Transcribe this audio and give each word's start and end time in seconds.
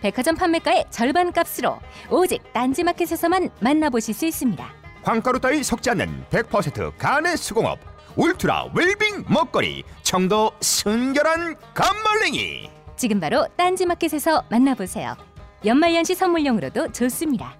백화점 0.00 0.34
판매가의 0.36 0.86
절반 0.90 1.32
값으로 1.32 1.78
오직 2.10 2.42
딴지마켓에서만 2.52 3.50
만나보실 3.60 4.14
수 4.14 4.26
있습니다. 4.26 4.66
황가루 5.02 5.40
따위 5.40 5.62
섞지 5.62 5.90
않는 5.90 6.24
100% 6.30 6.96
간의 6.98 7.36
수공업 7.36 7.78
울트라 8.16 8.70
웰빙 8.74 9.24
먹거리 9.28 9.84
청도 10.02 10.52
순결한 10.60 11.56
감말랭이 11.74 12.70
지금 12.96 13.20
바로 13.20 13.46
딴지마켓에서 13.56 14.44
만나보세요. 14.50 15.16
연말연시 15.64 16.14
선물용으로도 16.14 16.92
좋습니다. 16.92 17.56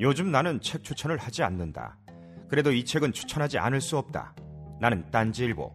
요즘 0.00 0.30
나는 0.30 0.60
책 0.60 0.82
추천을 0.82 1.18
하지 1.18 1.42
않는다. 1.42 1.98
그래도 2.48 2.72
이 2.72 2.84
책은 2.84 3.12
추천하지 3.12 3.58
않을 3.58 3.80
수 3.80 3.98
없다. 3.98 4.34
나는 4.80 5.10
딴지일보 5.10 5.74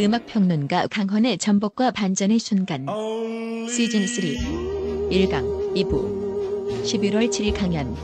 음악 0.00 0.24
평론가 0.26 0.86
강헌의 0.86 1.36
전복과 1.36 1.90
반전의 1.90 2.38
순간 2.38 2.86
시즌 3.68 4.06
3 4.06 5.10
1강 5.10 5.74
2부 5.74 6.82
11월 6.84 7.28
7일 7.28 7.54
강연 7.54 7.94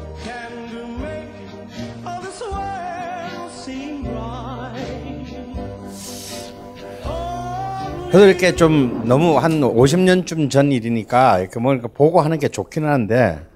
이렇게 8.12 8.54
좀 8.54 9.06
너무 9.06 9.38
한 9.38 9.60
50년쯤 9.60 10.50
전 10.50 10.72
일이니까 10.72 11.38
이렇게 11.40 11.60
뭐 11.60 11.72
이렇게 11.72 11.88
보고 11.88 12.20
하는 12.20 12.38
게 12.38 12.48
좋기는 12.48 12.88
한데 12.88 13.46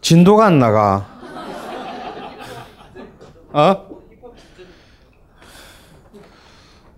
진도가 0.00 0.46
안 0.46 0.58
나가. 0.58 1.06
어? 3.52 3.93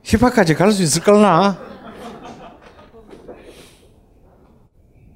힙합까지 0.06 0.54
갈 0.54 0.70
수 0.70 0.84
있을걸나? 0.84 1.58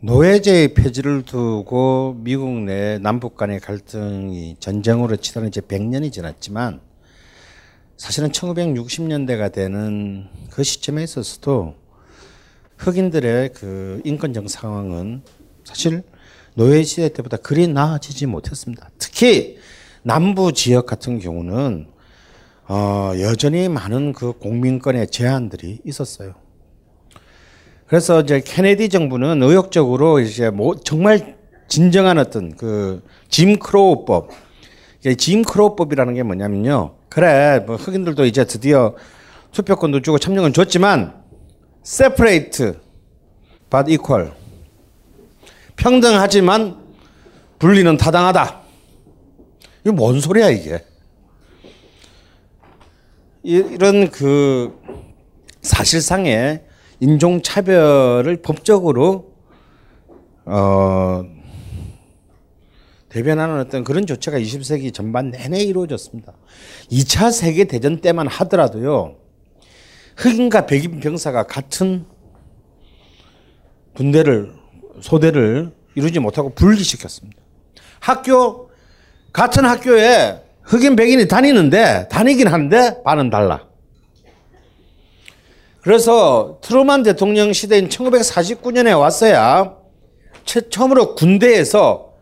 노예제의 0.01 0.75
폐지를 0.75 1.23
두고 1.23 2.17
미국 2.19 2.49
내 2.65 2.99
남북 2.99 3.37
간의 3.37 3.61
갈등이 3.61 4.57
전쟁으로 4.59 5.15
치달은 5.15 5.47
이제 5.47 5.61
100년이 5.61 6.11
지났지만 6.11 6.81
사실은 7.97 8.31
1960년대가 8.33 9.53
되는 9.53 10.27
그 10.51 10.65
시점에 10.65 11.05
있어서도 11.05 11.77
흑인들의 12.79 13.51
그 13.53 14.01
인권적 14.05 14.51
상황은 14.51 15.23
사실 15.63 16.03
노예 16.55 16.83
시대 16.83 17.11
때보다 17.11 17.37
그리 17.37 17.69
나아지지 17.69 18.27
못했습니다. 18.27 18.91
특히 18.99 19.59
남부 20.03 20.53
지역 20.53 20.87
같은 20.87 21.21
경우는 21.21 22.00
어, 22.73 23.13
여전히 23.21 23.69
많은 23.69 24.13
그 24.13 24.33
공민권의 24.33 25.09
제한들이 25.09 25.81
있었어요. 25.85 26.35
그래서 27.89 28.21
이제 28.21 28.41
케네디 28.45 28.89
정부는 28.91 29.43
의욕적으로 29.43 30.21
이제 30.21 30.51
뭐 30.51 30.77
정말 30.77 31.37
진정한 31.69 32.19
어떤 32.19 32.57
그 32.57 33.03
짐 33.29 33.59
크로우법, 33.59 34.31
짐 35.17 35.43
크로우법이라는 35.43 36.15
게 36.15 36.23
뭐냐면요. 36.23 36.97
그래, 37.09 37.61
뭐 37.67 37.77
흑인들도 37.77 38.25
이제 38.25 38.45
드디어 38.45 38.95
투표권도 39.53 40.03
주고 40.03 40.19
참여권 40.19 40.53
줬지만 40.53 41.15
separate 41.85 42.73
but 43.71 43.93
equal 43.93 44.33
평등하지만 45.77 46.77
분리는 47.59 47.97
타당하다. 47.97 48.61
이게 49.83 49.91
뭔 49.93 50.21
소리야 50.21 50.51
이게? 50.51 50.85
이런 53.43 54.11
그 54.11 54.79
사실상의 55.63 56.65
인종 57.01 57.43
차별을 57.43 58.43
법적으로 58.43 59.33
어 60.45 61.25
대변하는 63.09 63.59
어떤 63.59 63.83
그런 63.83 64.07
조치가 64.07 64.39
20세기 64.39 64.95
전반 64.95 65.31
내내 65.31 65.61
이루어졌습니다. 65.63 66.33
2차 66.91 67.33
세계 67.33 67.65
대전 67.65 68.01
때만 68.01 68.29
하더라도요. 68.29 69.17
흑인과 70.17 70.67
백인 70.67 71.01
병사가 71.01 71.45
같은 71.45 72.05
군대를 73.95 74.53
소대를 75.01 75.73
이루지 75.95 76.21
못하고 76.21 76.55
분리시켰습니다. 76.55 77.41
학교 77.99 78.71
같은 79.33 79.65
학교에 79.65 80.50
흑인 80.71 80.95
백인이 80.95 81.27
다니는데 81.27 82.07
다니긴 82.09 82.47
하는데 82.47 83.03
반은 83.03 83.29
달라. 83.29 83.67
그래서 85.83 86.61
트루만 86.63 87.03
대통령 87.03 87.53
시대인 87.53 87.89
1949년에 87.89 88.97
왔어야 88.97 89.75
처음으로 90.45 91.17
군대에서 91.17 92.13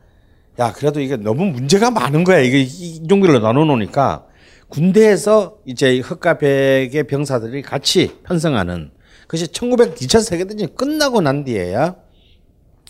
야 0.60 0.72
그래도 0.72 1.00
이게 1.00 1.16
너무 1.16 1.44
문제가 1.44 1.90
많은 1.90 2.24
거야 2.24 2.38
이게 2.38 2.62
인종별로 2.62 3.40
나눠 3.40 3.66
놓으니까 3.66 4.24
군대에서 4.68 5.58
이제 5.66 5.98
흑과 5.98 6.38
백의 6.38 7.06
병사들이 7.06 7.60
같이 7.60 8.16
편성하는 8.24 8.92
그것이 9.22 9.48
1900 9.48 9.96
2차 9.96 10.22
세계대전이 10.22 10.74
끝나고 10.74 11.20
난 11.20 11.44
뒤에야 11.44 11.96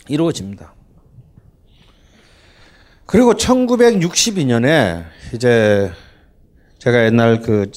이루어집니다. 0.07 0.78
그리고 3.11 3.33
1962년에 3.33 5.03
이제 5.33 5.91
제가 6.77 7.05
옛날 7.05 7.41
그 7.41 7.71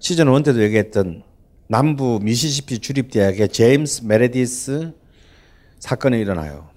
시즌 0.00 0.26
1 0.26 0.42
때도 0.42 0.60
얘기했던 0.60 1.22
남부 1.68 2.18
미시시피 2.20 2.80
주립대학의 2.80 3.50
제임스 3.50 4.02
메레디스 4.06 4.92
사건이 5.78 6.18
일어나요. 6.18 6.68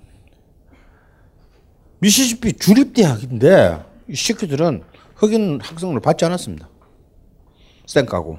미시시피 1.97 2.53
주립대학인데 2.53 3.83
이 4.07 4.15
새끼들은 4.15 4.83
흑인 5.15 5.59
학생을 5.59 5.99
받지 5.99 6.25
않았습니다. 6.25 6.69
쌩까고. 7.87 8.37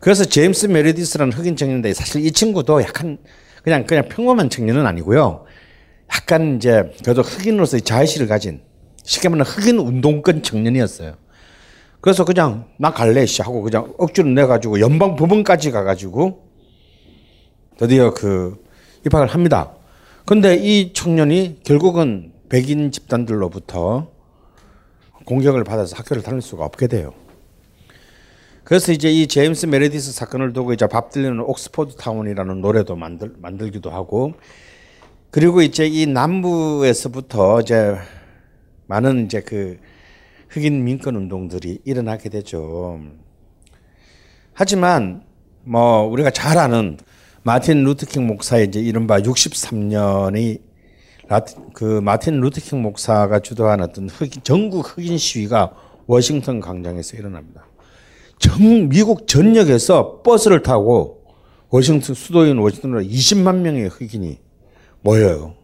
그래서 0.00 0.24
제임스 0.24 0.66
메리디스라는 0.66 1.32
흑인 1.32 1.54
청년인데 1.54 1.94
사실 1.94 2.26
이 2.26 2.32
친구도 2.32 2.82
약간 2.82 3.18
그냥 3.62 3.86
그냥 3.86 4.08
평범한 4.08 4.50
청년은 4.50 4.84
아니고요. 4.84 5.46
약간 6.14 6.56
이제 6.56 6.92
그래도 7.02 7.22
흑인으로서의 7.22 7.82
자의식을 7.82 8.26
가진 8.26 8.60
쉽게 9.04 9.28
말하면 9.28 9.46
흑인 9.46 9.78
운동권 9.78 10.42
청년이었어요. 10.42 11.14
그래서 12.00 12.24
그냥 12.24 12.66
나 12.78 12.92
갈래 12.92 13.24
씨 13.26 13.42
하고 13.42 13.62
그냥 13.62 13.94
억지로 13.98 14.28
내 14.28 14.44
가지고 14.46 14.80
연방 14.80 15.16
법원까지 15.16 15.70
가 15.70 15.84
가지고 15.84 16.48
드디어 17.78 18.12
그 18.12 18.62
입학을 19.06 19.28
합니다. 19.28 19.72
근데 20.26 20.56
이 20.56 20.92
청년이 20.92 21.60
결국은 21.64 22.32
백인 22.48 22.92
집단들로부터 22.92 24.10
공격을 25.24 25.64
받아서 25.64 25.96
학교를 25.96 26.22
다닐 26.22 26.42
수가 26.42 26.64
없게 26.64 26.86
돼요. 26.86 27.12
그래서 28.64 28.92
이제 28.92 29.10
이 29.10 29.26
제임스 29.26 29.66
메레디스 29.66 30.12
사건을 30.12 30.52
두고 30.52 30.72
이제 30.72 30.86
밥 30.86 31.10
딜런은 31.10 31.40
Oxford 31.40 31.96
Town이라는 31.96 32.60
노래도 32.60 32.94
만들 32.94 33.32
만들기도 33.38 33.90
하고 33.90 34.34
그리고 35.32 35.62
이제 35.62 35.86
이 35.86 36.04
남부에서부터 36.04 37.62
이제 37.62 37.96
많은 38.86 39.24
이제 39.24 39.40
그 39.40 39.78
흑인 40.50 40.84
민권 40.84 41.16
운동들이 41.16 41.78
일어나게 41.86 42.28
되죠. 42.28 43.00
하지만 44.52 45.22
뭐 45.64 46.02
우리가 46.02 46.30
잘 46.30 46.58
아는 46.58 46.98
마틴 47.44 47.82
루트킹 47.82 48.26
목사의 48.26 48.66
이제 48.66 48.80
이른바 48.80 49.20
63년의 49.20 50.60
그 51.72 52.02
마틴 52.02 52.38
루트킹 52.38 52.82
목사가 52.82 53.40
주도한 53.40 53.80
어떤 53.80 54.10
흑인, 54.10 54.42
전국 54.42 54.98
흑인 54.98 55.16
시위가 55.16 55.72
워싱턴 56.06 56.60
광장에서 56.60 57.16
일어납니다. 57.16 57.66
전 58.38 58.90
미국 58.90 59.26
전역에서 59.26 60.20
버스를 60.20 60.62
타고 60.62 61.24
워싱턴 61.70 62.14
수도인 62.14 62.58
워싱턴으로 62.58 63.00
20만 63.00 63.60
명의 63.60 63.88
흑인이 63.88 64.51
모여요. 65.02 65.54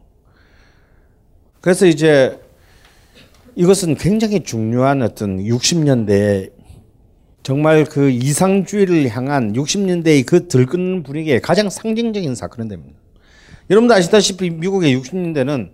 그래서 1.60 1.86
이제 1.86 2.38
이것은 3.56 3.96
굉장히 3.96 4.42
중요한 4.42 5.02
어떤 5.02 5.38
60년대 5.38 6.52
정말 7.42 7.84
그 7.84 8.10
이상주의를 8.10 9.08
향한 9.08 9.52
60년대의 9.54 10.26
그 10.26 10.48
들끓는 10.48 11.02
분위기의 11.02 11.40
가장 11.40 11.70
상징적인 11.70 12.34
사건은 12.34 12.68
됩니다. 12.68 12.98
여러분도 13.70 13.94
아시다시피 13.94 14.50
미국의 14.50 14.96
60년대는 14.96 15.70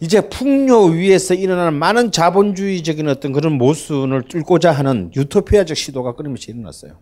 이제 0.00 0.20
풍요 0.28 0.86
위에서 0.86 1.34
일어나는 1.34 1.78
많은 1.78 2.12
자본주의적인 2.12 3.08
어떤 3.08 3.32
그런 3.32 3.54
모순을 3.54 4.22
뚫고자 4.22 4.70
하는 4.70 5.10
유토피아적 5.14 5.76
시도가 5.76 6.14
끊임없이 6.14 6.50
일어났어요. 6.50 6.98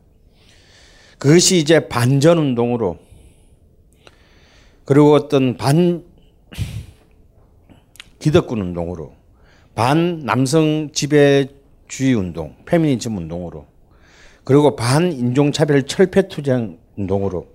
그것이 1.18 1.58
이제 1.58 1.88
반전 1.88 2.38
운동으로 2.38 2.98
그리고 4.86 5.14
어떤 5.14 5.56
반 5.56 6.04
기득권 8.20 8.60
운동으로 8.60 9.14
반 9.74 10.20
남성 10.20 10.90
지배주의 10.92 12.14
운동, 12.14 12.54
페미니즘 12.64 13.16
운동으로 13.18 13.66
그리고 14.44 14.76
반 14.76 15.12
인종차별 15.12 15.82
철폐 15.86 16.28
투쟁 16.28 16.78
운동으로 16.96 17.48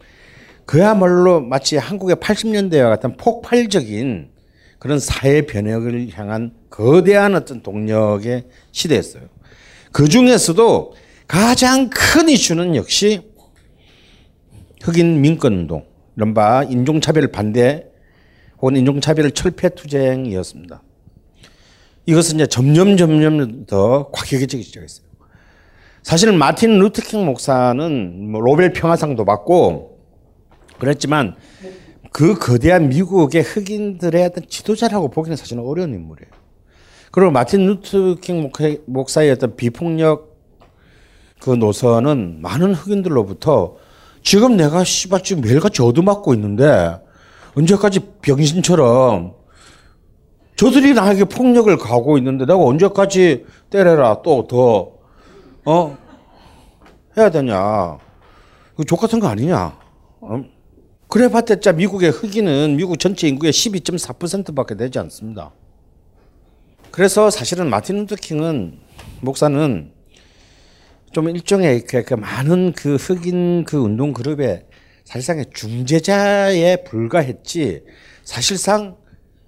그야말로 0.65 1.39
마치 1.39 1.77
한국의 1.77 2.17
80년대와 2.17 2.89
같은 2.89 3.15
폭발적인 3.15 4.29
그런 4.77 4.99
사회 4.99 5.45
변혁을 5.45 6.09
향한 6.13 6.51
거대한 6.69 7.35
어떤 7.35 7.63
동력의 7.63 8.43
시대였어요. 8.71 9.23
그 9.93 10.09
중에서도 10.09 10.93
가장 11.27 11.89
큰 11.89 12.27
이슈는 12.27 12.75
역시 12.75 13.21
흑인 14.81 15.21
민권 15.21 15.53
운동, 15.53 15.85
이른바 16.21 16.63
인종차별 16.63 17.29
반대 17.29 17.87
혹은 18.59 18.75
인종차별 18.75 19.31
철폐 19.31 19.69
투쟁이었습니다. 19.69 20.83
이것은 22.05 22.35
이제 22.35 22.45
점점 22.45 22.95
점점 22.95 23.65
더 23.65 24.11
과격해지기 24.11 24.61
시작했어요. 24.61 25.07
사실은 26.03 26.37
마틴 26.37 26.77
루트킹 26.77 27.25
목사는 27.25 28.31
뭐 28.31 28.41
로벨 28.41 28.71
평화상도 28.71 29.25
받고 29.25 29.99
그랬지만 30.77 31.35
그 32.11 32.35
거대한 32.35 32.89
미국의 32.89 33.41
흑인들의 33.41 34.23
어떤 34.23 34.47
지도자라고 34.47 35.09
보기는 35.09 35.35
사실은 35.35 35.63
어려운 35.63 35.93
인물이에요. 35.93 36.29
그리고 37.11 37.31
마틴 37.31 37.65
루트킹 37.65 38.51
목사의 38.85 39.31
어떤 39.31 39.55
비폭력 39.55 40.37
그 41.39 41.49
노선은 41.49 42.41
많은 42.41 42.75
흑인들로부터 42.75 43.77
지금 44.23 44.57
내가 44.57 44.83
씨발 44.83 45.23
지금 45.23 45.41
매일같이 45.43 45.81
얻어맞고 45.81 46.33
있는데 46.35 46.99
언제까지 47.55 47.99
병신처럼 48.21 49.33
저들이 50.55 50.93
나에게 50.93 51.25
폭력을 51.25 51.75
가하고 51.77 52.17
있는데 52.17 52.45
내가 52.45 52.59
언제까지 52.59 53.45
때려라 53.69 54.21
또 54.21 54.47
더 54.47 55.01
어? 55.65 55.97
해야 57.17 57.29
되냐. 57.29 57.97
이거 58.73 58.83
족 58.85 58.99
같은 58.99 59.19
거 59.19 59.27
아니냐. 59.27 59.77
어? 60.21 60.43
그래 61.07 61.27
봤자 61.27 61.73
미국의 61.73 62.09
흑인은 62.11 62.77
미국 62.77 62.97
전체 62.97 63.27
인구의 63.27 63.51
12.4%밖에 63.51 64.75
되지 64.75 64.97
않습니다. 64.99 65.51
그래서 66.89 67.29
사실은 67.29 67.69
마틴 67.69 67.97
루터 67.97 68.15
킹은 68.15 68.79
목사는 69.21 69.91
좀 71.11 71.29
일종의 71.29 71.81
그, 71.81 72.03
그 72.03 72.13
많은 72.13 72.71
그 72.73 72.95
흑인 72.95 73.65
그 73.65 73.77
운동 73.77 74.13
그룹의 74.13 74.65
사실상의 75.03 75.45
중재자에 75.53 76.83
불과했지 76.83 77.83
사실상 78.23 78.95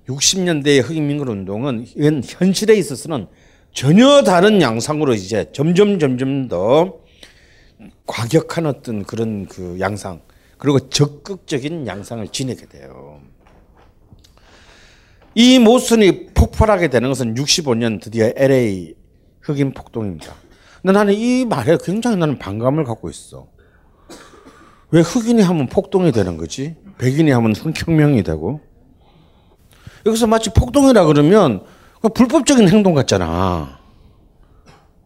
60년대의 0.07 0.83
흑인 0.83 1.07
민권 1.07 1.29
운동은 1.29 1.85
현실에 2.25 2.75
있어서는 2.75 3.27
전혀 3.71 4.23
다른 4.23 4.61
양상으로 4.61 5.13
이제 5.13 5.45
점점 5.53 5.99
점점 5.99 6.49
더 6.49 6.99
과격한 8.05 8.65
어떤 8.65 9.03
그런 9.03 9.47
그 9.47 9.77
양상 9.79 10.21
그리고 10.57 10.89
적극적인 10.89 11.87
양상을 11.87 12.27
지니게 12.27 12.67
돼요. 12.67 13.21
이 15.35 15.59
모순이 15.59 16.27
폭발하게 16.33 16.89
되는 16.89 17.09
것은 17.09 17.35
65년 17.35 18.01
드디어 18.01 18.31
LA 18.35 18.95
흑인 19.41 19.73
폭동입니다. 19.73 20.42
근데 20.83 20.91
나는 20.91 21.13
이 21.13 21.45
말에 21.45 21.77
굉장히 21.81 22.17
나는 22.17 22.37
반감을 22.37 22.83
갖고 22.83 23.09
있어. 23.09 23.47
왜 24.91 24.99
흑인이 24.99 25.41
하면 25.41 25.67
폭동이 25.67 26.11
되는 26.11 26.35
거지? 26.35 26.75
백인이 26.97 27.31
하면 27.31 27.53
혁명이 27.55 28.21
되고? 28.23 28.59
여기서 30.05 30.27
마치 30.27 30.49
폭동이라 30.53 31.05
그러면 31.05 31.63
불법적인 32.13 32.67
행동 32.67 32.93
같잖아. 32.93 33.79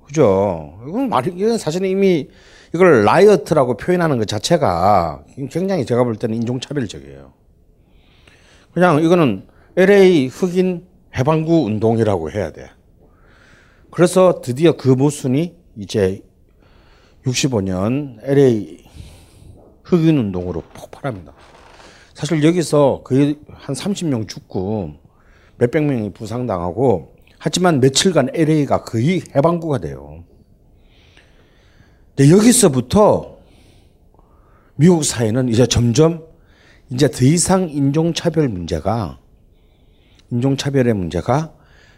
그죠? 0.07 0.79
이건 0.87 1.09
말, 1.09 1.27
이건 1.27 1.59
사실은 1.59 1.87
이미 1.89 2.27
이걸 2.73 3.05
라이어트라고 3.05 3.77
표현하는 3.77 4.17
것 4.17 4.27
자체가 4.27 5.23
굉장히 5.51 5.85
제가 5.85 6.03
볼 6.03 6.15
때는 6.15 6.37
인종차별적이에요. 6.37 7.33
그냥 8.73 9.03
이거는 9.03 9.47
LA 9.75 10.27
흑인 10.27 10.87
해방구 11.15 11.65
운동이라고 11.65 12.31
해야 12.31 12.51
돼. 12.51 12.67
그래서 13.91 14.41
드디어 14.43 14.75
그 14.75 14.89
모순이 14.89 15.55
이제 15.77 16.23
65년 17.25 18.17
LA 18.23 18.83
흑인 19.83 20.17
운동으로 20.17 20.63
폭발합니다. 20.73 21.33
사실 22.13 22.43
여기서 22.43 23.01
거의 23.05 23.37
한 23.53 23.75
30명 23.75 24.27
죽고 24.27 24.95
몇백 25.57 25.83
명이 25.83 26.13
부상당하고 26.13 27.15
하지만 27.37 27.79
며칠간 27.79 28.29
LA가 28.33 28.83
거의 28.83 29.21
해방구가 29.35 29.77
돼요. 29.77 30.23
근데 32.15 32.31
여기서부터 32.31 33.37
미국 34.75 35.03
사회는 35.03 35.49
이제 35.49 35.67
점점 35.67 36.25
이제 36.89 37.09
더 37.09 37.23
이상 37.23 37.69
인종차별 37.69 38.47
문제가 38.49 39.19
인종차별의 40.31 40.93
문제가 40.93 41.53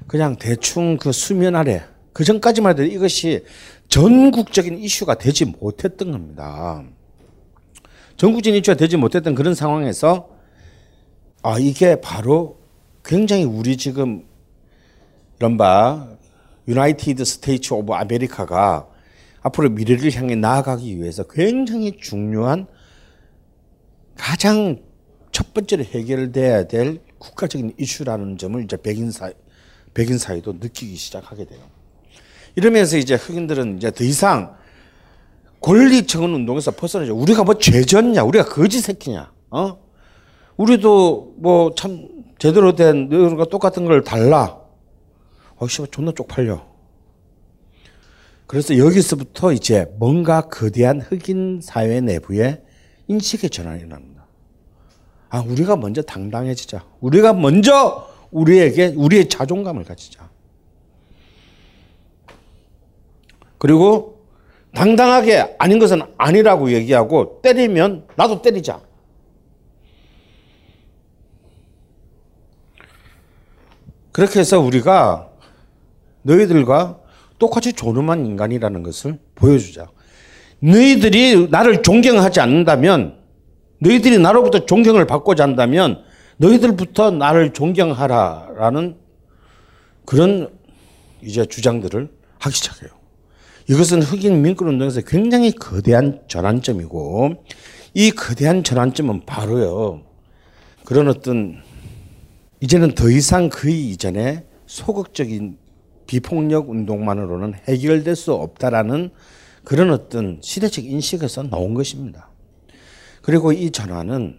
그냥 0.08 0.36
대충 0.36 0.98
그 0.98 1.12
수면 1.12 1.56
아래 1.56 1.84
그 2.20 2.26
전까지만 2.26 2.74
해도 2.74 2.84
이것이 2.84 3.46
전국적인 3.88 4.78
이슈가 4.78 5.16
되지 5.16 5.46
못했던 5.46 6.12
겁니다. 6.12 6.84
전국적인 8.18 8.60
이슈가 8.60 8.76
되지 8.76 8.98
못했던 8.98 9.34
그런 9.36 9.56
상황에서 9.56 10.30
아 11.44 11.58
이게 11.58 12.02
바로 12.02 12.60
굉장히 13.06 13.46
우리 13.46 13.78
지금 13.78 14.26
이른바 15.38 16.10
United 16.68 17.24
States 17.24 17.74
of 17.74 17.94
America가 17.94 18.90
앞으로 19.40 19.70
미래를 19.70 20.14
향해 20.14 20.36
나아가기 20.36 20.98
위해서 20.98 21.24
굉장히 21.24 21.96
중요한 22.02 22.68
가장 24.18 24.84
첫 25.32 25.54
번째로 25.54 25.86
해결돼야 25.86 26.68
될 26.68 27.00
국가적인 27.18 27.76
이슈라는 27.78 28.38
점을 28.38 28.62
이제 28.62 28.76
백인 28.76 29.10
사 29.10 29.32
백인 29.94 30.18
사회도 30.18 30.58
느끼기 30.60 30.98
시작하게 30.98 31.46
돼요. 31.46 31.79
이러면서 32.60 32.98
이제 32.98 33.16
흑인들은 33.16 33.78
이제 33.78 33.90
더 33.90 34.04
이상 34.04 34.56
권리청원 35.62 36.34
운동에서 36.34 36.72
벗어나죠. 36.72 37.16
우리가 37.16 37.44
뭐 37.46 37.58
죄졌냐? 37.58 38.24
우리가 38.24 38.46
거지 38.50 38.82
새끼냐? 38.82 39.32
어? 39.52 39.78
우리도 40.58 41.36
뭐 41.38 41.74
참 41.76 42.08
제대로 42.38 42.76
된 42.76 43.08
너희들과 43.10 43.46
똑같은 43.46 43.86
걸 43.86 44.04
달라. 44.04 44.60
어, 45.58 45.68
씨, 45.68 45.82
존나 45.92 46.12
쪽팔려. 46.14 46.66
그래서 48.48 48.78
여기서부터 48.78 49.52
이제 49.54 49.86
뭔가 49.98 50.42
거대한 50.42 51.02
흑인 51.02 51.60
사회 51.62 52.02
내부의 52.02 52.62
인식의 53.08 53.50
전환이 53.50 53.86
납니다. 53.86 54.26
아, 55.30 55.42
우리가 55.42 55.76
먼저 55.76 56.02
당당해지자. 56.02 56.86
우리가 57.00 57.34
먼저 57.34 58.08
우리에게 58.32 58.94
우리의 58.96 59.30
자존감을 59.30 59.84
가지자. 59.84 60.30
그리고 63.60 64.26
당당하게 64.74 65.56
아닌 65.60 65.78
것은 65.78 66.02
아니라고 66.18 66.72
얘기하고 66.72 67.42
때리면 67.44 68.08
나도 68.16 68.42
때리자. 68.42 68.82
그렇게 74.12 74.40
해서 74.40 74.60
우리가 74.60 75.30
너희들과 76.24 77.00
똑같이 77.38 77.74
존엄한 77.74 78.26
인간이라는 78.26 78.84
것을 78.84 79.20
보여주자. 79.36 79.88
너희들이 80.60 81.48
나를 81.50 81.82
존경하지 81.82 82.42
않는다면, 82.42 83.18
너희들이 83.80 84.20
나로부터 84.20 84.66
존경을 84.66 85.08
받고자 85.08 85.44
한다면, 85.44 86.04
너희들부터 86.38 87.12
나를 87.12 87.54
존경하라라는 87.54 88.98
그런 90.06 90.50
이제 91.22 91.46
주장들을 91.46 92.10
하기 92.40 92.56
시작해요. 92.56 92.99
이것은 93.70 94.02
흑인 94.02 94.42
민권운동에서 94.42 95.02
굉장히 95.02 95.52
거대한 95.52 96.24
전환점이고, 96.28 97.44
이 97.94 98.10
거대한 98.10 98.64
전환점은 98.64 99.28
바로요, 99.28 100.02
그런 100.86 101.08
어떤, 101.08 101.62
이제는 102.62 102.96
더 102.96 103.12
이상 103.12 103.50
그 103.50 103.70
이전에 103.70 104.44
소극적인 104.66 105.58
비폭력 106.08 106.72
운동만으로는 106.72 107.54
해결될 107.68 108.16
수 108.16 108.34
없다라는 108.34 109.12
그런 109.64 109.92
어떤 109.92 110.40
시대적 110.42 110.86
인식에서 110.86 111.44
나온 111.44 111.76
것입니다. 111.76 112.32
그리고 113.22 113.52
이 113.52 113.70
전환은 113.70 114.38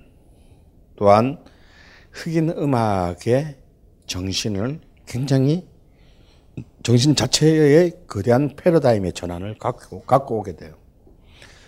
또한 0.96 1.38
흑인 2.10 2.50
음악의 2.50 3.56
정신을 4.08 4.80
굉장히 5.06 5.69
정신 6.90 7.14
자체의 7.14 7.92
거대한 8.08 8.56
패러다임의 8.56 9.12
전환을 9.12 9.58
갖고, 9.58 10.02
갖고 10.02 10.40
오게 10.40 10.56
돼요. 10.56 10.74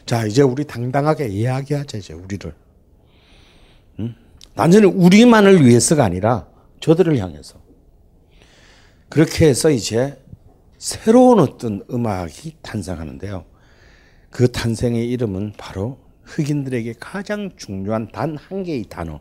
자, 0.04 0.26
이제 0.26 0.42
우리 0.42 0.64
당당하게 0.64 1.28
이야기하자, 1.28 1.98
이제 1.98 2.12
우리를. 2.12 2.52
음? 4.00 4.16
단순히 4.56 4.86
우리만을 4.86 5.64
위해서가 5.64 6.02
아니라 6.04 6.48
저들을 6.80 7.16
향해서. 7.18 7.62
그렇게 9.08 9.46
해서 9.46 9.70
이제 9.70 10.20
새로운 10.78 11.38
어떤 11.38 11.84
음악이 11.88 12.56
탄생하는데요. 12.60 13.44
그 14.28 14.50
탄생의 14.50 15.08
이름은 15.08 15.52
바로 15.56 16.00
흑인들에게 16.24 16.94
가장 16.98 17.52
중요한 17.56 18.10
단 18.10 18.34
한 18.34 18.64
개의 18.64 18.86
단어. 18.88 19.20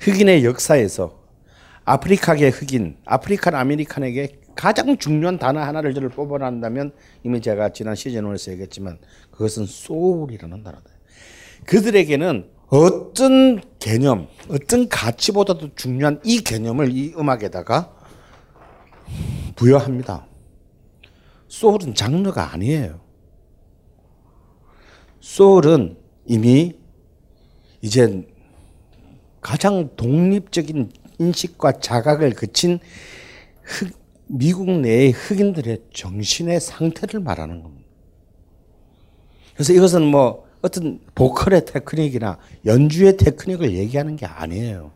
흑인의 0.00 0.44
역사에서 0.44 1.23
아프리카계 1.84 2.48
흑인, 2.48 2.96
African 3.04 3.54
American에게 3.54 4.40
가장 4.54 4.96
중요한 4.96 5.38
단어 5.38 5.60
하나를 5.60 5.94
저를 5.94 6.08
뽑아낸다면 6.08 6.92
이미 7.24 7.40
제가 7.40 7.70
지난 7.70 7.94
시즌 7.94 8.22
1에서 8.24 8.52
얘기했지만 8.52 8.98
그것은 9.30 9.66
소울이라는 9.66 10.62
단어다. 10.62 10.84
그들에게는 11.66 12.50
어떤 12.68 13.60
개념, 13.78 14.28
어떤 14.48 14.88
가치보다도 14.88 15.74
중요한 15.74 16.20
이 16.24 16.40
개념을 16.40 16.90
이 16.96 17.14
음악에다가 17.16 17.94
부여합니다. 19.56 20.26
소울은 21.48 21.94
장르가 21.94 22.52
아니에요. 22.52 23.00
소울은 25.20 25.96
이미 26.26 26.74
이제 27.80 28.26
가장 29.40 29.90
독립적인 29.96 30.90
인식과 31.18 31.80
자각을 31.80 32.34
그친 32.34 32.78
흑, 33.62 33.90
미국 34.26 34.70
내의 34.70 35.10
흑인들의 35.12 35.78
정신의 35.92 36.60
상태를 36.60 37.20
말하는 37.20 37.62
겁니다. 37.62 37.88
그래서 39.54 39.72
이것은 39.72 40.02
뭐 40.02 40.44
어떤 40.62 40.98
보컬의 41.14 41.66
테크닉이나 41.66 42.38
연주의 42.64 43.16
테크닉을 43.16 43.72
얘기하는 43.74 44.16
게 44.16 44.26
아니에요. 44.26 44.92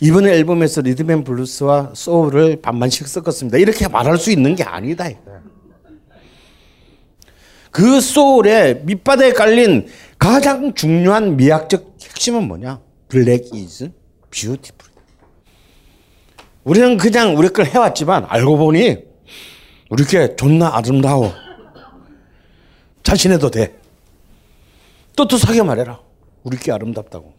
이번 0.00 0.26
앨범에서 0.26 0.80
리듬 0.80 1.08
앤 1.08 1.22
블루스와 1.22 1.92
소울을 1.94 2.60
반반씩 2.60 3.06
섞었습니다. 3.06 3.58
이렇게 3.58 3.86
말할 3.86 4.18
수 4.18 4.32
있는 4.32 4.56
게 4.56 4.64
아니다. 4.64 5.08
그 7.70 8.00
소울의 8.00 8.82
밑바닥에 8.84 9.32
깔린 9.32 9.86
가장 10.18 10.74
중요한 10.74 11.36
미학적 11.36 11.96
핵심은 12.02 12.48
뭐냐? 12.48 12.80
Black 13.08 13.54
is 13.54 13.92
beautiful. 14.32 14.90
우리는 16.64 16.96
그냥 16.96 17.36
우리 17.36 17.48
걸 17.48 17.66
해왔지만 17.66 18.26
알고 18.28 18.56
보니 18.56 19.04
우리 19.90 20.04
게 20.04 20.34
존나 20.36 20.74
아름다워. 20.76 21.32
자신해도 23.02 23.50
돼. 23.50 23.78
떳떳하게 25.16 25.62
말해라. 25.62 26.00
우리 26.44 26.56
게 26.56 26.72
아름답다고. 26.72 27.34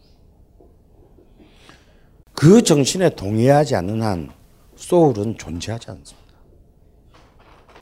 그 2.34 2.62
정신에 2.62 3.10
동의하지 3.16 3.76
않는 3.76 4.02
한 4.02 4.30
소울은 4.76 5.38
존재하지 5.38 5.92
않습니다. 5.92 6.34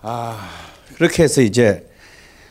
아, 0.01 0.49
그렇게 0.95 1.23
해서 1.23 1.41
이제 1.41 1.87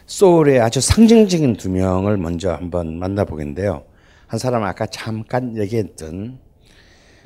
소울의 0.06 0.60
아주 0.60 0.80
상징적인 0.80 1.56
두 1.56 1.70
명을 1.70 2.16
먼저 2.16 2.52
한번 2.52 2.98
만나보겠는데요. 2.98 3.84
한 4.26 4.38
사람은 4.38 4.66
아까 4.66 4.86
잠깐 4.86 5.56
얘기했던 5.56 6.38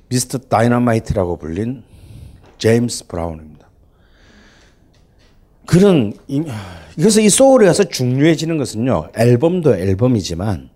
Mr. 0.09 0.39
Dynamite라고 0.39 1.37
불린 1.39 1.83
제임스 2.59 3.07
브라운입니다. 3.07 3.69
그런 5.67 6.13
그래서 6.97 7.21
이 7.21 7.29
소울에 7.29 7.67
가서 7.67 7.85
중요해지는 7.85 8.59
것은요. 8.59 9.11
앨범도 9.17 9.77
앨범이지만 9.77 10.71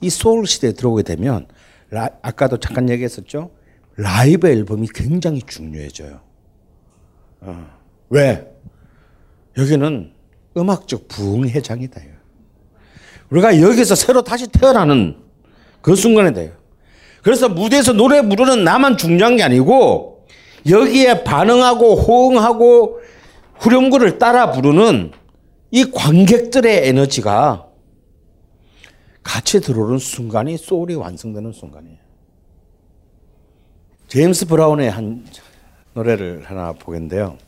이 0.00 0.10
소울 0.10 0.46
시대에 0.46 0.72
들어오게 0.72 1.02
되면 1.04 1.46
라, 1.90 2.10
아까도 2.22 2.58
잠깐 2.58 2.88
얘기했었죠. 2.88 3.50
라이브 3.96 4.48
앨범이 4.48 4.88
굉장히 4.94 5.42
중요해져요. 5.42 6.20
어. 7.42 7.66
왜? 8.10 8.50
여기는 9.56 10.12
음악적 10.56 11.08
부흥회장이다. 11.08 12.00
우리가 13.30 13.60
여기서 13.60 13.94
새로 13.94 14.22
다시 14.22 14.46
태어나는 14.48 15.16
그 15.80 15.94
순간에 15.94 16.32
돼요. 16.32 16.52
그래서 17.22 17.48
무대에서 17.48 17.92
노래 17.92 18.20
부르는 18.20 18.64
나만 18.64 18.98
중요한 18.98 19.36
게 19.36 19.42
아니고 19.42 20.26
여기에 20.68 21.24
반응하고 21.24 21.96
호응하고 21.96 23.00
후렴구를 23.58 24.18
따라 24.18 24.50
부르는 24.50 25.12
이 25.70 25.90
관객들의 25.90 26.88
에너지가 26.88 27.68
같이 29.22 29.60
들어오는 29.60 29.98
순간이 29.98 30.56
소울이 30.56 30.94
완성되는 30.94 31.52
순간이에요. 31.52 31.98
제임스 34.08 34.46
브라운의 34.46 34.90
한 34.90 35.24
노래를 35.94 36.42
하나 36.44 36.72
보겠는데요. 36.72 37.38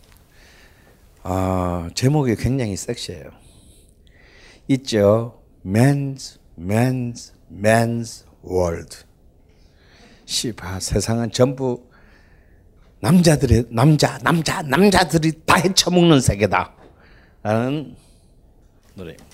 아, 1.24 1.90
제목이 1.94 2.36
굉장히 2.36 2.76
섹시해요. 2.76 3.24
있죠. 4.68 5.40
Man's, 5.66 6.38
man's, 6.58 7.32
man's 7.52 8.24
world. 8.46 9.04
씨바, 10.26 10.80
세상은 10.80 11.30
전부 11.30 11.82
남자들의, 13.00 13.66
남자, 13.68 14.18
남자, 14.18 14.62
남자들이 14.62 15.32
다 15.44 15.56
헤쳐먹는 15.56 16.20
세계다. 16.20 16.72
라는 17.42 17.94
노래입니다. 18.94 19.33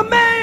a 0.00 0.04
man. 0.08 0.39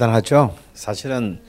대단하죠. 0.00 0.56
사실은 0.72 1.40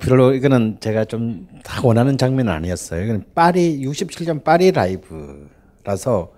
별로 0.00 0.32
이거는 0.32 0.78
제가 0.80 1.04
좀 1.04 1.46
다 1.62 1.80
원하는 1.82 2.16
장면은 2.16 2.52
아니었어요. 2.52 3.04
이건 3.04 3.24
파리 3.34 3.80
67년 3.84 4.42
파리 4.44 4.70
라이브라서 4.70 6.32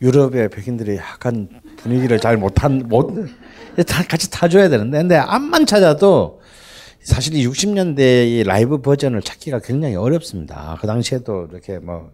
유럽의 0.00 0.48
백인들이 0.50 0.96
약간 0.96 1.48
분위기를 1.76 2.18
잘 2.18 2.36
못한 2.36 2.88
못다 2.88 4.02
같이 4.08 4.30
타줘야 4.30 4.68
되는데 4.68 4.98
근데 4.98 5.16
암만 5.16 5.66
찾아도 5.66 6.40
사실 7.00 7.34
이 7.34 7.46
60년대 7.46 8.28
이 8.28 8.42
라이브 8.44 8.80
버전을 8.80 9.22
찾기가 9.22 9.60
굉장히 9.60 9.94
어렵습니다. 9.96 10.76
그 10.80 10.86
당시에도 10.86 11.48
이렇게 11.50 11.78
뭐 11.78 12.10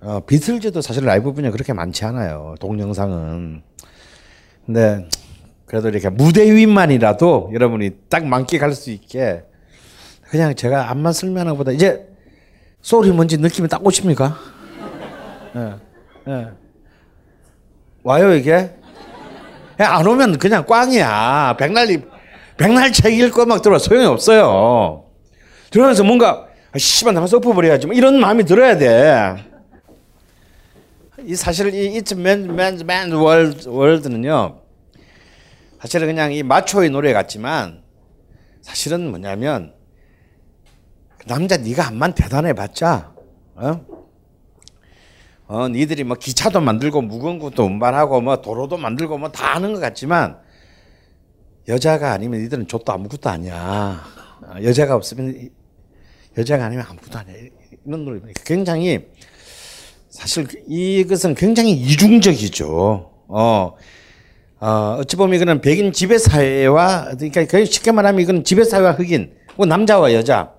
어, 0.00 0.20
비틀즈도 0.20 0.80
사실 0.80 1.04
라이브 1.04 1.32
분야 1.32 1.50
그렇게 1.52 1.72
많지 1.72 2.04
않아요. 2.04 2.54
동영상은. 2.60 3.62
근데 4.66 5.08
그래도 5.72 5.88
이렇게 5.88 6.10
무대 6.10 6.54
위만이라도 6.54 7.52
여러분이 7.54 7.92
딱 8.10 8.26
만끽할 8.26 8.72
수 8.72 8.90
있게 8.90 9.42
그냥 10.28 10.54
제가 10.54 10.90
앞만 10.90 11.14
설명하는 11.14 11.52
것보다 11.52 11.72
이제 11.72 12.06
소리 12.82 13.10
뭔지 13.10 13.38
느낌이 13.38 13.68
딱 13.68 13.82
오십니까? 13.82 14.36
예, 15.56 16.30
예. 16.30 16.48
와요 18.02 18.34
이게? 18.34 18.70
예, 19.80 19.84
안 19.84 20.06
오면 20.06 20.36
그냥 20.38 20.66
꽝이야. 20.66 21.56
백날이 21.58 22.02
백날 22.58 22.92
책 22.92 23.18
읽고 23.18 23.46
막 23.46 23.62
들어 23.62 23.78
소용이 23.78 24.04
없어요. 24.04 25.06
들으면서 25.70 26.04
뭔가 26.04 26.48
아, 26.72 26.78
씨발 26.78 27.14
나가서 27.14 27.38
엎어버려야지 27.38 27.86
뭐 27.86 27.96
이런 27.96 28.20
마음이 28.20 28.44
들어야 28.44 28.76
돼. 28.76 29.42
이 31.24 31.34
사실 31.34 31.72
이 31.72 31.98
It's 31.98 32.12
Man 32.14 32.54
Man's 32.54 32.82
Man 32.82 33.10
World 33.14 33.70
World는요. 33.70 34.61
사실은 35.82 36.06
그냥 36.06 36.32
이 36.32 36.44
마초의 36.44 36.90
노래 36.90 37.12
같지만 37.12 37.82
사실은 38.60 39.10
뭐냐면 39.10 39.74
남자 41.26 41.56
네가 41.56 41.88
암만 41.88 42.14
대단해봤자 42.14 43.12
어? 43.56 43.86
어 45.48 45.68
니들이 45.68 46.04
뭐 46.04 46.16
기차도 46.16 46.60
만들고 46.60 47.02
무거운 47.02 47.40
것도 47.40 47.64
운반하고 47.64 48.20
뭐 48.20 48.40
도로도 48.40 48.76
만들고 48.76 49.18
뭐 49.18 49.32
다 49.32 49.56
하는 49.56 49.72
것 49.72 49.80
같지만 49.80 50.38
여자가 51.66 52.12
아니면 52.12 52.40
니들은 52.42 52.68
족도 52.68 52.92
아무것도 52.92 53.28
아니야. 53.28 54.02
어, 54.42 54.54
여자가 54.62 54.94
없으면 54.96 55.34
이- 55.36 55.50
여자가 56.38 56.64
아니면 56.66 56.84
아무것도 56.88 57.18
아니야. 57.18 57.36
이런 57.84 58.04
노래입니다 58.04 58.40
굉장히 58.44 59.08
사실 60.10 60.46
이것은 60.68 61.34
굉장히 61.34 61.72
이중적이죠. 61.72 63.10
어 63.28 63.74
어, 64.62 64.98
어찌 65.00 65.16
보면 65.16 65.34
이거는 65.34 65.60
백인 65.60 65.92
지배 65.92 66.18
사회와 66.18 67.16
그러니까 67.16 67.44
거의 67.46 67.66
쉽게 67.66 67.90
말하면 67.90 68.20
이건 68.20 68.44
지배 68.44 68.62
사회와 68.62 68.92
흑인, 68.92 69.32
혹은 69.54 69.68
남자와 69.68 70.14
여자 70.14 70.52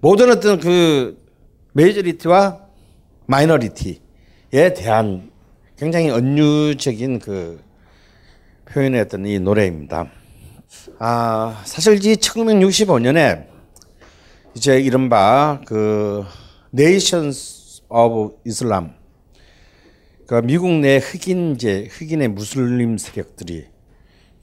모든 0.00 0.30
어떤 0.30 0.60
그 0.60 1.18
majority와 1.72 2.60
minority에 3.24 4.74
대한 4.76 5.30
굉장히 5.78 6.10
은유적인 6.10 7.20
그 7.20 7.62
표현의 8.70 9.00
어떤 9.00 9.24
이 9.24 9.38
노래입니다. 9.38 10.10
아, 10.98 11.62
사실 11.64 11.94
이 12.04 12.16
1965년에 12.16 13.46
이제 14.54 14.78
이른바 14.78 15.62
그 15.64 16.22
네이션 16.68 17.32
스 20.28 20.34
오브 20.34 20.40
이슬람 20.40 20.42
그 20.42 20.42
미국 20.42 20.70
내 20.80 20.98
흑인 20.98 21.54
이제 21.54 21.88
흑인의 21.90 22.28
무슬림 22.28 22.98
세력들이 22.98 23.64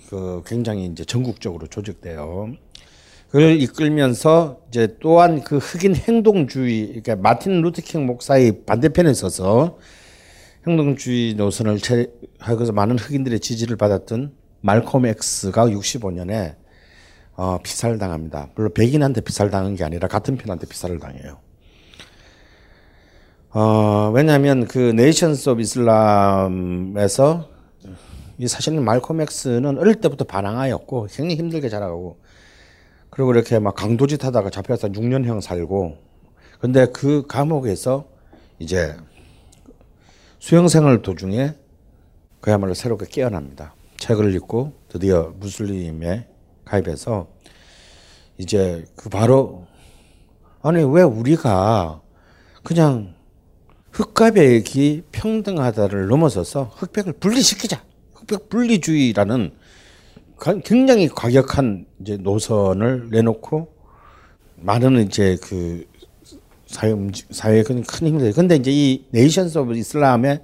그 0.09 0.41
굉장히 0.45 0.85
이제 0.85 1.05
전국적으로 1.05 1.67
조직돼요. 1.67 2.53
그걸 3.27 3.61
이끌면서 3.61 4.61
이제 4.69 4.97
또한 4.99 5.43
그 5.43 5.57
흑인 5.57 5.95
행동주의, 5.95 6.87
그러니까 6.87 7.15
마틴 7.17 7.61
루터킹 7.61 8.05
목사의 8.05 8.65
반대편에 8.65 9.13
서서 9.13 9.77
행동주의 10.65 11.35
노선을 11.35 11.79
하고서 12.39 12.71
많은 12.71 12.97
흑인들의 12.97 13.39
지지를 13.39 13.77
받았던 13.77 14.33
말콤 14.61 15.05
X가 15.05 15.67
65년에 15.67 16.55
어, 17.35 17.59
피살을 17.61 17.99
당합니다. 17.99 18.49
물론 18.55 18.73
백인한테 18.73 19.21
피살 19.21 19.51
당한 19.51 19.75
게 19.75 19.83
아니라 19.83 20.07
같은 20.07 20.37
편한테 20.37 20.65
피살을 20.67 20.99
당해요. 20.99 21.44
어, 23.57 24.11
왜냐하면 24.13 24.67
그 24.67 24.77
Nations 24.77 25.51
of 25.51 25.61
Islam에서 25.61 27.47
이 28.37 28.49
사실은 28.49 28.83
말콤 28.83 29.21
X는 29.21 29.77
어릴 29.77 29.95
때부터 29.95 30.25
반항하였고 30.25 31.07
굉장히 31.09 31.37
힘들게 31.37 31.69
자라가고 31.69 32.19
그리고 33.09 33.31
이렇게 33.31 33.59
막 33.59 33.73
강도짓 33.73 34.25
하다가 34.25 34.49
잡혀서 34.49 34.89
6년형 34.89 35.39
살고 35.39 35.95
근데 36.59 36.87
그 36.87 37.27
감옥에서 37.27 38.09
이제 38.59 38.97
수영생활 40.39 41.01
도중에 41.01 41.53
그야말로 42.41 42.73
새롭게 42.73 43.05
깨어납니다. 43.05 43.73
책을 43.95 44.35
읽고 44.35 44.73
드디어 44.89 45.33
무슬림에 45.39 46.27
가입해서 46.65 47.27
이제 48.37 48.83
그 48.97 49.07
바로 49.07 49.65
아니 50.61 50.83
왜 50.83 51.03
우리가 51.03 52.01
그냥 52.61 53.15
흑과 53.95 54.31
백이 54.31 55.03
평등하다를 55.13 56.07
넘어서서 56.07 56.63
흑백을 56.75 57.13
분리시키자. 57.13 57.81
흑백 58.13 58.49
분리주의라는 58.49 59.51
가- 60.37 60.59
굉장히 60.65 61.07
과격한 61.07 61.85
이제 62.01 62.17
노선을 62.17 63.07
내놓고 63.09 63.73
많은 64.57 64.99
이제 65.05 65.37
그 65.41 65.85
사회 66.67 66.93
사회에 67.29 67.63
큰, 67.63 67.83
돼. 68.17 68.33
근데 68.33 68.57
이제 68.57 68.69
이 68.69 69.05
Nations 69.11 69.59
of 69.59 69.77
Islam의 69.77 70.41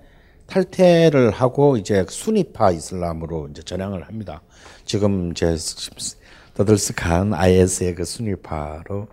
탈퇴를 0.47 1.31
하고 1.31 1.75
이제 1.75 2.05
수니파 2.07 2.71
이슬람으로 2.71 3.49
이제 3.49 3.61
전향을 3.63 4.03
합니다. 4.07 4.41
지금 4.85 5.31
이제 5.31 5.57
떠들썩한 6.53 7.33
IS의 7.33 7.95
그 7.95 8.05
수니파로 8.05 9.07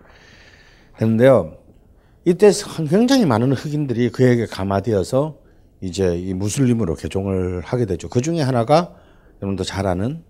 했는데요. 1.01 1.57
이때 2.25 2.51
굉장히 2.89 3.25
많은 3.25 3.53
흑인들이 3.53 4.09
그에게 4.09 4.45
감화되어서 4.45 5.37
이제 5.81 6.17
이 6.17 6.33
무슬림으로 6.33 6.95
개종을 6.95 7.61
하게 7.61 7.85
되죠. 7.85 8.09
그 8.09 8.21
중에 8.21 8.41
하나가 8.41 8.95
여러분도 9.41 9.63
잘 9.63 9.87
아는 9.87 10.23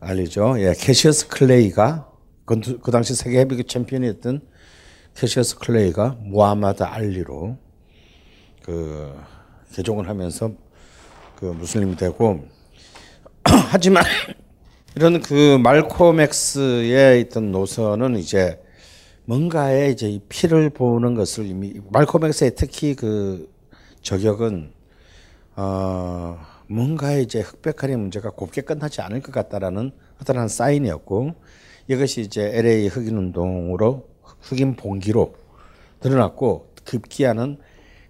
알리죠. 0.00 0.60
예, 0.60 0.74
캐시어스 0.76 1.28
클레이가 1.28 2.08
그, 2.44 2.60
그 2.82 2.90
당시 2.90 3.14
세계 3.14 3.40
헤비급 3.40 3.68
챔피언이었던 3.68 4.42
캐시어스 5.14 5.58
클레이가 5.58 6.18
무하마드 6.20 6.82
알리로 6.82 7.56
그 8.62 9.14
개종을 9.72 10.08
하면서 10.08 10.52
그 11.36 11.46
무슬림이 11.46 11.96
되고 11.96 12.46
하지만 13.44 14.04
이런 14.94 15.20
그 15.20 15.58
말콤 15.62 16.20
엑스의 16.20 17.22
있던 17.22 17.52
노선은 17.52 18.16
이제 18.16 18.60
뭔가에 19.28 19.90
이제 19.90 20.18
피를 20.30 20.70
보는 20.70 21.14
것을 21.14 21.44
이미 21.44 21.78
말콤 21.90 22.24
엑스의 22.24 22.54
특히 22.56 22.94
그 22.94 23.52
저격은 24.00 24.72
어 25.54 26.38
뭔가에 26.66 27.20
이제 27.20 27.40
흑백화의 27.40 27.98
문제가 27.98 28.30
곱게 28.30 28.62
끝나지 28.62 29.02
않을 29.02 29.20
것 29.20 29.30
같다라는 29.32 29.92
어떤 30.18 30.48
사인이었고 30.48 31.34
이것이 31.88 32.22
이제 32.22 32.40
LA 32.54 32.88
흑인 32.88 33.18
운동으로 33.18 34.08
흑인 34.40 34.76
봉기로 34.76 35.34
드러났고 36.00 36.72
급기야는 36.84 37.58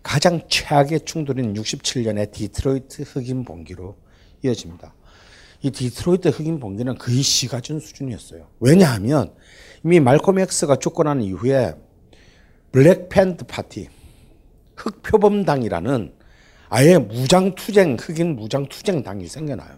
가장 0.05 0.43
최악의 0.49 1.01
충돌인 1.01 1.53
67년의 1.55 2.31
디트로이트 2.31 3.03
흑인 3.03 3.45
봉기로 3.45 3.97
이어집니다. 4.45 4.95
이 5.63 5.73
디트로이트 5.73 6.29
흑인 6.29 6.61
봉기는 6.61 6.97
거의 6.97 7.23
시가전 7.23 7.81
수준이었어요. 7.81 8.47
왜냐하면 8.61 9.35
이미 9.89 10.01
말콤 10.01 10.39
엑스가 10.39 10.77
죽고 10.77 11.05
난 11.05 11.23
이후에 11.23 11.73
블랙팬트 12.73 13.47
파티, 13.47 13.89
흑표범당이라는 14.77 16.13
아예 16.69 16.99
무장투쟁, 16.99 17.97
흑인 17.99 18.37
무장투쟁당이 18.37 19.27
생겨나요. 19.27 19.71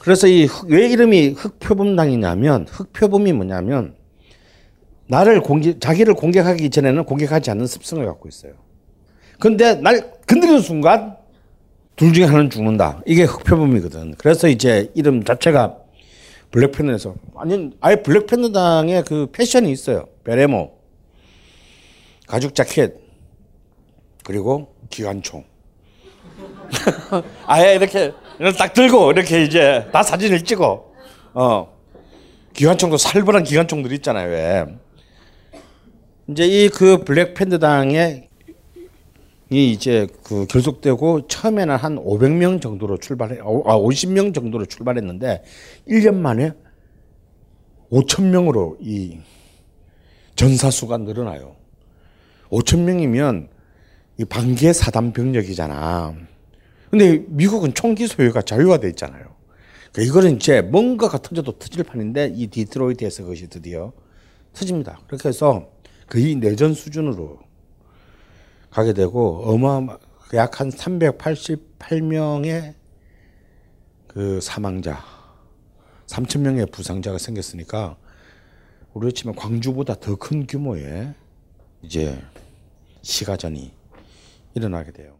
그래서 0.00 0.26
이 0.26 0.48
왜 0.66 0.88
이름이 0.88 1.28
흑표범당이냐면 1.28 2.66
흑표범이 2.68 3.32
뭐냐면 3.34 3.94
나를 5.06 5.42
공개, 5.42 5.78
자기를 5.78 6.14
공격하기 6.14 6.70
전에는 6.70 7.04
공격하지 7.04 7.52
않는 7.52 7.68
습성을 7.68 8.04
갖고 8.04 8.28
있어요. 8.28 8.54
근데 9.38 9.76
날 9.76 10.12
건드리는 10.26 10.58
순간 10.60 11.16
둘 11.94 12.12
중에 12.12 12.24
하나는 12.24 12.50
죽는다. 12.50 13.00
이게 13.06 13.22
흑표범이거든. 13.22 14.16
그래서 14.18 14.48
이제 14.48 14.90
이름 14.94 15.22
자체가 15.22 15.76
블랙팬더에서 16.50 17.14
아니 17.36 17.70
아예 17.80 17.96
블랙팬더당의 17.96 19.04
그 19.04 19.28
패션이 19.32 19.70
있어요. 19.70 20.06
베레모, 20.24 20.72
가죽 22.26 22.54
자켓, 22.54 22.94
그리고 24.24 24.74
기관총. 24.90 25.44
아예 27.46 27.74
이렇게 27.74 28.12
딱 28.58 28.72
들고 28.72 29.12
이렇게 29.12 29.44
이제 29.44 29.88
다 29.92 30.02
사진을 30.02 30.44
찍어. 30.44 30.90
어. 31.34 31.80
기관총도 32.52 32.96
살벌한 32.96 33.44
기관총들 33.44 33.92
있잖아요. 33.92 34.30
왜? 34.30 34.66
이제 36.28 36.46
이 36.46 36.68
그 36.68 37.04
블랙팬더당의 37.04 38.28
이 39.52 39.72
이제 39.72 40.06
그 40.22 40.46
결속되고 40.46 41.26
처음에는 41.26 41.74
한 41.74 41.96
500명 41.96 42.62
정도로 42.62 42.98
출발해 42.98 43.40
아 43.40 43.76
50명 43.76 44.32
정도로 44.32 44.64
출발했는데 44.66 45.42
1년 45.88 46.14
만에 46.14 46.52
5천 47.90 48.26
명으로 48.26 48.78
이 48.80 49.18
전사수가 50.36 50.98
늘어나요. 50.98 51.56
5천 52.50 52.80
명이면 52.80 53.48
이 54.18 54.24
반기의 54.24 54.72
사단 54.72 55.12
병력이잖아. 55.12 56.14
근데 56.90 57.24
미국은 57.28 57.74
총기 57.74 58.06
소유가 58.06 58.42
자유화돼 58.42 58.88
있잖아요. 58.90 59.24
그러니까 59.92 60.10
이거는 60.10 60.36
이제 60.36 60.62
뭔가가 60.62 61.18
터져도 61.18 61.58
터질 61.58 61.82
판인데 61.82 62.32
이 62.34 62.46
디트로이트에서 62.46 63.24
그것이 63.24 63.48
드디어 63.48 63.92
터집니다. 64.52 65.00
그렇게 65.08 65.28
해서 65.28 65.70
거의 66.08 66.36
내전 66.36 66.74
수준으로 66.74 67.49
가게 68.70 68.92
되고 68.92 69.42
어마어마 69.44 69.98
약 70.34 70.60
한 70.60 70.70
388명의 70.70 72.74
그 74.06 74.40
사망자, 74.40 74.98
3천 76.06 76.40
명의 76.40 76.66
부상자가 76.66 77.18
생겼으니까 77.18 77.96
우리로 78.94 79.10
치면 79.12 79.34
광주보다 79.36 79.94
더 79.94 80.16
큰 80.16 80.46
규모의 80.46 81.14
이제 81.82 82.20
시가전이 83.02 83.72
일어나게 84.54 84.92
돼요. 84.92 85.16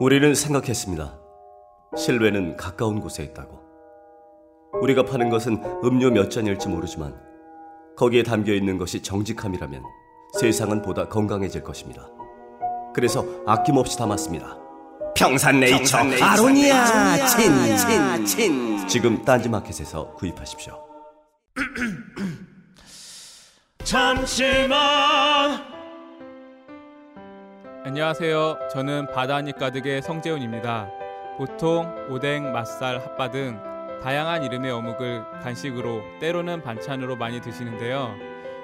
우리는 0.00 0.34
생각했습니다. 0.34 1.18
실외는 1.96 2.56
가까운 2.56 3.00
곳에 3.00 3.22
있다고. 3.24 3.60
우리가 4.82 5.04
파는 5.04 5.28
것은 5.28 5.62
음료 5.84 6.10
몇 6.10 6.30
잔일지 6.30 6.68
모르지만 6.68 7.14
거기에 7.96 8.22
담겨 8.22 8.54
있는 8.54 8.78
것이 8.78 9.02
정직함이라면 9.02 9.82
세상은 10.38 10.82
보다 10.82 11.08
건강해질 11.08 11.62
것입니다. 11.62 12.06
그래서 12.94 13.24
아낌없이 13.46 13.98
담았습니다. 13.98 14.56
평산네이처, 15.16 15.98
아로니아 16.22 17.26
친, 17.26 17.76
친, 17.76 18.24
친. 18.24 18.88
지금 18.88 19.24
딴지마켓에서 19.24 20.14
구입하십시오. 20.14 20.82
잠시만 23.84 25.68
안녕하세요. 27.84 28.58
저는 28.72 29.08
바다니 29.12 29.52
가득의 29.52 30.02
성재훈입니다. 30.02 30.88
보통 31.38 31.92
오뎅, 32.10 32.52
맛살, 32.52 33.00
핫바 33.00 33.30
등 33.30 33.58
다양한 34.02 34.44
이름의 34.44 34.70
어묵을 34.70 35.24
간식으로 35.42 36.02
때로는 36.20 36.62
반찬으로 36.62 37.16
많이 37.16 37.40
드시는데요. 37.40 38.14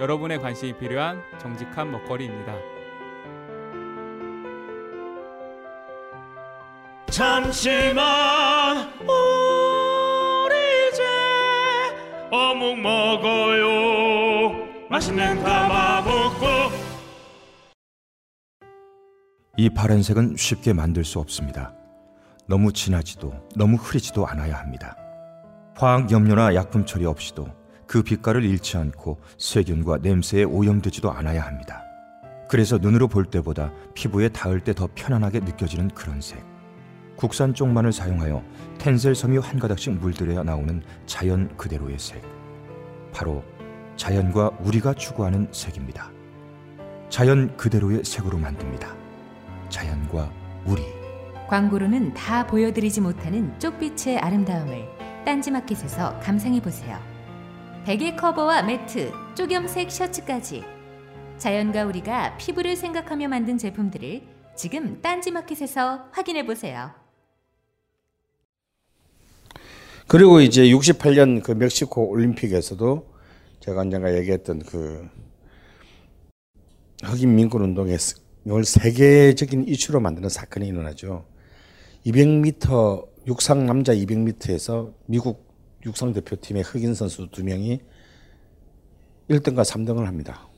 여러분의 0.00 0.40
관심이 0.40 0.76
필요한 0.76 1.22
정직한 1.38 1.90
먹거리입니다. 1.90 2.54
잠시만 7.10 8.92
우리 9.02 10.54
이제 10.88 11.04
어묵 12.30 12.80
먹어요 12.80 14.66
맛있는 14.90 15.42
가마복고 15.44 16.46
이 19.56 19.70
파란색은 19.70 20.34
쉽게 20.36 20.72
만들 20.72 21.04
수 21.04 21.20
없습니다. 21.20 21.72
너무 22.48 22.72
진하지도 22.72 23.32
너무 23.54 23.76
흐리지도 23.76 24.26
않아야 24.26 24.58
합니다. 24.58 24.96
화학 25.76 26.10
염료나 26.10 26.56
약품 26.56 26.84
처리 26.84 27.06
없이도 27.06 27.46
그 27.86 28.02
빛깔을 28.02 28.44
잃지 28.44 28.76
않고 28.76 29.18
세균과 29.38 29.98
냄새에 30.02 30.44
오염되지도 30.44 31.10
않아야 31.10 31.44
합니다. 31.44 31.82
그래서 32.48 32.78
눈으로 32.78 33.08
볼 33.08 33.24
때보다 33.24 33.72
피부에 33.94 34.28
닿을 34.28 34.60
때 34.60 34.72
더 34.74 34.88
편안하게 34.94 35.40
느껴지는 35.40 35.88
그런 35.88 36.20
색. 36.20 36.44
국산 37.16 37.54
쪽만을 37.54 37.92
사용하여 37.92 38.42
텐셀 38.78 39.14
섬유 39.14 39.40
한 39.40 39.58
가닥씩 39.58 39.94
물들여 39.94 40.42
나오는 40.42 40.82
자연 41.06 41.56
그대로의 41.56 41.98
색. 41.98 42.22
바로 43.12 43.44
자연과 43.96 44.58
우리가 44.60 44.94
추구하는 44.94 45.48
색입니다. 45.52 46.10
자연 47.08 47.56
그대로의 47.56 48.04
색으로 48.04 48.38
만듭니다. 48.38 48.92
자연과 49.68 50.30
우리. 50.66 50.82
광고로는 51.48 52.14
다 52.14 52.46
보여드리지 52.46 53.00
못하는 53.00 53.56
쪽빛의 53.60 54.18
아름다움을 54.18 54.88
딴지마켓에서 55.24 56.18
감상해 56.20 56.60
보세요. 56.60 56.98
베개 57.84 58.16
커버와 58.16 58.62
매트, 58.62 59.12
쪼겸색 59.34 59.90
셔츠까지 59.90 60.64
자연과 61.36 61.84
우리가 61.84 62.38
피부를 62.38 62.76
생각하며 62.76 63.28
만든 63.28 63.58
제품들을 63.58 64.22
지금 64.56 65.02
딴지마켓에서 65.02 66.08
확인해 66.10 66.46
보세요. 66.46 66.92
그리고 70.08 70.40
이제 70.40 70.62
68년 70.62 71.42
그 71.42 71.52
멕시코 71.52 72.08
올림픽에서도 72.08 73.06
제가 73.60 73.82
언젠가 73.82 74.16
얘기했던 74.16 74.60
그 74.60 75.06
흑인 77.02 77.34
민권 77.34 77.60
운동에 77.60 77.98
이걸 78.46 78.64
세계적인 78.64 79.68
이슈로 79.68 80.00
만드는 80.00 80.30
사건이 80.30 80.66
일어나죠. 80.68 81.26
200m 82.06 83.08
육상 83.26 83.66
남자 83.66 83.94
200m에서 83.94 84.94
미국 85.04 85.43
육상 85.86 86.12
대표팀의 86.12 86.62
흑인 86.62 86.94
선수 86.94 87.28
두 87.30 87.44
명이 87.44 87.80
1등과 89.30 89.62
3등을 89.64 90.04
합니다. 90.04 90.48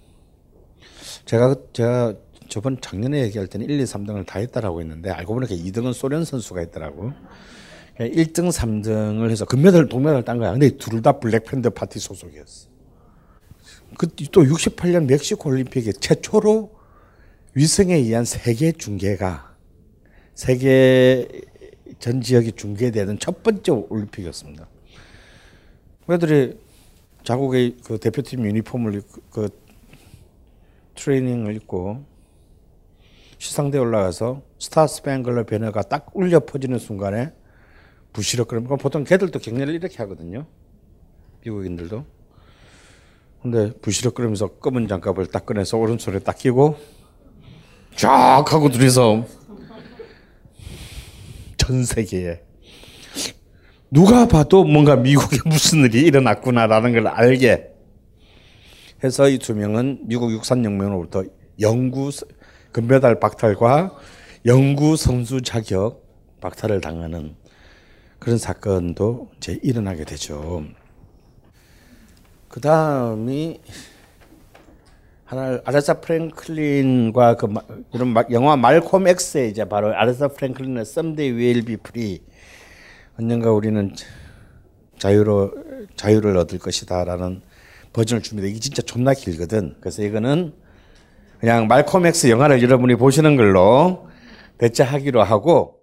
제가 1.24 1.56
제가 1.72 2.14
저번 2.48 2.80
작년에 2.80 3.22
얘기할 3.22 3.48
때는 3.48 3.68
1, 3.68 3.80
2, 3.80 3.84
3등을 3.84 4.24
다 4.26 4.38
했다라고 4.38 4.80
했는데 4.80 5.10
알고 5.10 5.34
보니까 5.34 5.54
2등은 5.54 5.92
소련 5.92 6.24
선수가 6.24 6.60
했더라고. 6.60 7.12
1등, 7.98 8.52
3등을 8.52 9.30
해서 9.30 9.44
금메달, 9.46 9.88
동메달 9.88 10.22
딴 10.24 10.38
거야. 10.38 10.52
근데 10.52 10.70
둘 10.76 11.00
다 11.02 11.12
블랙팬더 11.18 11.70
파티 11.70 11.98
소속이었어. 11.98 12.68
그 13.98 14.06
또 14.32 14.42
68년 14.44 15.06
멕시코 15.06 15.48
올림픽에 15.50 15.92
최초로 15.92 16.74
위성에 17.54 17.94
의한 17.94 18.24
세계 18.24 18.72
중계가 18.72 19.56
세계 20.34 21.26
전 21.98 22.20
지역이 22.20 22.52
중계되는 22.52 23.18
첫 23.18 23.42
번째 23.42 23.72
올림픽이었습니다. 23.88 24.68
애들이 26.14 26.58
자국의 27.24 27.78
그 27.84 27.98
대표팀 27.98 28.44
유니폼을 28.44 29.02
그 29.30 29.48
트레이닝을 30.94 31.56
입고 31.56 32.04
시상대 33.38 33.78
올라가서 33.78 34.42
Star 34.58 34.86
Spangled 34.86 35.44
Banner가 35.44 35.82
딱 35.82 36.10
울려 36.14 36.40
퍼지는 36.40 36.78
순간에 36.78 37.32
부시럭거리면 38.12 38.78
보통 38.78 39.04
걔들도 39.04 39.38
격려를 39.38 39.74
이렇게 39.74 39.98
하거든요. 39.98 40.46
미국인들도. 41.44 42.04
근데 43.42 43.72
부시럭거리면서 43.74 44.48
검은 44.54 44.88
장갑을 44.88 45.26
딱 45.26 45.44
꺼내서 45.44 45.76
오른손에 45.76 46.20
딱 46.20 46.38
끼고 46.38 46.76
쫙 47.96 48.44
하고 48.46 48.70
둘이서 48.70 49.26
전 51.56 51.84
세계에 51.84 52.45
누가 53.90 54.26
봐도 54.26 54.64
뭔가 54.64 54.96
미국에 54.96 55.38
무슨 55.46 55.84
일이 55.84 56.00
일어났구나라는 56.02 56.92
걸 56.92 57.06
알게 57.06 57.72
해서 59.04 59.28
이 59.28 59.38
두 59.38 59.54
명은 59.54 60.00
미국 60.04 60.32
육산혁명으로부터 60.32 61.24
영구 61.60 62.10
금메달 62.72 63.20
박탈과 63.20 63.94
영구 64.44 64.96
선수 64.96 65.42
자격 65.42 66.04
박탈을 66.40 66.80
당하는 66.80 67.34
그런 68.18 68.38
사건도 68.38 69.30
이제 69.36 69.58
일어나게 69.62 70.04
되죠. 70.04 70.64
그 72.48 72.60
다음이 72.60 73.60
하나 75.24 75.60
아레사 75.64 75.94
프랭클린과 76.00 77.36
그 77.36 77.52
이런 77.92 78.14
영화 78.30 78.56
말콤 78.56 79.06
X에 79.08 79.48
이제 79.48 79.64
바로 79.64 79.94
아레사 79.94 80.28
프랭클린의 80.28 80.82
Someday 80.82 81.32
We'll 81.36 81.66
Be 81.66 81.74
Free 81.74 82.20
언젠가 83.18 83.50
우리는 83.50 83.94
자유로 84.98 85.52
자유를 85.96 86.36
얻을 86.36 86.58
것이다라는 86.58 87.40
버전을 87.92 88.22
줍니다. 88.22 88.46
이게 88.48 88.60
진짜 88.60 88.82
존나 88.82 89.14
길거든. 89.14 89.74
그래서 89.80 90.02
이거는 90.02 90.52
그냥 91.40 91.66
말콤 91.66 92.04
X 92.06 92.28
영화를 92.28 92.62
여러분이 92.62 92.96
보시는 92.96 93.36
걸로 93.36 94.08
대체하기로 94.58 95.22
하고 95.22 95.75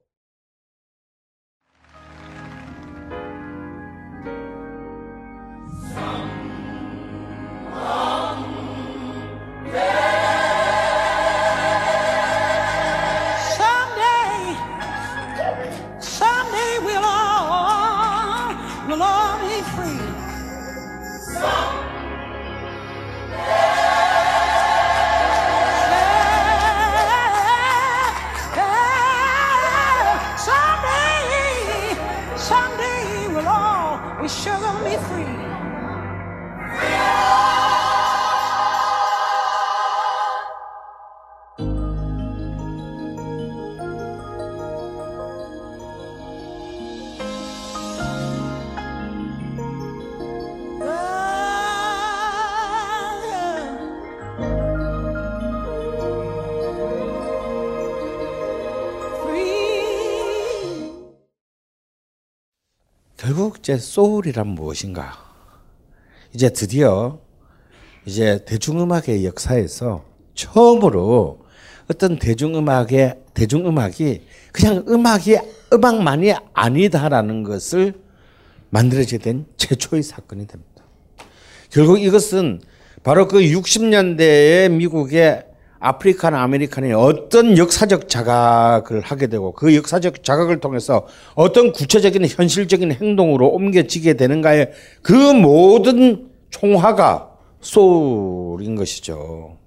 이제 63.64 63.78
소울이란 63.78 64.46
무엇인가? 64.48 65.14
이제 66.34 66.50
드디어 66.50 67.22
이제 68.06 68.44
대중음악의 68.44 69.24
역사에서 69.24 70.04
처음으로 70.36 71.46
어떤 71.90 72.20
대중음악의 72.20 73.22
대중음악이 73.34 74.22
그냥 74.52 74.84
음악이 74.86 75.38
음악만이 75.72 76.34
아니다라는 76.54 77.44
것을 77.44 77.94
만들어지게 78.70 79.24
된 79.24 79.46
최초의 79.56 80.04
사건이 80.04 80.46
됩니다. 80.46 80.84
결국 81.70 82.02
이것은 82.02 82.60
바로 83.02 83.30
그 83.30 83.40
60년대에 83.40 84.72
미국의 84.72 85.46
아프리카나 85.84 86.42
아메리카는 86.44 86.96
어떤 86.96 87.58
역사적 87.58 88.08
자각을 88.08 89.02
하게 89.02 89.28
되고 89.28 89.52
그 89.52 89.76
역사적 89.76 90.24
자각을 90.24 90.62
통해서 90.62 91.08
어떤 91.36 91.74
구체적인 91.74 92.26
현실적인 92.26 92.94
행동으로 92.94 93.50
옮겨지게 93.50 94.14
되는가의 94.14 94.72
그 95.02 95.12
모든 95.12 96.30
총화가 96.52 97.32
소울인 97.60 98.76
것이죠. 98.76 99.58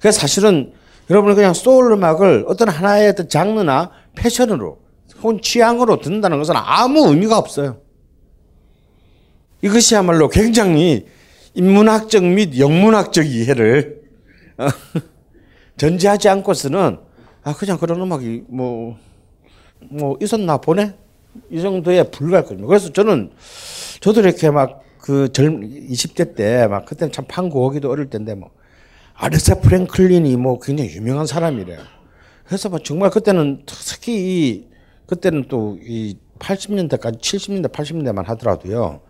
그래서 0.00 0.18
사실은 0.18 0.72
여러분은 1.08 1.36
그냥 1.36 1.54
소울 1.54 1.92
음악을 1.92 2.44
어떤 2.48 2.68
하나의 2.68 3.10
어떤 3.10 3.28
장르나 3.28 3.92
패션으로 4.16 4.78
혹은 5.22 5.40
취향으로 5.40 6.00
듣는다는 6.00 6.38
것은 6.38 6.54
아무 6.56 7.08
의미가 7.10 7.38
없어요. 7.38 7.80
이것이야말로 9.62 10.28
굉장히 10.30 11.06
인문학적 11.54 12.24
및 12.24 12.58
영문학적 12.58 13.24
이해를 13.24 14.02
전제하지 15.78 16.28
않고서는 16.28 16.98
아 17.44 17.54
그냥 17.54 17.78
그런 17.78 18.00
음악이 18.00 18.44
뭐뭐 18.48 20.18
있었나 20.20 20.58
보네 20.58 20.94
이 21.50 21.60
정도에 21.62 22.02
불과할 22.10 22.44
겁니다. 22.44 22.66
그래서 22.66 22.92
저는 22.92 23.30
저도 24.00 24.20
이렇게 24.20 24.50
막 24.50 24.88
그 25.08 25.28
젊 25.38 25.60
20대 25.90 26.34
때 26.34 26.66
막 26.68 26.84
그때는 26.84 27.12
참 27.12 27.24
판고 27.26 27.64
오기도 27.64 27.90
어릴 27.90 28.10
때인데 28.10 28.34
뭐 28.34 28.50
아레사 29.14 29.56
프랭클린이 29.60 30.36
뭐 30.36 30.58
굉장히 30.60 30.90
유명한 30.90 31.26
사람이래요. 31.26 31.78
그래서 32.44 32.68
뭐 32.68 32.78
정말 32.78 33.10
그때는 33.10 33.62
특히 33.66 34.12
이 34.16 34.68
그때는 35.06 35.48
또 35.48 35.78
이 35.80 36.18
80년대까지 36.38 37.20
70년대 37.20 37.72
80년대만 37.72 38.24
하더라도요. 38.26 39.00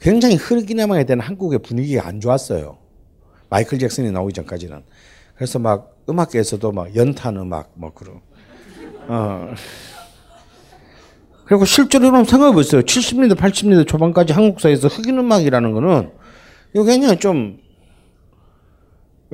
굉장히 0.00 0.36
흐르기나마에 0.36 1.04
대한 1.04 1.20
한국의 1.20 1.60
분위기가 1.60 2.06
안 2.06 2.20
좋았어요. 2.20 2.78
마이클 3.48 3.78
잭슨이 3.78 4.12
나오기 4.12 4.34
전까지는. 4.34 4.82
그래서 5.34 5.58
막 5.58 5.95
음악계에서도 6.08 6.72
막 6.72 6.94
연탄 6.96 7.36
음악 7.36 7.70
뭐 7.74 7.92
그런 7.92 8.20
어 9.08 9.54
그리고 11.46 11.64
실제로는 11.64 12.24
생각해 12.24 12.52
보세요. 12.52 12.82
70년대 12.82 13.36
80년대 13.36 13.86
초반까지 13.86 14.32
한국사에서 14.32 14.88
흑인 14.88 15.18
음악이라는 15.18 15.72
거는 15.72 16.10
이거 16.74 16.84
굉장히 16.84 17.18
좀 17.18 17.58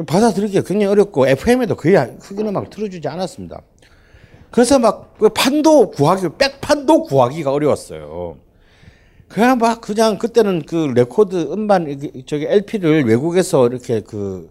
받아들이기가 0.06 0.62
굉장히 0.62 0.92
어렵고 0.92 1.26
FM에도 1.26 1.74
거의 1.74 1.96
흑인 2.20 2.48
음악을 2.48 2.68
틀어주지 2.70 3.08
않았습니다. 3.08 3.62
그래서 4.50 4.78
막그 4.78 5.30
판도 5.30 5.90
구하기 5.90 6.28
백판도 6.38 7.04
구하기가 7.04 7.50
어려웠어요. 7.50 8.36
그냥 9.28 9.56
막 9.56 9.80
그냥 9.80 10.18
그때는 10.18 10.62
그 10.66 10.92
레코드 10.94 11.50
음반 11.50 11.86
저기 12.26 12.44
LP를 12.44 13.04
외국에서 13.04 13.66
이렇게 13.66 14.00
그 14.00 14.50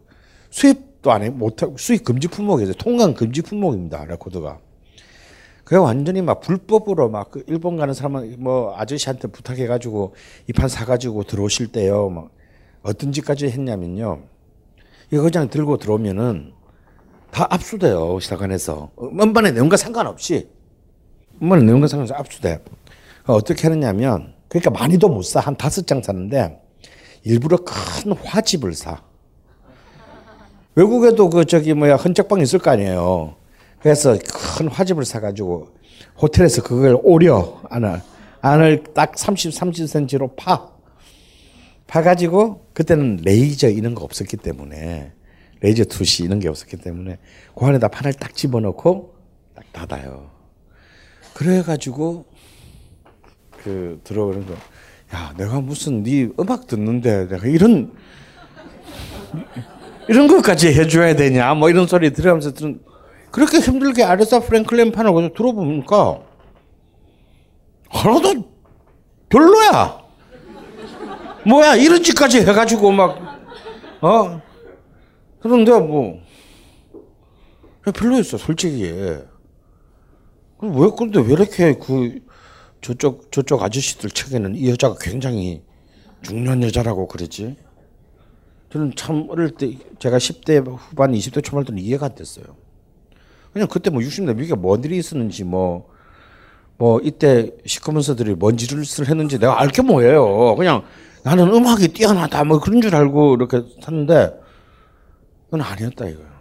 수입도 0.50 0.91
안 1.02 1.24
해, 1.24 1.30
못하고 1.30 1.78
수입 1.78 2.04
금지 2.04 2.28
품목이었어요. 2.28 2.76
통관 2.76 3.14
금지 3.16 3.42
품목입니다. 3.42 4.06
레코드가. 4.06 4.60
그게 5.64 5.78
완전히 5.78 6.22
막 6.22 6.42
불법으로 6.42 7.10
막 7.10 7.32
그 7.32 7.44
일본 7.48 7.78
가는 7.78 7.94
사람은 7.94 8.36
뭐 8.40 8.76
아저씨한테 8.78 9.28
부탁해가지고 9.30 10.14
이 10.50 10.54
판 10.54 10.68
사가지고 10.70 11.24
들어오실 11.24 11.68
때요. 11.72 12.10
막 12.10 12.30
어떤 12.84 13.12
짓까지 13.12 13.48
했냐면요. 13.48 14.24
이거 15.12 15.24
그냥 15.24 15.50
들고 15.50 15.78
들어오면은 15.78 16.54
다 17.32 17.48
압수돼요 17.50 18.20
세관에서 18.20 18.92
음반의 19.02 19.54
내용과 19.54 19.78
상관없이 19.78 20.50
음반의 21.42 21.66
내용과 21.66 21.88
상관없이 21.88 22.14
압수돼. 22.14 22.64
어떻게 23.26 23.64
하느냐면 23.68 24.34
그러니까 24.50 24.70
많이도 24.72 25.08
못 25.10 25.22
사 25.24 25.40
한 25.40 25.56
다섯 25.56 25.88
장 25.88 26.02
사는데 26.04 26.62
일부러 27.24 27.58
큰 27.58 28.12
화집을 28.14 28.74
사. 28.74 29.02
외국에도 30.76 31.30
그 31.30 31.46
저기 31.46 31.74
뭐야 31.74 31.96
헌책방 31.96 32.40
있을 32.42 32.60
거 32.60 32.72
아니에요. 32.72 33.36
그래서 33.82 34.18
큰 34.58 34.68
화집을 34.68 35.06
사가지고 35.06 35.70
호텔에서 36.22 36.62
그걸 36.64 36.98
오려 37.04 37.62
안을 37.70 38.02
안을 38.42 38.84
딱 38.94 39.18
30, 39.18 39.52
30cm로 39.52 40.36
파 40.36 40.72
파가지고 41.88 42.68
그때는 42.74 43.20
레이저 43.24 43.70
이런 43.70 43.96
거 43.96 44.04
없었기 44.04 44.38
때문에 44.38 45.12
레이저 45.60 45.84
투시 45.84 46.24
이런 46.24 46.40
게 46.40 46.48
없었기 46.48 46.78
때문에 46.78 47.18
그 47.56 47.66
안에다 47.66 47.90
판을 47.90 48.14
딱 48.14 48.36
집어넣고 48.36 49.16
딱 49.56 49.66
닫아요. 49.74 50.32
그래가지고 51.34 52.26
그 53.64 54.00
들어오는 54.04 54.46
거. 54.46 54.54
야, 55.14 55.34
내가 55.38 55.60
무슨 55.60 56.04
네 56.04 56.30
음악 56.40 56.68
듣는데 56.68 57.28
내가 57.28 57.46
이런 57.48 57.94
이런 60.08 60.28
것까지 60.28 60.74
해줘야 60.74 61.16
되냐? 61.16 61.54
뭐 61.54 61.70
이런 61.70 61.88
소리 61.88 62.12
들으면서 62.12 62.54
들은 62.54 62.82
그렇게 63.32 63.60
힘들게 63.60 64.04
아레사 64.04 64.42
프랭클린 64.42 64.92
판을 64.92 65.14
그냥 65.14 65.34
들어보니까 65.34 66.20
하나도 67.90 68.52
별로야. 69.30 70.02
뭐야 71.46 71.76
이런 71.76 72.04
짓까지 72.04 72.42
해가지고 72.42 72.92
막 72.92 73.18
어? 74.02 74.42
그런데 75.40 75.72
뭐 75.80 76.20
별로였어 77.96 78.38
솔직히. 78.38 78.84
왜 78.84 79.26
근데 80.96 81.20
왜 81.20 81.34
이렇게 81.34 81.74
그 81.74 82.20
저쪽 82.82 83.32
저쪽 83.32 83.64
아저씨들 83.64 84.12
책에는 84.12 84.56
이 84.56 84.70
여자가 84.70 84.96
굉장히 85.00 85.64
중요한 86.22 86.62
여자라고 86.62 87.08
그랬지? 87.08 87.56
저는 88.72 88.94
참 88.96 89.28
어릴 89.30 89.52
때 89.52 89.78
제가 90.00 90.18
10대 90.18 90.66
후반 90.66 91.12
20대 91.12 91.44
초반 91.44 91.66
때는 91.66 91.82
이해가 91.82 92.08
안 92.08 92.16
됐어요. 92.16 92.46
그냥 93.54 93.68
그때 93.68 93.90
뭐 93.90 94.02
60대 94.02 94.36
미국에 94.36 94.56
뭔 94.60 94.84
일이 94.84 94.98
있었는지 94.98 95.44
뭐, 95.44 95.90
뭐 96.78 97.00
이때 97.04 97.52
시커먼서들이 97.66 98.36
뭔 98.36 98.56
짓을 98.56 99.08
했는지 99.10 99.40
내가 99.40 99.60
알 99.62 99.68
게 99.70 99.82
뭐예요. 99.82 100.56
그냥 100.56 100.84
나는 101.24 101.54
음악이 101.54 101.90
뛰어나다 101.90 102.44
뭐 102.46 102.60
그런 102.60 102.82
줄 102.82 102.96
알고 102.96 103.36
이렇게 103.36 103.62
샀는데 103.82 104.40
그건 105.46 105.62
아니었다 105.62 106.08
이거예요. 106.08 106.32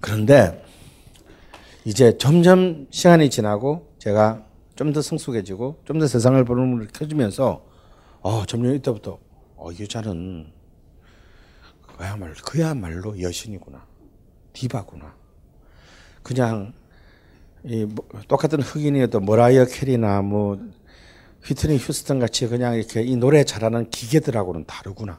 그런데 0.00 0.64
이제 1.84 2.16
점점 2.18 2.86
시간이 2.90 3.30
지나고 3.30 3.88
제가 3.98 4.44
좀 4.76 4.92
더 4.92 5.02
성숙해지고 5.02 5.80
좀 5.84 5.98
더 5.98 6.06
세상을 6.06 6.42
보는 6.44 6.70
눈을 6.70 6.88
켜지면서 6.94 7.64
어, 8.20 8.46
점점 8.46 8.74
이때부터 8.76 9.18
어, 9.56 9.72
이 9.72 9.82
여자는 9.82 10.52
그야말로 11.98 12.34
그야말로 12.44 13.20
여신이구나. 13.20 13.84
디바구나. 14.52 15.14
그냥 16.22 16.72
이 17.64 17.84
뭐, 17.84 18.06
똑같은 18.28 18.62
흑인이어도 18.62 19.18
머라이어 19.20 19.64
캐리나 19.66 20.22
뭐 20.22 20.58
휘트니 21.44 21.76
휴스턴 21.76 22.20
같이 22.20 22.46
그냥 22.46 22.74
이렇게 22.74 23.02
이 23.02 23.16
노래 23.16 23.42
잘하는 23.42 23.90
기계들하고는 23.90 24.64
다르구나. 24.66 25.18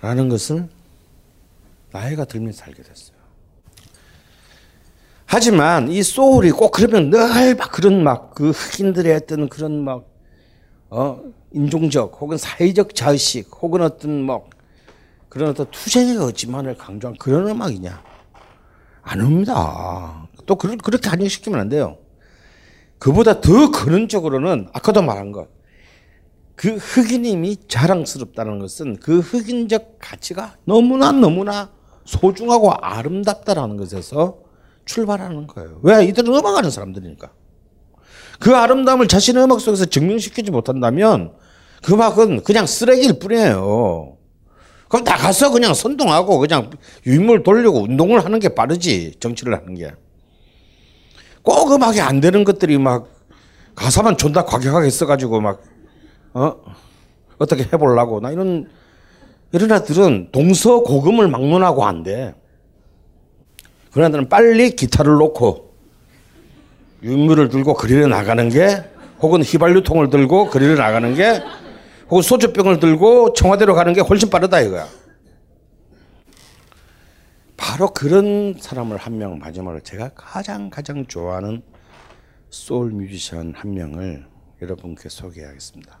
라는 0.00 0.28
것을 0.30 0.68
나이가 1.92 2.24
들면서 2.24 2.64
알게 2.64 2.82
됐어요. 2.82 3.16
하지만 5.26 5.90
이 5.90 6.02
소울이 6.02 6.52
꼭 6.52 6.70
그러면 6.70 7.10
늘 7.10 7.54
막 7.54 7.70
그런 7.72 8.02
막 8.02 8.34
그 8.34 8.50
흑인들의 8.50 9.14
어떤 9.14 9.48
그런 9.48 9.84
막, 9.84 10.06
어, 10.88 11.22
인종적 11.52 12.16
혹은 12.20 12.38
사회적 12.38 12.94
자의식 12.94 13.50
혹은 13.60 13.82
어떤 13.82 14.22
뭐 14.22 14.48
그런 15.36 15.50
어떤 15.50 15.70
투쟁의 15.70 16.16
의지만을 16.16 16.78
강조한 16.78 17.14
그런 17.18 17.46
음악이냐? 17.46 18.02
아닙니다. 19.02 20.26
또 20.46 20.56
그, 20.56 20.78
그렇게 20.78 21.10
한정시키면 21.10 21.60
안 21.60 21.68
돼요. 21.68 21.98
그보다 22.98 23.42
더 23.42 23.70
근원적으로는 23.70 24.68
아까도 24.72 25.02
말한 25.02 25.32
것. 25.32 25.48
그 26.54 26.76
흑인임이 26.76 27.68
자랑스럽다는 27.68 28.60
것은 28.60 28.96
그 28.96 29.18
흑인적 29.18 29.98
가치가 29.98 30.54
너무나 30.64 31.12
너무나 31.12 31.70
소중하고 32.06 32.72
아름답다라는 32.72 33.76
것에서 33.76 34.38
출발하는 34.86 35.48
거예요. 35.48 35.80
왜? 35.82 36.06
이들은 36.06 36.34
음악하는 36.34 36.70
사람들이니까. 36.70 37.30
그 38.40 38.56
아름다움을 38.56 39.06
자신의 39.06 39.44
음악 39.44 39.60
속에서 39.60 39.84
증명시키지 39.84 40.50
못한다면 40.50 41.34
그 41.84 41.92
음악은 41.92 42.42
그냥 42.42 42.64
쓰레기일 42.64 43.18
뿐이에요. 43.18 44.15
그럼 44.88 45.04
나가서 45.04 45.50
그냥 45.50 45.74
선동하고 45.74 46.38
그냥 46.38 46.70
유인물 47.06 47.42
돌리고 47.42 47.82
운동을 47.82 48.24
하는 48.24 48.38
게 48.38 48.48
빠르지. 48.50 49.14
정치를 49.18 49.54
하는 49.54 49.74
게. 49.74 49.92
꼭 51.42 51.72
음악이 51.72 52.00
안 52.00 52.20
되는 52.20 52.44
것들이 52.44 52.78
막 52.78 53.08
가사만 53.74 54.16
존나 54.16 54.44
과격하게 54.44 54.90
써가지고 54.90 55.40
막, 55.40 55.62
어? 56.34 56.54
어떻게 57.38 57.64
해보려고. 57.64 58.20
나 58.20 58.30
이런, 58.30 58.68
이런 59.52 59.70
애들은 59.70 60.30
동서 60.32 60.80
고금을 60.80 61.28
막론하고 61.28 61.84
안 61.84 62.02
돼. 62.02 62.34
그런 63.92 64.08
애들은 64.08 64.28
빨리 64.28 64.76
기타를 64.76 65.14
놓고 65.14 65.74
유인물을 67.02 67.48
들고 67.48 67.74
그리러 67.74 68.06
나가는 68.08 68.48
게 68.48 68.84
혹은 69.20 69.42
휘발유통을 69.42 70.10
들고 70.10 70.50
그리러 70.50 70.74
나가는 70.74 71.14
게 71.14 71.42
혹은 72.08 72.22
소주병을 72.22 72.78
들고 72.80 73.32
청와대로 73.32 73.74
가는 73.74 73.92
게 73.92 74.00
훨씬 74.00 74.30
빠르다 74.30 74.60
이거야. 74.60 74.86
바로 77.56 77.88
그런 77.88 78.54
사람을 78.58 78.96
한 78.96 79.16
명 79.18 79.38
마지막으로 79.38 79.80
제가 79.80 80.10
가장 80.14 80.70
가장 80.70 81.06
좋아하는 81.06 81.62
소울 82.50 82.90
뮤지션 82.92 83.52
한 83.56 83.74
명을 83.74 84.26
여러분께 84.62 85.08
소개하겠습니다. 85.08 85.98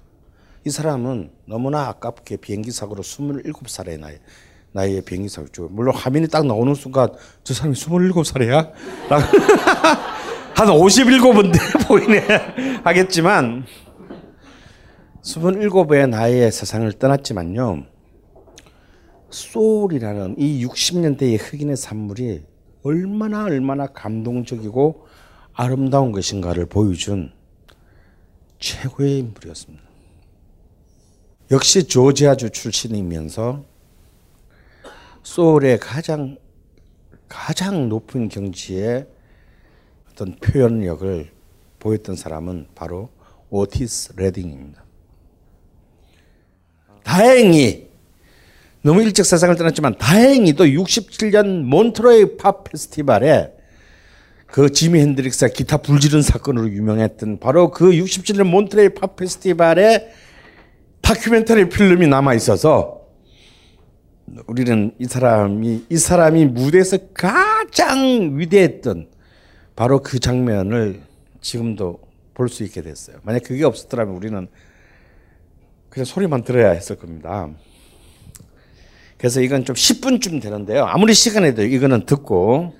이 0.64 0.70
사람은 0.70 1.30
너무나 1.46 1.88
아깝게 1.88 2.36
비행기 2.38 2.70
사고로 2.70 3.02
27살의 3.02 3.98
나이 3.98 4.16
나이에 4.72 5.00
비행기 5.00 5.28
사고 5.28 5.48
죽어. 5.48 5.68
물론 5.70 5.94
화면이 5.94 6.28
딱 6.28 6.46
나오는 6.46 6.74
순간 6.74 7.08
저 7.42 7.54
사람이 7.54 7.74
27살이야? 7.74 8.72
한 10.54 10.68
57은 10.68 11.52
돼 11.52 11.58
보이네 11.88 12.80
하겠지만 12.84 13.64
27의 15.26 16.08
나이에 16.08 16.52
세상을 16.52 16.90
떠났지만요. 16.92 17.84
소울이라는 19.28 20.36
이 20.38 20.64
60년대의 20.64 21.38
흑인의 21.40 21.76
산물이 21.76 22.44
얼마나 22.84 23.44
얼마나 23.44 23.88
감동적이고 23.88 25.04
아름다운 25.52 26.12
것인가를 26.12 26.66
보여준 26.66 27.32
최고의 28.60 29.18
인물이었습니다. 29.18 29.82
역시 31.50 31.88
조지아주 31.88 32.50
출신이면서 32.50 33.64
소울의 35.24 35.80
가장 35.80 36.36
가장 37.28 37.88
높은 37.88 38.28
경지의 38.28 39.08
어떤 40.08 40.36
표현력을 40.36 41.28
보였던 41.80 42.14
사람은 42.14 42.68
바로 42.76 43.10
오티스 43.50 44.12
레딩입니다. 44.16 44.85
다행히 47.06 47.86
너무 48.82 49.00
일찍 49.00 49.24
세상을 49.24 49.54
떠났지만 49.54 49.96
다행히도 49.96 50.64
67년 50.64 51.62
몬트로이 51.62 52.36
팝 52.36 52.64
페스티벌에 52.64 53.52
그 54.46 54.70
지미 54.70 54.98
핸드릭스가 55.00 55.52
기타 55.52 55.76
불지른 55.76 56.22
사건으로 56.22 56.68
유명했던 56.68 57.38
바로 57.38 57.70
그 57.70 57.92
67년 57.92 58.44
몬트레이 58.48 58.88
팝 58.90 59.14
페스티벌에 59.14 60.08
다큐멘터리 61.00 61.68
필름이 61.68 62.08
남아 62.08 62.34
있어서 62.34 63.02
우리는 64.48 64.92
이 64.98 65.04
사람이 65.04 65.84
이 65.88 65.96
사람이 65.96 66.46
무대에서 66.46 66.98
가장 67.14 68.36
위대했던 68.36 69.08
바로 69.76 70.02
그 70.02 70.18
장면을 70.18 71.02
지금도 71.40 72.00
볼 72.34 72.48
수 72.48 72.64
있게 72.64 72.82
됐어요. 72.82 73.18
만약 73.22 73.44
그게 73.44 73.64
없었더라면 73.64 74.14
우리는 74.16 74.48
그냥 75.96 76.04
소리만 76.04 76.44
들어야 76.44 76.72
했을 76.72 76.96
겁니다. 76.96 77.48
그래서 79.16 79.40
이건 79.40 79.64
좀 79.64 79.74
10분쯤 79.74 80.42
되는데요. 80.42 80.84
아무리 80.84 81.14
시간에도 81.14 81.62
이거는 81.62 82.04
듣고 82.04 82.74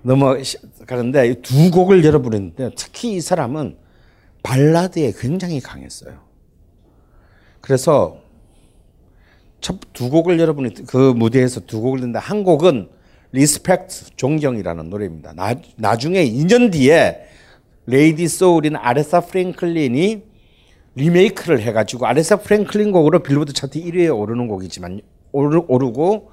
넘어가는데 0.00 1.28
이 1.28 1.42
두 1.42 1.70
곡을 1.70 2.02
열어버렸는데 2.02 2.70
특히 2.74 3.12
이 3.12 3.20
사람은 3.20 3.76
발라드에 4.42 5.12
굉장히 5.18 5.60
강했어요. 5.60 6.20
그래서 7.60 8.22
첫 9.60 9.92
두 9.92 10.08
곡을 10.08 10.40
여러분이 10.40 10.86
그 10.86 11.12
무대에서 11.12 11.60
두 11.66 11.82
곡을 11.82 11.98
듣는데 11.98 12.18
한 12.18 12.44
곡은 12.44 12.88
Respect 13.32 14.16
존경이라는 14.16 14.88
노래입니다. 14.88 15.34
나, 15.34 15.54
나중에 15.76 16.24
2년 16.24 16.72
뒤에 16.72 17.26
Lady 17.84 18.26
Soul인 18.26 18.76
아레사 18.76 19.20
프랭클린이 19.20 20.29
리메이크를 20.94 21.60
해가지고 21.60 22.06
아레사 22.06 22.36
프랭클린 22.36 22.92
곡으로 22.92 23.22
빌보드 23.22 23.52
차트 23.52 23.80
1위에 23.80 24.16
오르는 24.16 24.48
곡이지만 24.48 25.00
오르, 25.32 25.62
오르고 25.68 26.30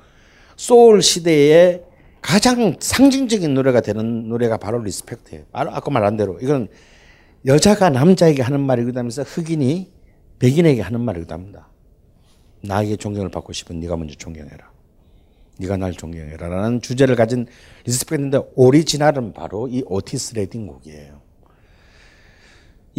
소울 0.55 1.01
시대에 1.01 1.83
가장 2.21 2.75
상징적인 2.79 3.53
노래가 3.53 3.81
되는 3.81 4.27
노래가 4.27 4.57
바로 4.57 4.81
Respect예요. 4.81 5.45
아까 5.51 5.91
말한 5.91 6.17
대로 6.17 6.37
이건 6.41 6.67
여자가 7.45 7.89
남자에게 7.89 8.41
하는 8.41 8.59
말이기도 8.59 8.99
하면서 8.99 9.23
흑인이 9.23 9.91
백인에게 10.39 10.81
하는 10.81 11.01
말이기도 11.01 11.33
합니다. 11.33 11.69
나에게 12.63 12.97
존경을 12.97 13.29
받고 13.29 13.53
싶은 13.53 13.79
네가 13.79 13.95
먼저 13.95 14.15
존경해라. 14.15 14.71
네가 15.59 15.77
날 15.77 15.93
존경해라라는 15.93 16.81
주제를 16.81 17.15
가진 17.15 17.47
Respect인데 17.85 18.41
오리지널은 18.55 19.33
바로 19.33 19.67
이 19.67 19.83
오티스 19.85 20.35
레딩 20.35 20.67
곡이에요. 20.67 21.16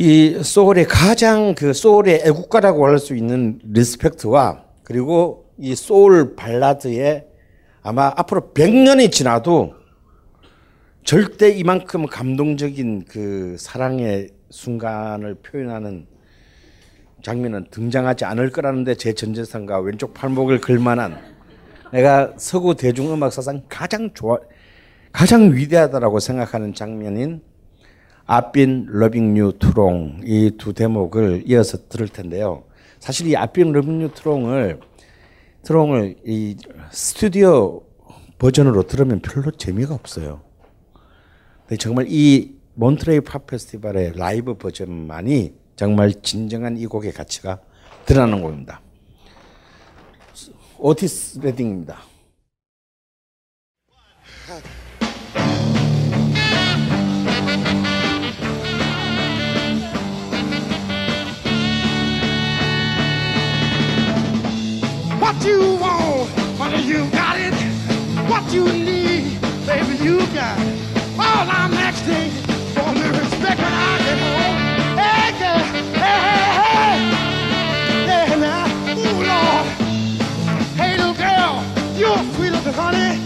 이 0.00 0.44
소울의 0.44 0.84
가장 0.86 1.56
그 1.56 1.72
소울의 1.72 2.22
애국가라고 2.24 2.86
할 2.86 3.00
수 3.00 3.16
있는 3.16 3.58
Respect와 3.64 4.62
그리고 4.84 5.50
이 5.58 5.74
소울 5.74 6.36
발라드의 6.36 7.26
아마 7.82 8.12
앞으로 8.14 8.52
100년이 8.54 9.10
지나도 9.10 9.74
절대 11.02 11.50
이만큼 11.50 12.06
감동적인 12.06 13.06
그 13.08 13.56
사랑의 13.58 14.28
순간을 14.50 15.34
표현하는 15.42 16.06
장면은 17.24 17.66
등장하지 17.72 18.24
않을 18.24 18.50
거라는데 18.50 18.94
제 18.94 19.12
전재산과 19.12 19.80
왼쪽 19.80 20.14
팔목을 20.14 20.60
걸만한 20.60 21.18
내가 21.92 22.34
서구 22.36 22.76
대중음악 22.76 23.32
사상 23.32 23.62
가장 23.68 24.14
좋아 24.14 24.38
가장 25.10 25.52
위대하다라고 25.52 26.20
생각하는 26.20 26.72
장면인 26.72 27.47
I've 28.28 28.52
you 29.36 29.52
too 29.52 29.72
long 29.76 30.20
이두 30.24 30.74
대목을 30.74 31.44
이어서 31.46 31.88
들을 31.88 32.08
텐데요. 32.08 32.64
사실 33.00 33.26
이 33.26 33.32
I've 33.32 33.56
you 33.58 34.10
too 34.10 34.34
long을 34.34 34.80
트롱을 35.62 36.16
이 36.26 36.56
스튜디오 36.90 37.82
버전으로 38.38 38.84
들으면 38.84 39.20
별로 39.20 39.50
재미가 39.50 39.94
없어요. 39.94 40.42
정말 41.78 42.06
이 42.08 42.54
몬트레이 42.74 43.20
팝 43.20 43.46
페스티벌의 43.46 44.12
라이브 44.16 44.54
버전만이 44.54 45.54
정말 45.76 46.12
진정한 46.22 46.76
이 46.76 46.86
곡의 46.86 47.12
가치가 47.12 47.60
드러나는 48.04 48.42
곡입니다. 48.42 48.80
오티스 50.78 51.40
레딩입니다. 51.40 51.98
What 65.28 65.44
you 65.44 65.74
want, 65.76 66.58
money 66.58 66.80
you 66.80 67.04
got 67.10 67.36
it. 67.38 67.52
What 68.30 68.50
you 68.50 68.64
need, 68.64 69.38
baby, 69.66 70.02
you 70.02 70.20
got 70.32 70.58
it. 70.58 70.80
All 71.18 71.44
I'm 71.44 71.74
asking 71.74 72.30
for 72.72 72.88
me 72.94 73.06
respect 73.10 73.60
when 73.60 73.74
I 73.74 73.98
get 74.06 74.18
home. 74.24 74.56
Hey, 74.96 75.28
girl, 75.38 75.60
hey, 76.00 76.18
hey, 76.24 76.48
hey. 76.64 76.96
Yeah, 78.08 78.36
now, 78.40 78.64
ooh, 78.96 79.20
Lord. 79.28 79.66
Hey, 80.80 80.96
little 80.96 81.12
girl, 81.12 81.62
you're 82.00 82.24
sweet 82.32 82.52
little 82.52 82.72
honey. 82.72 83.20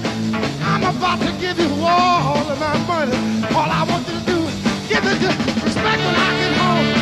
I'm 0.64 0.82
about 0.82 1.20
to 1.20 1.30
give 1.40 1.56
you 1.56 1.70
all 1.84 2.50
of 2.50 2.58
my 2.58 2.78
money. 2.78 3.16
All 3.54 3.70
I 3.70 3.86
want 3.88 4.08
you 4.08 4.18
to 4.18 4.26
do 4.26 4.38
is 4.48 4.58
give 4.88 5.04
me 5.04 5.14
the 5.22 5.28
respect 5.64 5.98
when 6.02 6.16
I 6.16 6.30
get 6.40 6.52
home. 6.56 7.01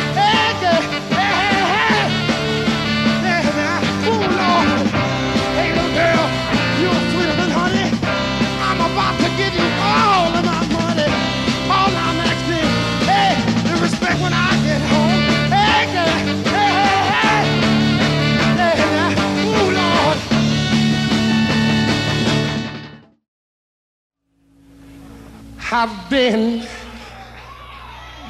I've 25.73 26.09
been 26.09 26.67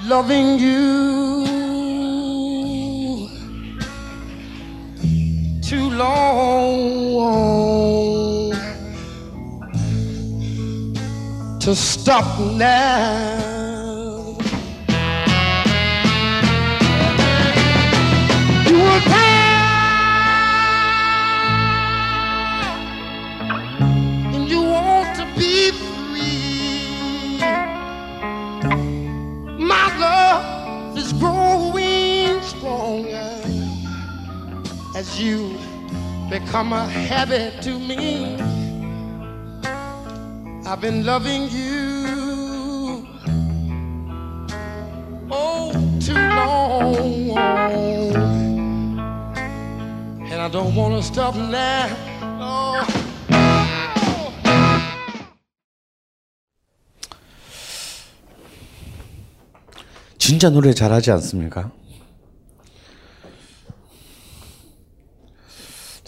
loving 0.04 0.60
you 0.60 1.48
too 5.64 5.90
long 5.90 6.92
to 11.62 11.76
stop 11.76 12.40
now. 12.58 14.38
You 18.68 18.78
were 18.78 19.31
as 35.02 35.20
you 35.20 35.58
become 36.30 36.74
a 36.74 36.86
habit 36.86 37.60
to 37.60 37.72
me. 37.80 38.38
I've 40.70 40.80
been 40.80 41.04
loving 41.04 41.50
you 41.50 43.08
oh 45.32 45.72
too 46.00 46.14
long, 46.14 47.32
and 50.30 50.40
I 50.40 50.50
don't 50.50 50.76
want 50.76 50.94
to 50.94 51.02
stop 51.02 51.36
now. 51.36 51.90
Oh. 52.40 52.86
진짜 60.20 60.50
노래 60.52 60.74
잘하지 60.74 61.10
않습니까? 61.12 61.72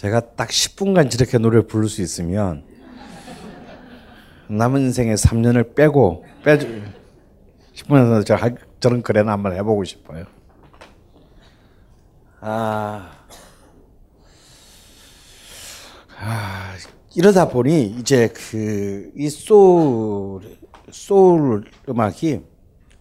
제가 0.04 0.20
딱 0.36 0.50
10분간 0.50 1.10
저렇게 1.10 1.38
노래 1.38 1.62
부를 1.66 1.88
수 1.88 2.02
있으면 2.02 2.66
남은 4.50 4.82
인생의 4.82 5.16
3년을 5.16 5.76
빼고 5.76 6.26
빼 6.44 6.58
10분에서 7.74 8.26
저 8.26 8.36
할- 8.36 8.58
저런 8.82 9.02
거래나 9.02 9.32
한번 9.32 9.54
해보고 9.54 9.86
싶어요. 9.86 10.26
아, 12.42 13.12
아 16.20 16.76
이러다 17.16 17.48
보니 17.48 17.96
이제 17.98 18.28
그 18.28 19.10
이 19.16 19.30
소울 19.30 20.58
소울 20.92 21.64
음악이 21.88 22.42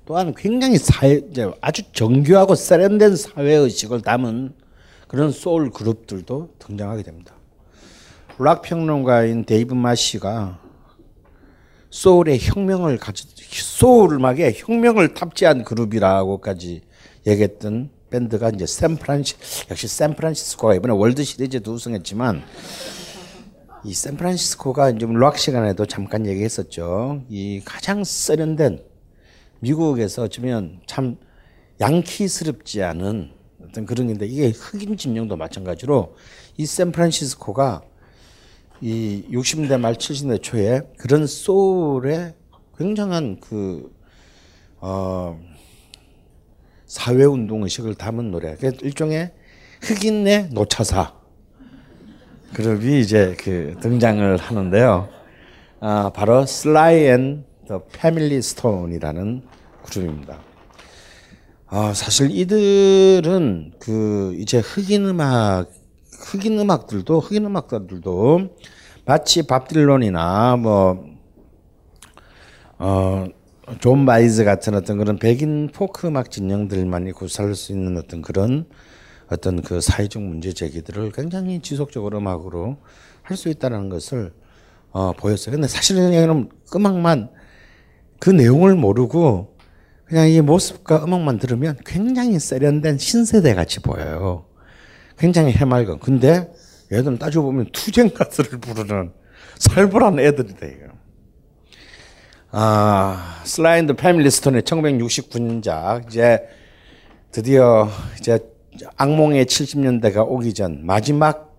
또한 0.04 0.32
굉장히 0.36 0.78
사회 0.78 1.20
아주 1.60 1.82
정교하고 1.92 2.54
세련된 2.54 3.16
사회 3.16 3.54
의식을 3.54 4.02
담은 4.02 4.54
그런 5.12 5.30
소울 5.30 5.70
그룹들도 5.70 6.54
등장하게 6.58 7.02
됩니다. 7.02 7.34
락 8.38 8.62
평론가인 8.62 9.44
데이브 9.44 9.74
마시가 9.74 10.58
소울의 11.90 12.38
혁명을 12.40 12.96
가져 12.96 13.26
소울 13.50 14.14
음악에 14.14 14.54
혁명을 14.56 15.12
탑재한 15.12 15.64
그룹이라고까지 15.64 16.80
얘기했던 17.26 17.90
밴드가 18.08 18.52
이제 18.54 18.64
샌프란시 18.64 19.34
역시 19.70 19.86
샌프란시스코가 19.86 20.76
이번에 20.76 20.94
월드 20.94 21.22
시리즈도 21.22 21.74
우승했지만 21.74 22.42
이 23.84 23.92
샌프란시스코가 23.92 24.92
이제 24.92 25.06
락 25.10 25.36
시간에도 25.36 25.84
잠깐 25.84 26.24
얘기했었죠. 26.24 27.22
이 27.28 27.60
가장 27.66 28.02
세련된 28.02 28.82
미국에서 29.60 30.22
어쩌면 30.22 30.80
참 30.86 31.18
양키스럽지 31.82 32.82
않은 32.82 33.41
어떤 33.72 33.86
그런 33.86 34.06
건데 34.06 34.26
이게 34.26 34.50
흑인 34.50 34.98
진영도 34.98 35.36
마찬가지로 35.36 36.14
이 36.58 36.66
샌프란시스코가 36.66 37.80
이 38.82 39.24
60대 39.30 39.80
말 39.80 39.94
70대 39.94 40.42
초에 40.42 40.82
그런 40.98 41.26
소울의 41.26 42.34
굉장한 42.76 43.40
그 43.40 43.90
어, 44.78 45.40
사회 46.84 47.24
운동 47.24 47.62
의식을 47.62 47.94
담은 47.94 48.30
노래. 48.30 48.56
그 48.56 48.72
일종의 48.82 49.32
흑인의 49.80 50.50
노차사 50.52 51.14
그룹이 52.52 53.00
이제 53.00 53.34
그 53.38 53.76
등장을 53.80 54.36
하는데요. 54.36 55.08
아, 55.80 56.12
바로 56.14 56.44
슬라이 56.44 57.06
앤 57.06 57.44
더 57.66 57.82
패밀리 57.92 58.42
스톤이라는 58.42 59.42
그룹입니다. 59.84 60.51
아, 61.74 61.94
사실 61.94 62.30
이들은 62.30 63.72
그 63.78 64.36
이제 64.38 64.58
흑인 64.58 65.06
음악 65.06 65.70
흑인 66.10 66.58
음악들도 66.58 67.18
흑인 67.18 67.46
음악가들도 67.46 68.54
마치 69.06 69.46
밥 69.46 69.68
딜런이나 69.68 70.56
뭐 70.56 71.02
어, 72.78 73.24
존 73.80 74.04
바에즈 74.04 74.44
같은 74.44 74.74
어떤 74.74 74.98
그런 74.98 75.18
백인 75.18 75.70
포크 75.72 76.08
음악 76.08 76.30
진영들만이 76.30 77.12
구사할 77.12 77.54
수 77.54 77.72
있는 77.72 77.96
어떤 77.96 78.20
그런 78.20 78.66
어떤 79.30 79.62
그 79.62 79.80
사회적 79.80 80.20
문제 80.22 80.52
제기들을 80.52 81.12
굉장히 81.12 81.60
지속적으로 81.62 82.18
음악으로 82.18 82.76
할 83.22 83.38
수 83.38 83.48
있다는 83.48 83.88
것을 83.88 84.32
어, 84.90 85.12
보였어요. 85.12 85.54
근데 85.54 85.68
사실은 85.68 86.12
여기는 86.12 86.50
음악만 86.76 87.30
그 88.18 88.28
내용을 88.28 88.74
모르고 88.76 89.51
그냥 90.04 90.28
이 90.28 90.40
모습과 90.40 91.04
음악만 91.04 91.38
들으면 91.38 91.78
굉장히 91.86 92.38
세련된 92.38 92.98
신세대 92.98 93.54
같이 93.54 93.80
보여요. 93.80 94.46
굉장히 95.18 95.52
해맑은. 95.52 96.00
근데 96.00 96.52
얘들은 96.92 97.18
따지고 97.18 97.44
보면 97.44 97.68
투쟁 97.72 98.10
가수를 98.10 98.58
부르는 98.60 99.12
살벌한 99.58 100.18
애들이다 100.18 100.66
이거. 100.66 100.92
아, 102.50 103.40
슬라인드 103.44 103.94
패밀리 103.94 104.30
스톤의 104.30 104.62
1969년작 104.62 106.08
이제 106.08 106.40
드디어 107.30 107.88
이제 108.18 108.38
악몽의 108.96 109.46
70년대가 109.46 110.26
오기 110.28 110.52
전 110.52 110.84
마지막 110.84 111.56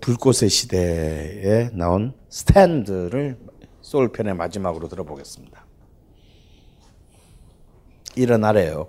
불꽃의 0.00 0.50
시대에 0.50 1.70
나온 1.72 2.14
스탠드를 2.28 3.38
소울편의 3.80 4.34
마지막으로 4.34 4.88
들어보겠습니다. 4.88 5.69
일어나래요. 8.16 8.88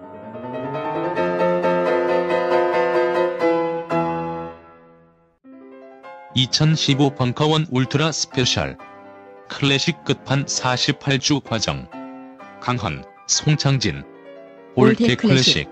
(2015) 6.35 7.15
벙커원 7.15 7.67
울트라 7.69 8.11
스페셜 8.11 8.77
클래식 9.49 10.03
끝판 10.05 10.45
48주 10.45 11.43
과정 11.43 11.87
강헌 12.61 13.03
송창진 13.27 14.03
올드 14.75 15.17
클래식 15.17 15.69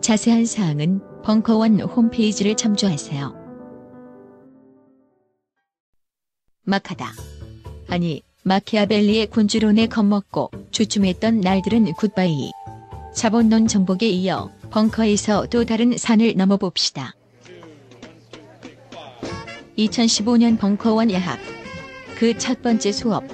자세한 0.00 0.46
사항은 0.46 1.00
벙커원 1.22 1.80
홈페이지를 1.80 2.56
참조하세요. 2.56 3.34
마카다. 6.62 7.12
아니, 7.88 8.22
마키아벨리의 8.42 9.26
군주론에 9.26 9.86
겁먹고 9.86 10.50
주춤했던 10.70 11.40
날들은 11.40 11.92
굿바이. 11.94 12.50
자본론 13.14 13.66
정복에 13.66 14.08
이어 14.08 14.50
벙커에서 14.70 15.46
또 15.46 15.64
다른 15.64 15.96
산을 15.96 16.34
넘어봅시다. 16.36 17.14
2015년 19.78 20.58
벙커원 20.58 21.10
예학. 21.10 21.38
그 22.16 22.36
첫 22.36 22.62
번째 22.62 22.90
수업. 22.92 23.24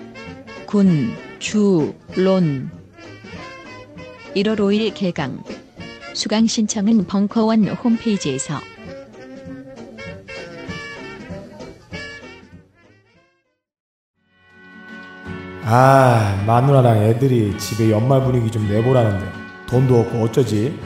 군, 0.67 1.13
주, 1.39 1.95
론. 2.17 2.71
1월 4.37 4.57
5일 4.59 4.93
개강. 4.95 5.43
수강 6.13 6.47
신청은 6.47 7.07
벙커원 7.07 7.67
홈페이지에서. 7.69 8.61
아 15.67 16.43
마누라랑 16.47 17.05
애들이 17.05 17.57
집에 17.59 17.91
연말 17.91 18.23
분위기 18.23 18.51
좀 18.51 18.69
내보라는데 18.69 19.27
돈도 19.67 19.99
없고 20.01 20.19
어쩌지? 20.25 20.79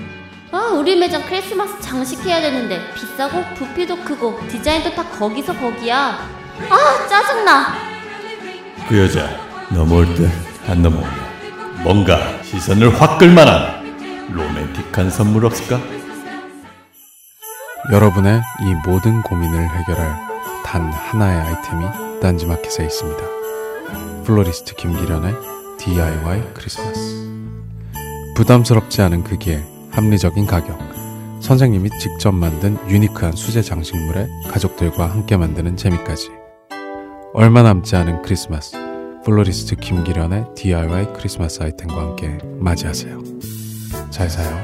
아, 0.88 0.90
우리 0.90 0.96
매장 0.96 1.22
크리스마스 1.26 1.78
장식해야 1.80 2.40
되는데 2.40 2.80
비싸고 2.94 3.44
부피도 3.56 4.04
크고 4.04 4.40
디자인도 4.48 4.94
다 4.94 5.04
거기서 5.04 5.54
거기야. 5.54 6.26
아, 6.70 7.06
짜증나. 7.06 7.74
그 8.88 8.98
여자 8.98 9.28
넘어올 9.70 10.06
듯안 10.14 10.80
넘어오네 10.80 11.82
뭔가 11.82 12.42
시선을 12.42 12.98
확 12.98 13.18
끌만한 13.18 14.32
로맨틱한 14.32 15.10
선물 15.10 15.44
없을까? 15.44 15.78
여러분의 17.92 18.40
이 18.62 18.88
모든 18.88 19.20
고민을 19.20 19.68
해결할 19.68 20.16
단 20.64 20.90
하나의 20.90 21.38
아이템이 21.38 21.84
딴지마켓에 22.22 22.84
있습니다. 22.84 23.22
플로리스트 24.24 24.74
김기련의 24.74 25.34
DIY 25.78 26.54
크리스마스. 26.54 27.28
부담스럽지 28.34 29.02
않은 29.02 29.24
크기에 29.24 29.77
합리적인 29.90 30.46
가격. 30.46 30.78
선생님이 31.40 31.90
직접 32.00 32.32
만든 32.32 32.76
unique한 32.88 33.32
수제 33.32 33.62
장식물에 33.62 34.26
가족들과 34.50 35.06
함께 35.10 35.36
만드는 35.36 35.76
재미까지. 35.76 36.30
얼마 37.34 37.62
남지 37.62 37.96
않은 37.96 38.22
크리스마스. 38.22 38.76
플로리스트 39.24 39.76
김기련의 39.76 40.46
DIY 40.54 41.12
크리스마스 41.12 41.62
아이템과 41.62 41.96
함께 41.96 42.38
맞이하세요. 42.58 43.22
잘 44.10 44.30
사요. 44.30 44.56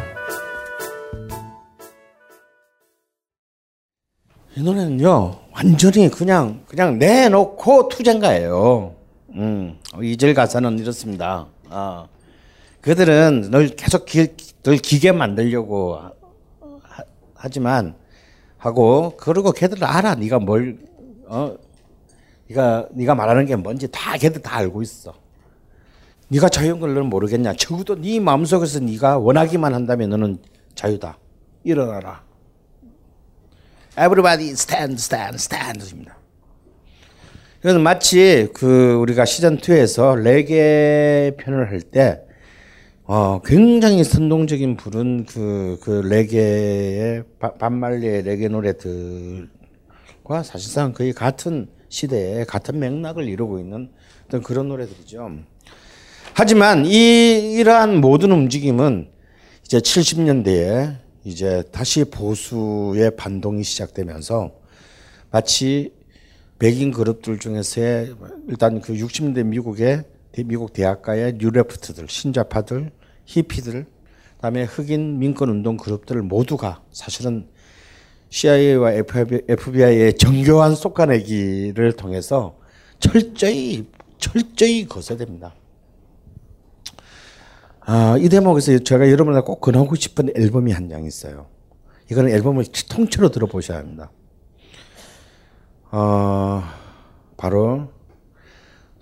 이 4.57 4.63
노래는요 4.63 5.35
완전히 5.53 6.09
그냥 6.09 6.63
그냥 6.67 6.99
내놓고 6.99 7.89
투쟁가예요. 7.89 8.95
음, 9.35 9.79
이절 10.03 10.33
가사는 10.33 10.79
이렇습니다. 10.79 11.47
아, 11.69 12.07
그들은 12.85 13.49
널 13.51 13.69
계속 13.69 14.05
기, 14.05 14.29
널 14.63 14.77
기게 14.77 15.11
만들려고 15.11 15.97
하, 15.97 16.13
하지만 17.35 17.95
하고 18.59 19.15
그리고 19.17 19.53
걔들은 19.53 19.83
알아 19.83 20.17
네가 20.17 20.39
뭘 20.41 20.77
어 21.27 21.57
네가 22.49 22.89
네가 22.93 23.15
말하는 23.15 23.47
게 23.47 23.57
뭔지 23.57 23.89
다 23.91 24.19
걔들 24.19 24.43
다 24.43 24.57
알고 24.57 24.83
있어. 24.83 25.15
네가 26.29 26.51
자유인 26.51 26.81
걸 26.81 26.93
너는 26.95 27.09
모르겠냐? 27.09 27.55
적어도 27.55 27.99
네 27.99 28.21
마음속에서 28.21 28.81
네가 28.81 29.19
원하기만 29.19 29.73
한다면 29.73 30.11
너는 30.11 30.39
자유다. 30.75 31.19
일어나라. 31.63 32.23
Everybody 33.97 34.51
stand, 34.51 34.95
stand, 34.95 35.37
stand입니다. 35.37 36.19
이건 37.65 37.83
마치 37.83 38.49
그 38.53 38.95
우리가 38.95 39.25
시즌 39.25 39.57
2에서 39.57 40.21
레게 40.21 41.37
편을 41.39 41.71
할 41.71 41.81
때 41.81 42.21
어, 43.07 43.43
굉장히 43.45 44.03
선동적인 44.03 44.79
부른 44.79 45.27
그, 45.27 45.79
그 45.83 45.91
레게의 45.91 47.25
반말리의 47.59 48.23
레게 48.23 48.49
노래들과 48.49 49.47
사실상 50.43 50.95
거의 50.95 51.13
같은 51.13 51.69
시대에 51.91 52.45
같은 52.45 52.79
맥락을 52.79 53.29
이루고 53.29 53.59
있는 53.59 53.91
어떤 54.25 54.43
그런 54.43 54.69
노래들이죠. 54.69 55.31
하지만 56.33 56.87
이 56.87 57.57
이러한 57.59 58.01
모든 58.01 58.33
움직임은 58.33 59.11
이제 59.67 59.79
70년대에 59.81 60.97
이제 61.25 61.63
다시 61.73 62.05
보수의 62.05 63.17
반동이 63.17 63.65
시작되면서 63.65 64.51
마치 65.31 65.93
백인 66.59 66.91
그룹들 66.91 67.39
중에서의 67.39 68.15
일단 68.49 68.81
그 68.81 68.95
60년대 68.95 69.45
미국의 69.45 70.05
미국 70.43 70.73
대학가의 70.73 71.35
뉴레프트들, 71.39 72.09
신자파들, 72.09 72.91
히피들, 73.27 73.87
그다음에 74.37 74.65
흑인 74.65 75.19
민권 75.19 75.49
운동 75.49 75.77
그룹들 75.77 76.21
모두가 76.23 76.83
사실은 76.91 77.49
CIA와 78.31 78.93
FBI의 78.93 80.15
정교한 80.15 80.75
쏙가내기를 80.75 81.93
통해서 81.93 82.59
철저히 82.99 83.89
철저히 84.19 84.87
거세됩니다. 84.87 85.55
아, 87.81 88.17
이 88.19 88.29
대목에서 88.29 88.79
제가 88.79 89.11
여러분한테 89.11 89.45
꼭 89.45 89.61
권하고 89.61 89.95
싶은 89.95 90.31
앨범이 90.35 90.73
한 90.73 90.89
장 90.89 91.05
있어요. 91.05 91.47
이거는 92.11 92.31
앨범을 92.33 92.65
통째로 92.89 93.31
들어보셔야 93.31 93.79
합니다. 93.79 94.11
어, 95.91 96.63
바로 97.37 97.89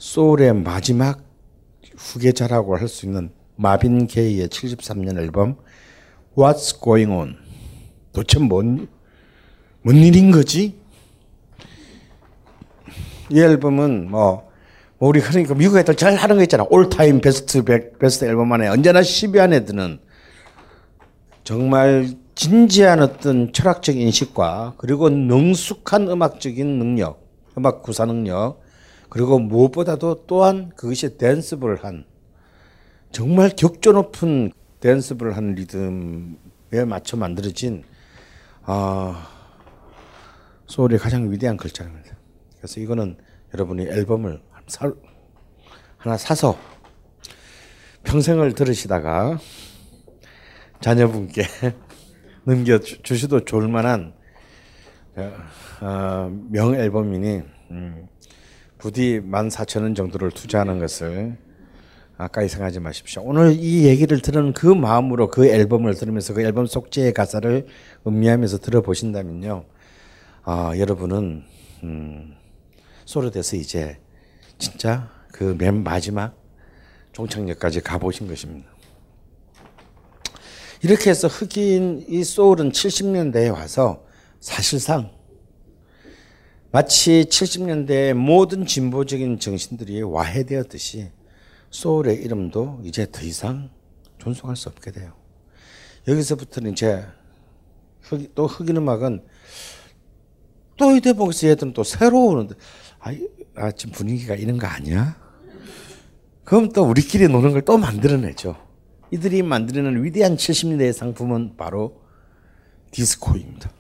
소울의 0.03 0.55
마지막 0.55 1.23
후계자라고 1.97 2.77
할 2.77 2.89
수 2.89 3.07
있는 3.07 3.31
마빈 3.55 4.09
게이의 4.09 4.49
73년 4.49 5.17
앨범 5.17 5.55
What's 6.37 6.83
Going 6.83 7.13
On 7.13 7.37
도대체 8.13 8.41
뭔, 8.41 8.89
뭔 9.83 9.97
일인 9.99 10.33
거지? 10.33 10.77
이 13.31 13.41
앨범은 13.41 14.11
뭐, 14.11 14.51
뭐 14.99 15.09
우리 15.09 15.21
그러니까 15.21 15.55
미국 15.55 15.79
애들 15.79 15.95
잘 15.95 16.17
하는 16.17 16.35
거 16.37 16.43
있잖아. 16.43 16.67
올타임 16.69 17.21
베스트 17.21 17.63
베스트 17.63 18.25
앨범 18.25 18.53
안에 18.53 18.67
언제나 18.67 19.03
10위 19.03 19.39
안에 19.39 19.65
드는 19.65 20.01
정말 21.45 22.11
진지한 22.35 23.01
어떤 23.01 23.53
철학적 23.53 23.97
인식과 23.97 24.75
그리고 24.79 25.09
능숙한 25.09 26.09
음악적인 26.09 26.67
능력, 26.81 27.25
음악 27.57 27.83
구사 27.83 28.05
능력, 28.05 28.62
그리고 29.13 29.39
무엇보다도 29.39 30.25
또한 30.27 30.71
그것이 30.75 31.19
댄스블을 31.19 31.85
한 31.85 32.07
정말 33.11 33.51
격조 33.51 33.93
높은 33.93 34.53
댄스블을 34.81 35.37
한 35.37 35.55
리듬에 35.55 36.87
맞춰 36.89 37.19
만들어진 37.19 37.85
아 38.63 39.29
소울의 40.65 40.99
가장 40.99 41.31
위대한 41.31 41.59
글자입니다. 41.59 42.17
그래서 42.57 42.81
이거는 42.81 43.19
여러분이 43.53 43.83
앨범을 43.83 44.41
사, 44.69 44.91
하나 45.99 46.17
사서 46.17 46.57
평생을 48.05 48.55
들으시다가 48.55 49.39
자녀분께 50.81 51.43
넘겨 52.45 52.79
주셔도 52.79 53.45
좋을 53.45 53.69
만한 53.69 54.15
어, 55.83 56.31
명 56.49 56.75
앨범이니 56.75 57.43
음, 57.73 58.09
부디 58.83 59.21
14,000원 59.21 59.95
정도를 59.95 60.33
투자하는 60.33 60.81
것을 60.81 61.37
아까이 62.19 62.49
생각하지 62.49 62.81
마십시오. 62.81 63.23
오늘 63.25 63.53
이 63.53 63.85
얘기를 63.85 64.21
들은 64.21 64.53
그 64.55 64.67
마음으로 64.67 65.29
그 65.29 65.47
앨범을 65.47 65.95
들으면서 65.95 66.35
그 66.35 66.43
앨범 66.43 66.67
속죄의 66.67 67.13
가사를 67.15 67.69
음미하면서 68.05 68.59
들어보신다면요. 68.59 69.65
아, 70.43 70.73
여러분은 70.77 71.45
음, 71.85 72.35
소르돼서 73.05 73.55
이제 73.55 73.99
진짜 74.59 75.09
그 75.31 75.55
맨 75.57 75.85
마지막 75.85 76.35
종착역까지 77.13 77.83
가보신 77.83 78.27
것입니다. 78.27 78.69
이렇게 80.83 81.11
해서 81.11 81.29
흑인 81.29 82.05
이 82.09 82.25
소울은 82.25 82.73
70년대에 82.73 83.53
와서 83.53 84.05
사실상 84.41 85.13
마치 86.73 87.27
70년대 87.29 88.15
모든 88.15 88.65
진보적인 88.65 89.39
정신들이 89.39 90.01
와해되었듯이 90.03 91.11
소울의 91.71 92.17
이름도 92.23 92.81
이제 92.85 93.07
더 93.13 93.21
이상 93.21 93.71
존속할 94.17 94.57
수 94.57 94.71
없게 94.71 94.91
돼요. 94.91 95.13
여기서부터는 96.09 96.73
이제 96.73 97.05
흑, 98.01 98.35
또 98.35 98.47
흑인 98.47 98.79
음악은 98.79 99.23
또 100.79 100.97
이때 100.97 101.13
보면서 101.13 101.47
얘들은 101.49 101.75
또 101.75 101.85
새로운 101.85 102.49
아, 103.01 103.13
아 103.55 103.71
지금 103.73 103.93
분위기가 103.93 104.35
이런 104.35 104.57
거 104.57 104.67
아니야? 104.67 105.21
그럼 106.45 106.71
또 106.71 106.85
우리끼리 106.85 107.29
노는 107.29 107.53
걸 107.53 107.63
또 107.67 107.77
만들어내죠. 107.77 108.57
이들이 109.11 109.43
만들어낸 109.43 110.03
위대한 110.03 110.37
70년대의 110.37 110.95
상품은 110.95 111.59
바로 111.59 112.01
디스코입니다. 112.93 113.71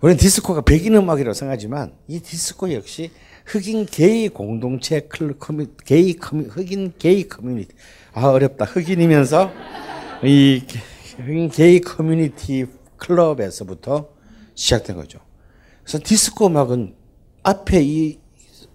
우리는 0.00 0.16
디스코가 0.16 0.60
백인 0.60 0.94
음악이라고 0.94 1.34
생각하지만 1.34 1.92
이 2.06 2.20
디스코 2.20 2.72
역시 2.72 3.10
흑인 3.44 3.84
게이 3.84 4.28
공동체 4.28 5.00
클 5.00 5.36
커뮤 5.36 5.66
게이 5.84 6.14
커뮤 6.14 6.44
흑인 6.44 6.92
게이 6.96 7.28
커뮤니티 7.28 7.74
아 8.12 8.28
어렵다 8.28 8.64
흑인이면서 8.64 9.50
이 10.22 10.62
흑인 11.16 11.50
게이 11.50 11.80
커뮤니티 11.80 12.66
클럽에서부터 12.96 14.10
시작된 14.54 14.94
거죠. 14.94 15.18
그래서 15.82 15.98
디스코 16.04 16.46
음악은 16.46 16.94
앞에 17.42 17.82
이 17.82 18.20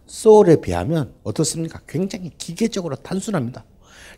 소울에 0.06 0.58
비하면 0.58 1.14
어떻습니까? 1.24 1.80
굉장히 1.88 2.32
기계적으로 2.38 2.98
단순합니다. 2.98 3.64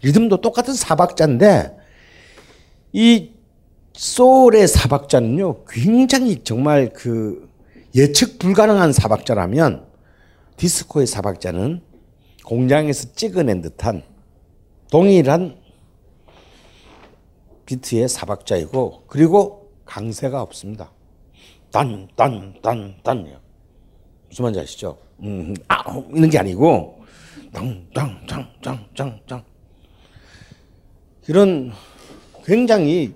리듬도 0.01 0.41
똑같은 0.41 0.74
사박자인데 0.74 1.78
이 2.93 3.35
소울의 3.96 4.68
사박자는요 4.68 5.64
굉장히 5.66 6.43
정말 6.43 6.91
그 6.91 7.50
예측 7.96 8.39
불가능한 8.39 8.91
사박자라면 8.91 9.86
디스코의 10.58 11.08
사박자는 11.08 11.82
공장에서 12.43 13.14
찍어낸 13.14 13.62
듯한 13.62 14.04
동일한 14.91 15.58
비트의 17.66 18.10
사박자이고 18.10 19.06
그리고 19.08 19.72
강세가 19.86 20.41
없습니다. 20.41 20.91
단, 21.72 22.08
단, 22.16 22.54
단, 22.62 22.96
단요. 23.02 23.39
무슨 24.28 24.43
말인지 24.43 24.60
아시죠? 24.60 24.98
음, 25.22 25.54
아, 25.68 25.84
이런 26.14 26.30
게 26.30 26.38
아니고 26.38 27.00
땅, 27.54 27.88
땅, 27.93 28.26
땅, 28.28 28.48
땅, 28.62 28.86
땅, 28.96 29.20
땅. 29.28 29.43
이런 31.28 31.72
굉장히 32.43 33.16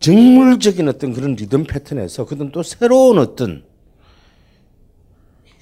정물적인 0.00 0.88
어떤 0.88 1.12
그런 1.12 1.34
리듬 1.34 1.64
패턴에서 1.64 2.26
그는 2.26 2.52
또 2.52 2.62
새로운 2.62 3.18
어떤 3.18 3.64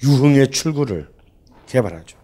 유흥의 0.03 0.51
출구를 0.51 1.07
개발하죠. 1.67 2.17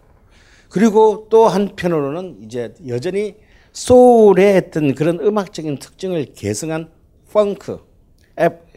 그리고 0.68 1.26
또 1.30 1.48
한편으로는 1.48 2.38
이제 2.44 2.74
여전히 2.86 3.34
소울의 3.72 4.56
어떤 4.58 4.94
그런 4.94 5.18
음악적인 5.20 5.78
특징을 5.78 6.26
계승한 6.34 6.90
펑크, 7.32 7.78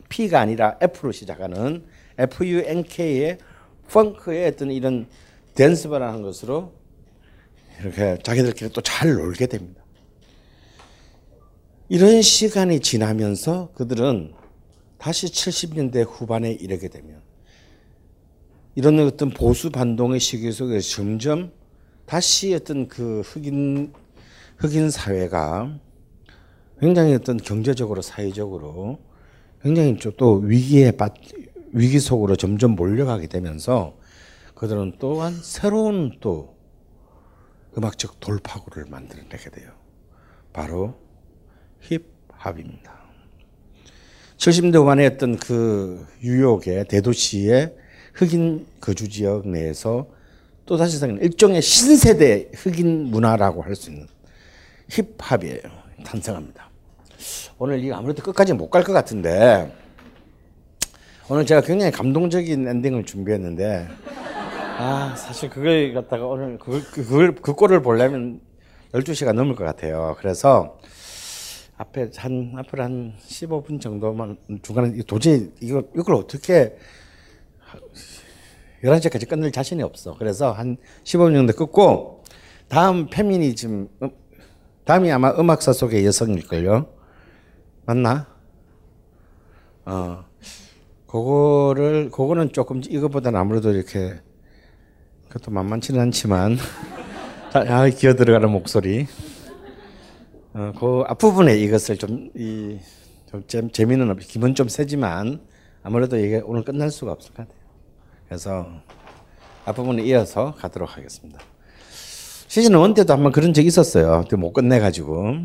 P가 0.10 0.40
아니라 0.40 0.78
F로 0.82 1.12
시작하는 1.12 1.84
F-U-N-K의 2.18 3.38
펑크의 3.90 4.48
어떤 4.48 4.72
이런 4.72 5.08
댄스바라는 5.56 6.22
것으로 6.22 6.74
이렇게 7.82 8.18
자기들끼리 8.24 8.72
또 8.72 8.82
잘 8.82 9.14
놀게 9.14 9.48
됩니다. 9.48 9.84
이런 11.88 12.24
시간이 12.24 12.80
지나면서 12.80 13.70
그들은 13.76 14.34
다시 14.98 15.28
70년대 15.28 16.04
후반에 16.08 16.52
이르게 16.52 16.88
되면 16.88 17.22
이런 18.74 19.00
어떤 19.00 19.30
보수 19.30 19.70
반동의 19.70 20.20
시기 20.20 20.52
속에 20.52 20.80
점점 20.80 21.52
다시 22.08 22.56
어떤 22.56 22.88
그 22.88 23.22
흑인 23.22 23.94
흑인 24.58 24.90
사회가 24.90 25.80
굉장히 26.80 27.14
어떤 27.14 27.38
경제적으로 27.38 28.02
사회적으로 28.02 29.00
굉장히 29.62 29.96
또 30.18 30.38
위기에 30.38 30.92
빠져 30.92 31.14
위기 31.72 32.00
속으로 32.00 32.36
점점 32.36 32.72
몰려가게 32.72 33.28
되면서 33.28 33.96
그들은 34.56 34.94
또한 34.98 35.38
새로운 35.40 36.18
또 36.20 36.56
음악적 37.78 38.20
돌파구를 38.22 38.86
만들어내게 38.90 39.50
돼요. 39.52 39.72
바로 40.52 41.05
힙합입니다. 41.90 42.94
70대 44.38 44.76
후반에 44.76 45.06
어떤 45.08 45.38
그 45.38 46.06
뉴욕의 46.24 46.86
대도시의 46.86 47.74
흑인 48.14 48.66
거주 48.82 49.08
지역 49.10 49.48
내에서 49.48 50.08
또 50.66 50.78
생긴 50.78 51.22
일종의 51.22 51.62
신세대 51.62 52.52
흑인 52.54 53.06
문화라고 53.12 53.62
할 53.62 53.76
수 53.76 53.92
있는 53.92 54.08
힙합이에요. 54.90 55.62
탄생합니다. 56.04 56.70
오늘 57.58 57.84
이거 57.84 57.96
아무래도 57.96 58.22
끝까지 58.24 58.54
못 58.54 58.70
갈 58.70 58.84
것 58.84 58.94
같은데 58.94 59.74
오늘 61.30 61.46
제가 61.46 61.62
굉장히 61.62 61.92
감동적인 61.92 62.68
엔딩을 62.68 63.06
준비했는데 63.06 63.88
아 64.78 65.16
사실 65.18 65.50
그걸 65.50 65.94
갖다가 65.94 66.26
오늘 66.28 66.58
그걸 66.60 66.82
그걸 66.84 67.36
그 67.36 67.54
꼴을 67.54 67.82
보려면 67.82 68.42
12시가 68.94 69.34
넘을 69.34 69.56
것 69.56 69.64
같아요. 69.64 70.16
그래서 70.20 70.75
앞에 71.78 72.10
한 72.16 72.54
앞으로 72.58 72.84
한 72.84 73.14
15분 73.20 73.82
정도만 73.82 74.38
중간에 74.62 74.98
도저히 75.06 75.52
이거 75.62 75.84
이걸 75.96 76.16
어떻게 76.16 76.78
11시까지 78.84 79.28
끝낼 79.28 79.52
자신이 79.52 79.84
없어. 79.84 80.16
그래서 80.18 80.52
한 80.52 80.78
15분 81.04 81.34
정도 81.34 81.54
끊고 81.54 82.24
다음 82.68 83.08
페미니즘 83.10 83.90
음, 84.04 84.10
다음이 84.86 85.12
아마 85.12 85.32
음악사 85.32 85.74
속의 85.74 86.06
여성일걸요. 86.06 86.88
맞나? 87.86 88.28
어. 89.86 90.26
그거를 91.08 92.10
그거는 92.10 92.52
조금 92.52 92.82
이거보다는 92.88 93.40
아무래도 93.40 93.72
이렇게 93.72 94.16
그것도 95.30 95.52
만만치는 95.52 96.00
않지만 96.02 96.58
아, 97.54 97.90
기어 97.90 98.16
들어가는 98.16 98.50
목소리. 98.50 99.08
어, 100.56 100.72
그 100.80 101.04
앞부분에 101.08 101.58
이것을 101.58 101.98
좀, 101.98 102.30
이, 102.34 102.80
좀 103.48 103.70
재미는 103.72 104.10
없, 104.10 104.20
기분 104.20 104.56
좀 104.56 104.70
세지만 104.70 105.42
아무래도 105.84 106.18
이게 106.18 106.42
오늘 106.46 106.64
끝날 106.64 106.90
수가 106.90 107.12
없을 107.12 107.34
것 107.34 107.46
같아요. 107.46 107.62
그래서 108.26 108.66
앞부분에 109.66 110.04
이어서 110.04 110.56
가도록 110.56 110.96
하겠습니다. 110.96 111.42
시즌 112.48 112.72
1 112.72 112.94
때도 112.94 113.12
한번 113.12 113.34
그런 113.34 113.54
적이 113.54 113.68
있었어요. 113.68 114.24
못 114.38 114.54
끝내가지고. 114.54 115.40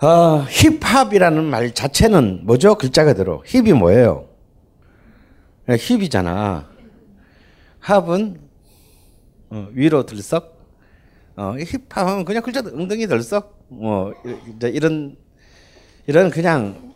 어, 0.00 0.44
힙합이라는 0.48 1.42
말 1.42 1.74
자체는 1.74 2.42
뭐죠? 2.44 2.76
글자 2.76 3.04
그대로. 3.04 3.42
힙이 3.44 3.72
뭐예요? 3.72 4.28
네, 5.66 5.76
힙이잖아. 5.76 6.68
합은 7.80 8.40
어, 9.50 9.68
위로 9.72 10.06
들썩. 10.06 10.53
어, 11.36 11.54
힙합은 11.58 12.24
그냥 12.24 12.42
글자 12.42 12.60
엉덩이 12.60 13.06
들썩. 13.06 13.64
뭐 13.68 14.14
이제 14.56 14.68
이런 14.68 15.16
이런 16.06 16.30
그냥 16.30 16.94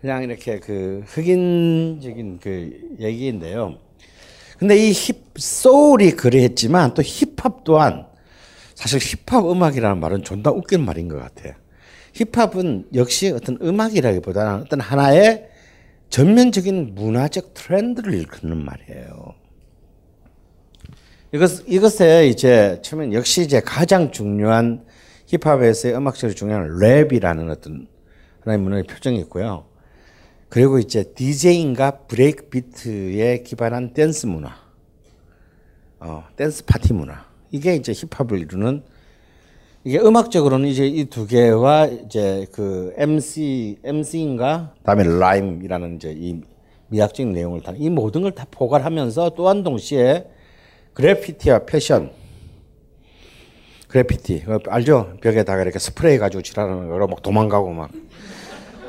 그냥 0.00 0.22
이렇게 0.24 0.58
그 0.58 1.02
흑인적인 1.06 2.40
그 2.40 2.96
얘기인데요. 2.98 3.78
근데 4.58 4.76
이 4.76 4.92
힙, 4.92 5.16
소울이 5.36 6.12
그랬지만 6.12 6.94
또 6.94 7.02
힙합 7.02 7.62
또한 7.64 8.06
사실 8.74 8.98
힙합 9.00 9.44
음악이라는 9.44 10.00
말은 10.00 10.24
존나 10.24 10.50
웃긴 10.50 10.84
말인 10.84 11.08
것 11.08 11.18
같아요. 11.18 11.54
힙합은 12.14 12.88
역시 12.94 13.30
어떤 13.30 13.58
음악이라기보다는 13.62 14.62
어떤 14.62 14.80
하나의 14.80 15.48
전면적인 16.10 16.94
문화적 16.94 17.54
트렌드를 17.54 18.14
일컫는 18.14 18.64
말이에요. 18.64 19.34
이것, 21.32 21.64
이것에 21.68 22.28
이제 22.28 22.78
처음엔 22.82 23.12
역시 23.12 23.42
이제 23.42 23.60
가장 23.60 24.10
중요한 24.10 24.84
힙합에서의 25.26 25.94
음악적으로 25.94 26.34
중요한 26.34 26.68
랩이라는 26.78 27.50
어떤 27.50 27.86
하나의 28.40 28.58
문화의 28.60 28.84
표정이 28.84 29.18
있고요. 29.20 29.66
그리고 30.48 30.78
이제 30.78 31.04
DJ인가 31.14 31.90
브레이크 32.06 32.46
비트에 32.48 33.42
기반한 33.42 33.92
댄스 33.92 34.24
문화, 34.26 34.56
어, 36.00 36.24
댄스 36.36 36.64
파티 36.64 36.94
문화. 36.94 37.26
이게 37.50 37.74
이제 37.74 37.92
힙합을 37.92 38.38
이루는 38.40 38.82
이게 39.84 39.98
음악적으로는 39.98 40.68
이제 40.68 40.86
이 40.86 41.04
두 41.10 41.26
개와 41.26 41.86
이제 41.86 42.46
그 42.52 42.94
MC 42.96 43.78
MCing과 43.84 44.74
다음에 44.82 45.04
rhyme이라는 45.04 45.96
이제 45.96 46.14
이 46.16 46.40
미학적인 46.88 47.32
내용을 47.32 47.60
다 47.62 47.72
이 47.76 47.90
모든 47.90 48.22
걸 48.22 48.32
다 48.32 48.46
포괄하면서 48.50 49.30
또한 49.36 49.62
동시에 49.62 50.26
그래피티와 50.98 51.60
패션 51.60 52.10
그래피티 53.86 54.44
알죠 54.66 55.16
벽에다가 55.22 55.62
이렇게 55.62 55.78
스프레이 55.78 56.18
가지고 56.18 56.42
칠하는 56.42 56.88
거로 56.88 57.06
막 57.06 57.22
도망가고 57.22 57.72
막 57.72 57.90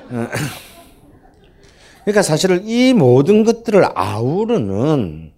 어. 0.09 0.27
그러니까 2.03 2.23
사실은 2.23 2.67
이 2.67 2.93
모든 2.93 3.43
것들을 3.43 3.85
아우르는 3.93 5.33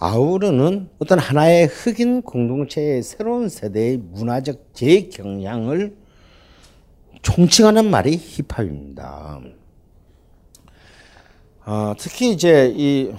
아우르는 0.00 0.88
어떤 0.98 1.20
하나의 1.20 1.66
흑인 1.68 2.22
공동체의 2.22 3.04
새로운 3.04 3.48
세대의 3.48 3.98
문화적 3.98 4.74
재경향을 4.74 5.94
총칭하는 7.22 7.88
말이 7.88 8.16
힙합입니다. 8.16 9.40
어, 11.64 11.94
특히 11.96 12.32
이제 12.32 12.72
이 12.74 13.12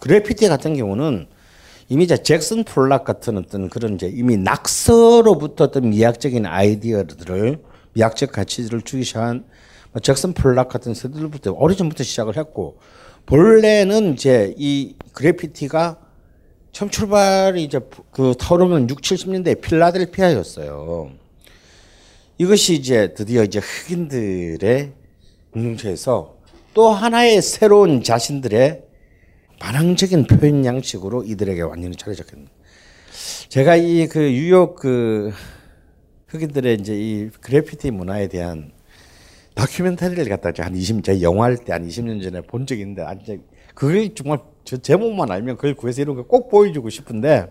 그래피티 0.00 0.48
같은 0.48 0.76
경우는 0.76 1.28
이미 1.88 2.04
이제 2.04 2.16
잭슨 2.16 2.64
폴락 2.64 3.04
같은 3.04 3.36
어떤 3.36 3.68
그런 3.68 3.94
이제 3.94 4.10
이미 4.12 4.36
낙서로부터 4.36 5.64
어떤 5.64 5.90
미학적인 5.90 6.46
아이디어들을 6.46 7.58
미학적 7.92 8.32
가치들을 8.32 8.82
주기 8.82 9.04
시작한 9.04 9.44
뭐 9.92 10.00
잭슨 10.00 10.32
폴락 10.32 10.68
같은 10.68 10.94
세대들부터 10.94 11.52
오래전부터 11.52 12.02
시작을 12.02 12.36
했고 12.36 12.78
본래는 13.26 14.14
이제 14.14 14.54
이 14.56 14.94
그래피티가 15.12 15.98
처음 16.72 16.90
출발이 16.90 17.62
이제 17.62 17.80
그 18.10 18.34
타오르는 18.38 18.90
6, 18.90 19.00
70년대 19.00 19.60
필라델피아였어요. 19.60 21.10
이것이 22.38 22.74
이제 22.74 23.14
드디어 23.14 23.44
이제 23.44 23.60
흑인들의 23.60 24.92
공동체에서 25.52 26.34
또 26.74 26.90
하나의 26.90 27.40
새로운 27.42 28.02
자신들의 28.02 28.83
반항적인 29.58 30.26
표현 30.26 30.64
양식으로 30.64 31.24
이들에게 31.24 31.62
완전히 31.62 31.96
차려졌겠네. 31.96 32.46
제가 33.48 33.76
이 33.76 34.06
그 34.08 34.18
뉴욕 34.18 34.74
그 34.76 35.32
흑인들의 36.28 36.74
이제 36.80 36.94
이 36.96 37.30
그래피티 37.40 37.90
문화에 37.92 38.28
대한 38.28 38.72
다큐멘터리를 39.54 40.28
갖다 40.28 40.50
한 40.64 40.74
20, 40.74 41.04
제 41.04 41.22
영화할 41.22 41.56
때 41.58 41.72
한 41.72 41.86
20년 41.86 42.20
전에 42.22 42.40
본 42.40 42.66
적이 42.66 42.82
있는데, 42.82 43.04
그게 43.74 44.12
정말 44.14 44.38
저 44.64 44.76
제목만 44.76 45.30
알면 45.30 45.56
그걸 45.56 45.74
구해서 45.74 46.02
이런 46.02 46.16
거 46.16 46.24
꼭 46.24 46.48
보여주고 46.50 46.90
싶은데, 46.90 47.46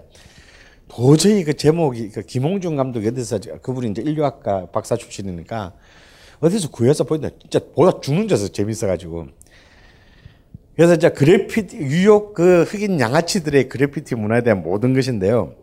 도저히 0.89 1.45
그 1.45 1.53
제목이, 1.53 2.09
그 2.09 2.21
김홍준 2.23 2.75
감독이 2.75 3.07
어디서, 3.07 3.39
그분이 3.61 3.91
이제 3.91 4.01
인류학과 4.01 4.67
박사 4.71 4.97
출신이니까, 4.97 5.73
어디서 6.41 6.71
구해서 6.71 7.05
보는데, 7.05 7.37
진짜 7.39 7.59
보다 7.73 8.01
죽는 8.01 8.27
데서 8.27 8.49
재밌어가지고. 8.49 9.27
그래서 10.76 10.95
이제 10.95 11.09
그래피티, 11.09 11.78
뉴욕 11.78 12.34
그 12.34 12.63
흑인 12.63 12.99
양아치들의 12.99 13.69
그래피티 13.69 14.15
문화에 14.15 14.41
대한 14.41 14.63
모든 14.63 14.93
것인데요. 14.93 15.53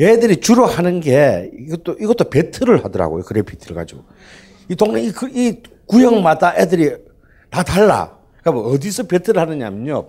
얘들이 0.00 0.36
주로 0.36 0.66
하는 0.66 1.00
게, 1.00 1.50
이것도, 1.58 1.96
이것도 2.00 2.30
배틀을 2.30 2.84
하더라고요. 2.84 3.24
그래피티를 3.24 3.74
가지고. 3.74 4.04
이 4.68 4.76
동네 4.76 5.02
이, 5.02 5.10
그, 5.10 5.28
이 5.30 5.62
구역마다 5.86 6.54
애들이 6.56 6.94
다 7.50 7.62
달라. 7.62 8.16
그러니까 8.42 8.68
어디서 8.68 9.04
배틀을 9.04 9.40
하느냐면요. 9.40 10.08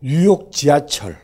뉴욕 0.00 0.50
지하철. 0.50 1.16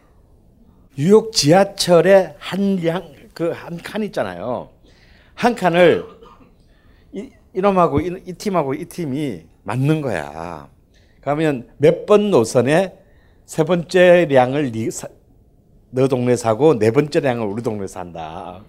뉴욕 0.97 1.33
지하철에 1.33 2.35
한 2.39 2.85
양, 2.85 3.03
그 3.35 3.53
한 3.53 3.79
칸 3.79 4.03
있잖아요. 4.05 4.69
한 5.35 5.55
칸을 5.55 6.05
이, 7.13 7.31
이놈하고 7.55 8.01
이, 8.01 8.23
이 8.27 8.33
팀하고 8.35 8.75
이 8.75 8.85
팀이 8.85 9.43
맞는 9.65 10.01
거야. 10.03 10.69
그러면 11.21 11.69
몇 11.77 12.07
번 12.07 12.31
노선에 12.31 12.95
세 13.47 13.65
번째 13.65 14.27
량을 14.31 14.73
너 15.91 16.09
동네 16.09 16.37
사고 16.37 16.79
네 16.79 16.91
번째 16.91 17.21
량을 17.21 17.47
우리 17.47 17.63
동네 17.63 17.87
산다. 17.87 18.63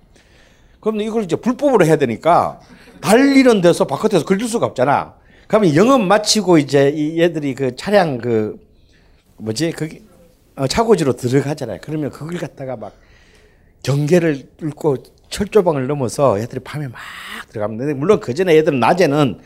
그럼 0.79 1.01
이걸 1.01 1.23
이제 1.23 1.35
불법으로 1.35 1.85
해야 1.85 1.95
되니까 1.95 2.59
달리는 2.99 3.61
데서 3.61 3.85
바깥에서 3.85 4.25
걸릴 4.25 4.47
수가 4.47 4.65
없잖아. 4.65 5.15
그러면 5.47 5.75
영업 5.75 6.01
마치고 6.01 6.57
이제 6.57 6.89
이 6.89 7.19
얘들이 7.21 7.53
그 7.53 7.75
차량 7.75 8.17
그 8.17 8.59
뭐지 9.37 9.71
거기 9.71 10.01
어, 10.55 10.67
차고지로 10.67 11.13
들어가잖아요. 11.13 11.79
그러면 11.81 12.09
그걸 12.09 12.37
갖다가 12.37 12.75
막 12.75 12.93
경계를 13.83 14.49
뚫고 14.57 14.97
철조방을 15.29 15.87
넘어서 15.87 16.39
얘들이 16.39 16.59
밤에 16.61 16.87
막 16.87 16.99
들어가면 17.49 17.97
물론 17.99 18.19
그 18.19 18.33
전에 18.33 18.55
얘들은 18.57 18.79
낮에는 18.79 19.39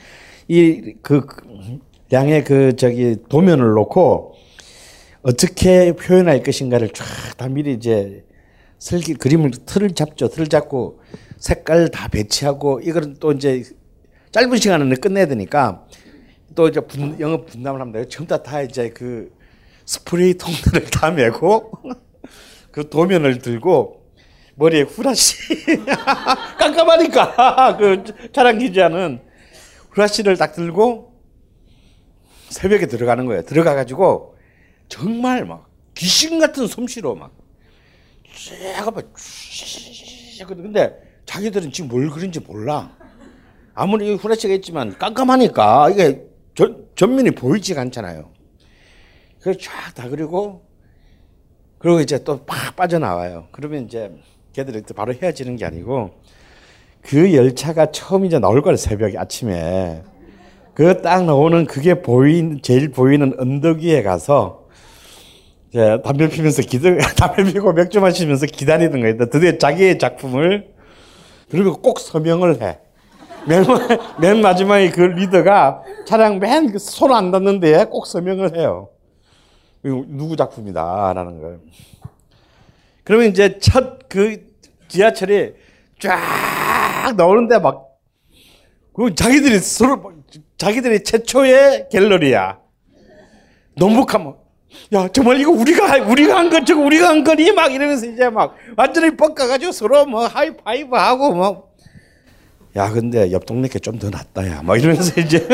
이 0.47 0.93
그 1.01 1.26
양의 2.12 2.43
그 2.43 2.76
저기 2.76 3.18
도면을 3.30 3.74
놓고 3.74 4.36
어떻게 5.24 5.93
표현할 5.93 6.43
것인가를 6.43 6.89
쫙 6.89 7.06
다 7.38 7.49
미리 7.49 7.74
이제 7.74 8.24
설기 8.80 9.16
그림을 9.16 9.51
틀을 9.66 9.91
잡죠. 9.91 10.28
틀을 10.30 10.47
잡고 10.47 11.01
색깔 11.38 11.89
다 11.89 12.08
배치하고 12.08 12.82
이거는 12.82 13.18
또 13.20 13.32
이제 13.32 13.64
짧은 14.32 14.58
시간 14.58 14.82
안에 14.82 14.95
끝내야 14.95 15.26
되니까 15.28 15.86
또 16.53 16.68
이제 16.68 16.80
분, 16.80 17.20
영업 17.20 17.47
분담을 17.47 17.82
합니다. 17.82 18.08
전부 18.10 18.30
다, 18.30 18.41
다 18.41 18.62
이제 18.62 18.89
그 18.89 19.32
스프레이 19.86 20.36
통들을 20.36 20.86
다 20.91 21.12
메고 21.12 21.72
그 22.72 22.89
도면을 22.89 23.39
들고 23.39 24.03
머리에 24.56 24.84
후라시 24.84 25.76
깜깜하니까 26.58 27.78
그 27.78 28.03
차량 28.32 28.58
기자는 28.60 29.20
후라시를 29.91 30.38
딱 30.38 30.53
들고 30.53 31.14
새벽에 32.49 32.85
들어가는 32.87 33.25
거예요. 33.25 33.43
들어가 33.43 33.75
가지고 33.75 34.35
정말 34.87 35.45
막 35.45 35.69
귀신 35.95 36.39
같은 36.39 36.67
솜씨로 36.67 37.15
막쫙막 37.15 39.13
근데 40.47 40.95
자기들은 41.25 41.71
지금 41.71 41.89
뭘 41.89 42.09
그린지 42.09 42.39
몰라. 42.39 42.95
아무리 43.73 44.13
후레쉬가 44.15 44.53
있지만 44.55 44.97
깜깜하니까 44.97 45.89
이게 45.89 46.21
전, 46.53 46.87
전면이 46.95 47.31
보이지가 47.31 47.81
않잖아요. 47.81 48.29
그래서 49.41 49.59
쫙다 49.59 50.09
그리고 50.09 50.65
그리고 51.77 51.99
이제 51.99 52.23
또 52.23 52.45
팍 52.45 52.75
빠져나와요. 52.75 53.47
그러면 53.51 53.85
이제 53.85 54.11
걔들이 54.53 54.81
또 54.83 54.93
바로 54.93 55.13
헤어지는 55.13 55.55
게 55.57 55.65
아니고 55.65 56.21
그 57.01 57.33
열차가 57.33 57.91
처음 57.91 58.25
이제 58.25 58.39
나올 58.39 58.61
거예요. 58.61 58.77
새벽에 58.77 59.17
아침에. 59.17 60.01
그 60.76 61.01
딱 61.01 61.26
나오는 61.26 61.65
그게 61.65 62.01
보인 62.01 62.59
제일 62.61 62.91
보이는 62.91 63.34
언덕 63.39 63.80
위에 63.80 64.03
가서 64.03 64.67
이제 65.69 65.99
담배 66.03 66.30
피면서 66.30 66.61
기다 66.61 66.89
담배 67.17 67.43
피고 67.45 67.73
맥주 67.73 67.99
마시면서 68.01 68.45
기다리는 68.45 68.99
거예요. 68.99 69.30
드디어 69.30 69.57
자기의 69.57 69.97
작품을 69.99 70.73
그리고 71.49 71.82
꼭 71.82 71.99
서명을 71.99 72.61
해. 72.61 72.80
맨, 73.47 73.63
맨 74.19 74.41
마지막에 74.41 74.89
그 74.91 75.01
리더가 75.01 75.82
차량 76.07 76.39
맨 76.39 76.78
손 76.78 77.11
안 77.13 77.32
닿는 77.32 77.59
데에 77.59 77.86
꼭 77.86 78.05
서명을 78.07 78.57
해요. 78.57 78.89
누구 79.84 80.36
작품이다라는 80.36 81.41
걸. 81.41 81.59
그러면 83.03 83.28
이제 83.30 83.59
첫 83.59 83.99
그 84.09 84.38
지하철이 84.88 85.53
쫙 85.99 87.13
나오는데 87.17 87.59
막, 87.59 87.86
그 88.93 89.13
자기들이 89.13 89.59
서로, 89.59 89.97
막 89.97 90.13
자기들이 90.58 91.03
최초의 91.03 91.89
갤러리야. 91.91 92.60
농북하면, 93.78 94.36
야, 94.93 95.08
정말 95.10 95.39
이거 95.39 95.51
우리가, 95.51 95.97
우리가 96.06 96.38
한 96.38 96.49
거, 96.49 96.64
저거 96.64 96.82
우리가 96.82 97.10
한 97.10 97.24
거니? 97.24 97.51
막 97.51 97.74
이러면서 97.74 98.06
이제 98.06 98.30
막 98.30 98.56
완전히 98.78 99.16
뻑가가지고 99.18 99.72
서로 99.72 100.06
뭐 100.06 100.26
하이파이브 100.28 100.95
하고 100.95 101.34
뭐. 101.34 101.76
야, 102.78 102.89
근데 102.91 103.32
옆 103.32 103.45
동네 103.45 103.68
게 103.68 103.80
좀 103.80 103.99
더 103.99 104.10
낫다, 104.10 104.47
야. 104.47 104.62
막 104.62 104.78
이러면서 104.78 105.20
이제. 105.22 105.47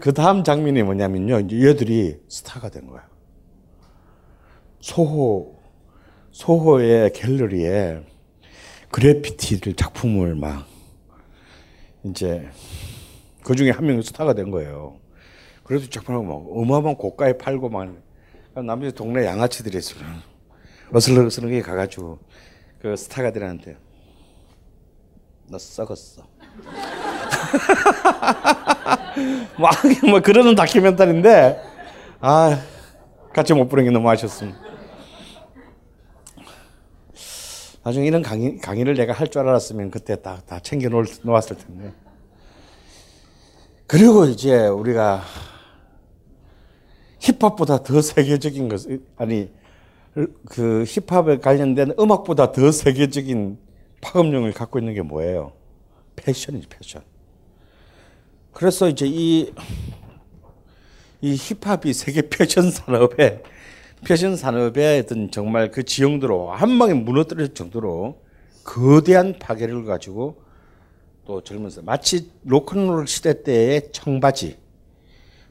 그 0.00 0.12
다음 0.14 0.44
장면이 0.44 0.82
뭐냐면요. 0.82 1.40
이제 1.40 1.66
얘들이 1.68 2.16
스타가 2.28 2.68
된 2.70 2.86
거야. 2.86 3.02
소호, 4.80 5.58
소호의 6.30 7.12
갤러리에 7.12 8.00
그래피티를 8.90 9.74
작품을 9.74 10.34
막 10.34 10.66
이제 12.04 12.48
그 13.42 13.54
중에 13.54 13.70
한 13.70 13.86
명이 13.86 14.02
스타가 14.02 14.34
된 14.34 14.50
거예요. 14.50 14.96
그래도 15.64 15.88
작품을 15.88 16.26
막 16.26 16.44
어마어마한 16.50 16.96
고가에 16.96 17.38
팔고 17.38 17.68
막 17.68 17.88
남자 18.54 18.90
동네 18.90 19.24
양아치들이 19.24 19.78
있어요. 19.78 20.04
어슬렁어슬렁하게 20.92 21.62
가가지고 21.62 22.18
그 22.80 22.96
스타가 22.96 23.32
들한테 23.32 23.76
너 25.48 25.58
썩었어. 25.58 26.26
막, 29.58 29.74
뭐 30.08 30.20
그러는 30.20 30.54
다큐멘터리인데, 30.54 31.60
아, 32.20 32.58
같이 33.34 33.52
못 33.52 33.68
보는 33.68 33.84
게 33.84 33.90
너무 33.90 34.08
아쉬웠습니다. 34.10 34.58
나중에 37.84 38.06
이런 38.06 38.22
강의, 38.22 38.58
강의를 38.58 38.94
내가 38.94 39.12
할 39.12 39.28
줄 39.28 39.40
알았으면 39.42 39.90
그때 39.90 40.20
다, 40.20 40.40
다 40.46 40.60
챙겨 40.60 40.88
놓았을 40.88 41.56
텐데. 41.56 41.92
그리고 43.86 44.24
이제 44.26 44.66
우리가 44.68 45.22
힙합보다 47.18 47.82
더 47.82 48.00
세계적인 48.00 48.68
것, 48.68 48.82
아니, 49.16 49.50
그 50.46 50.84
힙합에 50.86 51.38
관련된 51.38 51.94
음악보다 51.98 52.52
더 52.52 52.70
세계적인 52.70 53.58
파급력을 54.00 54.52
갖고 54.52 54.78
있는 54.78 54.94
게 54.94 55.02
뭐예요? 55.02 55.52
패션이지, 56.16 56.68
패션. 56.68 57.02
그래서 58.52 58.88
이제 58.88 59.06
이, 59.08 59.52
이 61.20 61.36
힙합이 61.36 61.92
세계 61.92 62.22
패션 62.28 62.70
산업에, 62.70 63.42
패션 64.04 64.36
산업의 64.36 65.00
어떤 65.00 65.30
정말 65.30 65.70
그 65.70 65.84
지형도로 65.84 66.50
한 66.50 66.78
방에 66.78 66.92
무너뜨릴 66.92 67.54
정도로 67.54 68.20
거대한 68.64 69.38
파괴를 69.38 69.84
가지고 69.84 70.42
또 71.24 71.40
젊은서 71.40 71.82
마치 71.82 72.32
로큰롤 72.44 73.06
시대 73.06 73.44
때의 73.44 73.92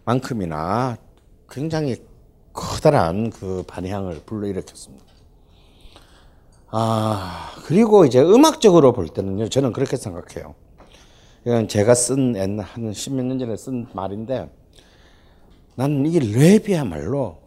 청바지만큼이나 0.05 0.97
굉장히 1.49 1.95
커다란 2.51 3.29
그 3.29 3.63
반향을 3.65 4.21
불러일으켰습니다. 4.25 5.05
아, 6.67 7.51
그리고 7.65 8.05
이제 8.05 8.21
음악적으로 8.21 8.91
볼 8.93 9.07
때는요, 9.07 9.49
저는 9.49 9.71
그렇게 9.71 9.95
생각해요. 9.97 10.55
이건 11.45 11.67
제가 11.67 11.95
쓴 11.95 12.35
옛날 12.35 12.65
한 12.65 12.93
십몇 12.93 13.25
년 13.25 13.39
전에 13.39 13.55
쓴 13.55 13.87
말인데 13.93 14.49
나는 15.75 16.05
이 16.05 16.19
랩이야말로 16.19 17.40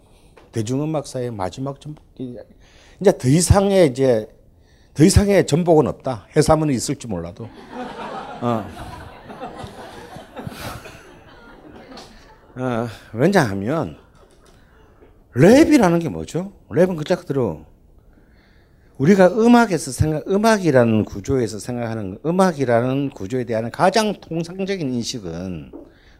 대중음악사의 0.55 1.33
마지막 1.33 1.81
전복 1.81 2.05
이제 2.19 3.19
더 3.19 3.29
이상의 3.29 3.89
이제 3.89 4.29
더 4.95 5.03
이상의 5.03 5.47
전복은 5.47 5.89
없다. 5.89 6.29
해삼은 6.37 6.71
있을지 6.71 7.09
몰라도. 7.09 7.49
어. 8.41 8.65
어, 12.57 12.89
왜냐하면 13.13 13.97
랩이라는 15.35 16.01
게 16.01 16.09
뭐죠? 16.09 16.53
랩은 16.69 16.97
그 16.97 17.03
자체로 17.03 17.65
우리가 18.99 19.27
음악에서 19.27 19.91
생각, 19.91 20.31
음악이라는 20.31 21.05
구조에서 21.05 21.59
생각하는 21.59 22.19
음악이라는 22.25 23.11
구조에 23.11 23.43
대한 23.43 23.73
가장 23.73 24.15
통상적인 24.21 24.95
인식은 24.95 25.73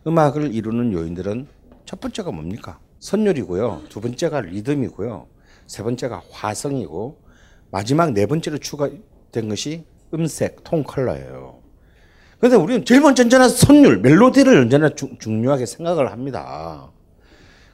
음악을 0.09 0.53
이루는 0.53 0.93
요인들은 0.93 1.47
첫 1.85 2.01
번째가 2.01 2.33
뭡니까? 2.33 2.81
선율이고요. 3.05 3.83
두 3.91 4.01
번째가 4.01 4.41
리듬이고요. 4.41 5.27
세 5.67 5.83
번째가 5.83 6.23
화성이고 6.31 7.21
마지막 7.71 8.13
네 8.13 8.25
번째로 8.25 8.57
추가된 8.57 9.51
것이 9.51 9.85
음색, 10.15 10.65
톤 10.65 10.83
컬러예요. 10.83 11.61
그런데 12.39 12.57
우리는 12.57 12.85
제일 12.87 13.03
먼저 13.03 13.23
언제나 13.23 13.47
선율, 13.47 13.99
멜로디를 13.99 14.57
언제나 14.57 14.89
주, 14.89 15.19
중요하게 15.19 15.67
생각을 15.67 16.13
합니다. 16.13 16.91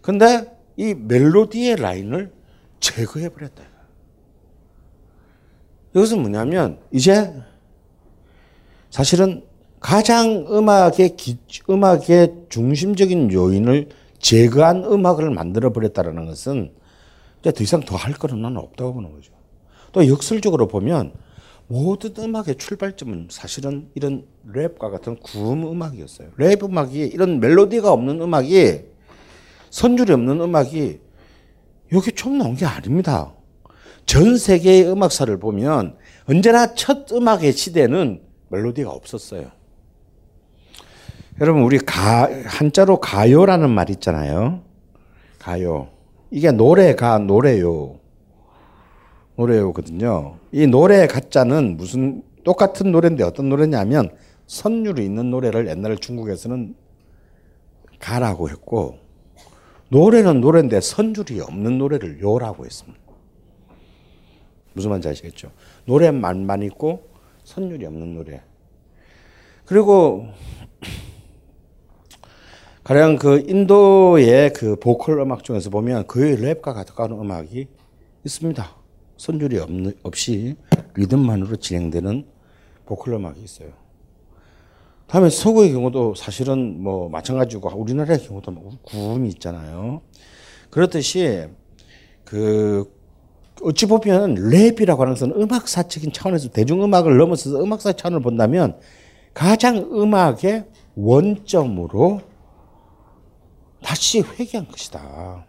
근데 0.03 0.51
이 0.77 0.95
멜로디의 0.95 1.77
라인을 1.77 2.33
제거해 2.81 3.29
버렸다. 3.29 3.63
이것은 5.95 6.23
뭐냐면 6.23 6.81
이제 6.91 7.33
사실은 8.91 9.45
가장 9.79 10.47
음악의 10.51 11.17
기, 11.17 11.39
음악의 11.69 12.47
중심적인 12.49 13.33
요인을 13.33 14.00
제거한 14.21 14.85
음악을 14.85 15.31
만들어 15.31 15.73
버렸다는 15.73 16.27
것은 16.27 16.73
이제 17.41 17.53
더 17.53 17.65
이상 17.65 17.81
더 17.81 17.97
할 17.97 18.13
거는 18.13 18.41
나는 18.41 18.59
없다고 18.59 18.95
보는 18.95 19.13
거죠. 19.13 19.33
또 19.93 20.07
역설적으로 20.07 20.69
보면 20.69 21.13
모든 21.67 22.13
음악의 22.19 22.57
출발점은 22.59 23.29
사실은 23.31 23.89
이런 23.95 24.25
랩과 24.53 24.91
같은 24.91 25.17
구음 25.21 25.67
음악이었어요. 25.67 26.31
랩 26.37 26.63
음악이 26.63 26.99
이런 26.99 27.41
멜로디가 27.41 27.93
없는 27.93 28.21
음악이 28.21 28.81
선율이 29.71 30.13
없는 30.13 30.41
음악이 30.41 31.01
여기 31.93 32.13
처음 32.13 32.39
나온 32.39 32.57
게 32.57 32.67
아닙니다. 32.67 33.33
전 34.05 34.37
세계의 34.37 34.91
음악사를 34.91 35.35
보면 35.39 35.97
언제나 36.29 36.75
첫 36.75 37.11
음악의 37.13 37.53
시대는 37.53 38.21
멜로디가 38.49 38.91
없었어요. 38.91 39.51
여러분 41.41 41.63
우리 41.63 41.79
가 41.79 42.29
한자로 42.45 43.01
가요라는 43.01 43.71
말 43.71 43.89
있잖아요. 43.91 44.61
가요. 45.39 45.89
이게 46.31 46.51
노래가 46.51 47.19
노래요. 47.19 47.99
노래요거든요. 49.37 50.37
이 50.53 50.67
노래 50.67 51.07
가짜는 51.07 51.79
무슨 51.79 52.23
똑같은 52.45 52.93
노래인데 52.93 53.25
어떤 53.25 53.49
노래냐면 53.49 54.11
선율이 54.49 55.03
있는 55.03 55.31
노래를 55.31 55.67
옛날 55.69 55.97
중국에서는 55.97 56.75
가라고 57.99 58.51
했고 58.51 58.99
노래는 59.89 60.43
노래인데 60.43 60.83
선줄이 60.83 61.41
없는 61.41 61.79
노래를 61.79 62.21
요라고 62.21 62.67
했습니다. 62.67 63.01
무슨 64.75 64.91
말인지 64.91 65.09
아시겠죠? 65.09 65.51
노래만 65.87 66.45
만 66.45 66.63
있고 66.63 67.09
선율이 67.45 67.87
없는 67.87 68.15
노래. 68.15 68.43
그리고 69.65 70.29
가령 72.91 73.19
그 73.19 73.45
인도의 73.47 74.53
그 74.53 74.75
보컬 74.75 75.21
음악 75.21 75.45
중에서 75.45 75.71
보면 75.71 76.09
거의 76.09 76.37
랩과 76.37 76.75
가까운 76.75 77.13
음악이 77.13 77.69
있습니다. 78.25 78.77
선율이 79.17 79.61
없는, 79.61 79.95
없이 80.03 80.57
리듬만으로 80.97 81.55
진행되는 81.55 82.27
보컬 82.87 83.15
음악이 83.15 83.41
있어요. 83.45 83.69
다음에 85.07 85.31
서구의 85.31 85.71
경우도 85.71 86.17
사실은 86.17 86.83
뭐 86.83 87.09
마찬가지고 87.09 87.71
우리나라의 87.79 88.27
경우도 88.27 88.51
뭐 88.51 88.73
구음이 88.83 89.29
있잖아요. 89.29 90.01
그렇듯이 90.71 91.45
그 92.25 92.93
어찌 93.63 93.87
보면 93.87 94.35
랩이라고 94.35 94.99
하는 94.99 95.13
것은 95.13 95.31
음악사적인 95.41 96.11
차원에서 96.13 96.49
대중음악을 96.49 97.17
넘어서서 97.19 97.63
음악사 97.63 97.93
차원을 97.93 98.21
본다면 98.21 98.81
가장 99.33 99.77
음악의 99.77 100.65
원점으로 100.97 102.29
다시 103.83 104.21
회귀한 104.21 104.67
것이다. 104.69 105.47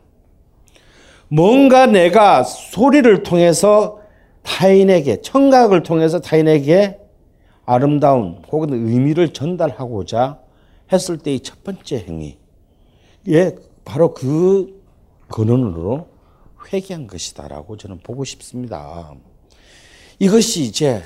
뭔가 1.28 1.86
내가 1.86 2.44
소리를 2.44 3.24
통해서 3.24 4.00
타인에게, 4.44 5.22
청각을 5.22 5.84
통해서 5.84 6.20
타인에게 6.20 7.00
아름다운 7.66 8.42
혹은 8.52 8.74
의미를 8.74 9.34
전달하고자 9.34 10.40
했을 10.92 11.18
때의 11.18 11.40
첫 11.42 11.64
번째 11.64 12.04
행위. 12.08 12.38
예, 13.28 13.56
바로 13.86 14.14
그 14.14 14.82
근원으로 15.30 16.08
회개한 16.72 17.08
것이다라고 17.08 17.78
저는 17.78 18.00
보고 18.00 18.24
싶습니다. 18.24 19.14
이것이 20.20 20.64
이제 20.64 21.04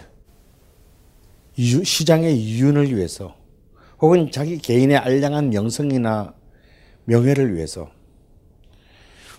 시장의 1.58 2.38
이윤을 2.38 2.96
위해서 2.96 3.36
혹은 4.02 4.30
자기 4.32 4.58
개인의 4.58 4.98
알량한 4.98 5.50
명성이나 5.52 6.34
명예를 7.06 7.56
위해서 7.56 7.90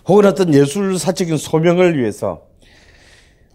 혹은 0.07 0.25
어떤 0.25 0.53
예술사적인 0.53 1.37
소명을 1.37 1.97
위해서 1.97 2.47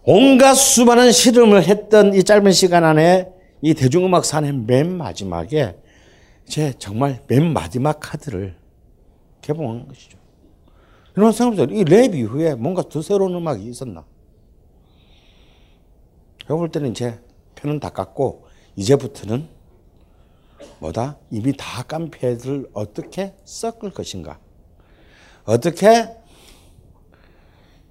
온갖 0.03 0.53
수많은 0.53 1.11
실험을 1.11 1.63
했던 1.63 2.13
이 2.13 2.23
짧은 2.23 2.51
시간 2.51 2.83
안에 2.83 3.29
이 3.61 3.73
대중음악 3.73 4.25
산의 4.25 4.53
맨 4.53 4.95
마지막에 4.97 5.75
제 6.45 6.73
정말 6.77 7.21
맨 7.27 7.53
마지막 7.53 7.99
카드를 7.99 8.55
개봉한 9.41 9.87
것이죠. 9.87 10.17
여러분 11.15 11.31
생각해보세요. 11.31 11.79
이 11.79 11.83
랩 11.85 12.15
이후에 12.15 12.55
뭔가 12.55 12.81
더 12.83 13.01
새로운 13.01 13.33
음악이 13.35 13.63
있었나? 13.63 14.03
제가 16.41 16.55
볼 16.55 16.69
때는 16.69 16.91
이제 16.91 17.19
표는 17.55 17.79
다 17.79 17.89
깠고 17.89 18.41
이제부터는 18.75 19.47
뭐다? 20.79 21.17
이미 21.31 21.53
다 21.55 21.83
깐 21.83 22.09
패를 22.09 22.67
어떻게 22.73 23.33
섞을 23.45 23.91
것인가? 23.93 24.39
어떻게 25.45 26.07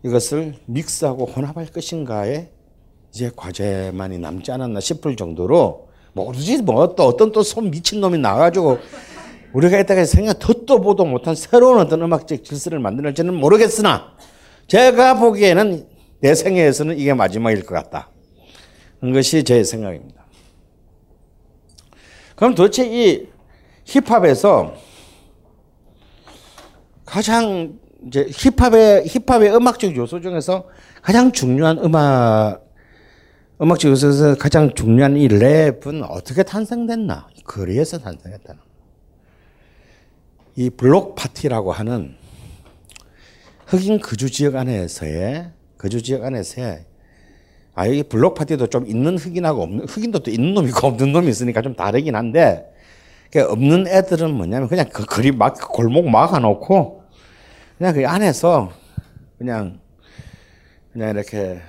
이것을 0.05 0.55
믹스하고 0.67 1.27
혼합할 1.27 1.67
것인가에 1.67 2.49
이제 3.11 3.31
과제만이 3.37 4.19
남지 4.19 4.51
않았나 4.51 4.81
싶을 4.81 5.17
정도로 5.17 5.89
모르지 6.15 6.63
뭐 6.63 6.95
또 6.95 7.05
어떤 7.05 7.31
또 7.33 7.43
손 7.43 7.71
미친 7.71 8.01
놈이 8.01 8.19
나가지고 8.19 8.79
우리가 9.53 9.79
이때까지 9.81 10.11
생각 10.11 10.39
듣도 10.39 10.81
보도 10.81 11.05
못한 11.05 11.35
새로운 11.35 11.79
어떤 11.79 12.03
음악적 12.03 12.43
질서를 12.45 12.79
만들지는 12.79 13.35
모르겠으나 13.35 14.17
제가 14.67 15.15
보기에는 15.19 15.87
내 16.21 16.35
생애에서는 16.35 16.99
이게 16.99 17.13
마지막일 17.15 17.65
것 17.67 17.75
같다. 17.75 18.09
그것이 19.01 19.45
제 19.45 19.63
생각입니다. 19.63 20.22
그럼 22.43 22.57
도대체 22.57 22.85
이 22.85 23.29
힙합에서 23.85 24.75
가장 27.07 27.79
이제 28.05 28.27
힙합의 28.33 29.07
힙합의 29.07 29.55
음악적 29.55 29.95
요소 29.97 30.21
중에서 30.23 30.67
가장 31.03 31.31
중요한 31.31 31.79
음악 31.79 32.67
음악적 33.61 33.93
요소에서 33.93 34.35
가장 34.35 34.75
중요한 34.75 35.17
이 35.17 35.29
랩은 35.29 36.05
어떻게 36.11 36.43
탄생됐나? 36.43 37.29
거리에서 37.45 38.01
탄생했다는. 38.01 38.61
이 40.57 40.69
블록 40.71 41.15
파티라고 41.15 41.71
하는 41.71 42.17
흑인 43.69 44.01
거주 44.01 44.29
지역 44.33 44.57
안에서의 44.57 45.53
거주 45.79 46.03
지역 46.03 46.25
안에서의 46.25 46.87
아 47.75 47.89
여기 47.89 48.03
블록 48.03 48.35
파티도 48.35 48.67
좀 48.67 48.87
있는 48.87 49.17
흑인하고 49.17 49.63
없는 49.63 49.89
흑인도 49.89 50.19
또 50.21 50.31
있는 50.31 50.55
놈이 50.55 50.69
있고 50.69 50.89
없는 50.89 51.13
놈이 51.13 51.29
있으니까 51.29 51.63
좀 51.63 51.75
다르긴 51.75 52.15
한데 52.15 52.71
그 53.31 53.43
없는 53.43 53.87
애들은 53.89 54.35
뭐냐면 54.35 54.69
그냥 54.69 54.87
그 54.93 55.07
거리 55.07 55.33
막 55.33 55.57
골목 55.73 56.09
막아놓고 56.09 57.03
그냥 57.79 57.95
그 57.95 58.07
안에서 58.07 58.71
그냥 59.39 59.81
그냥 60.93 61.11
이렇게 61.11 61.61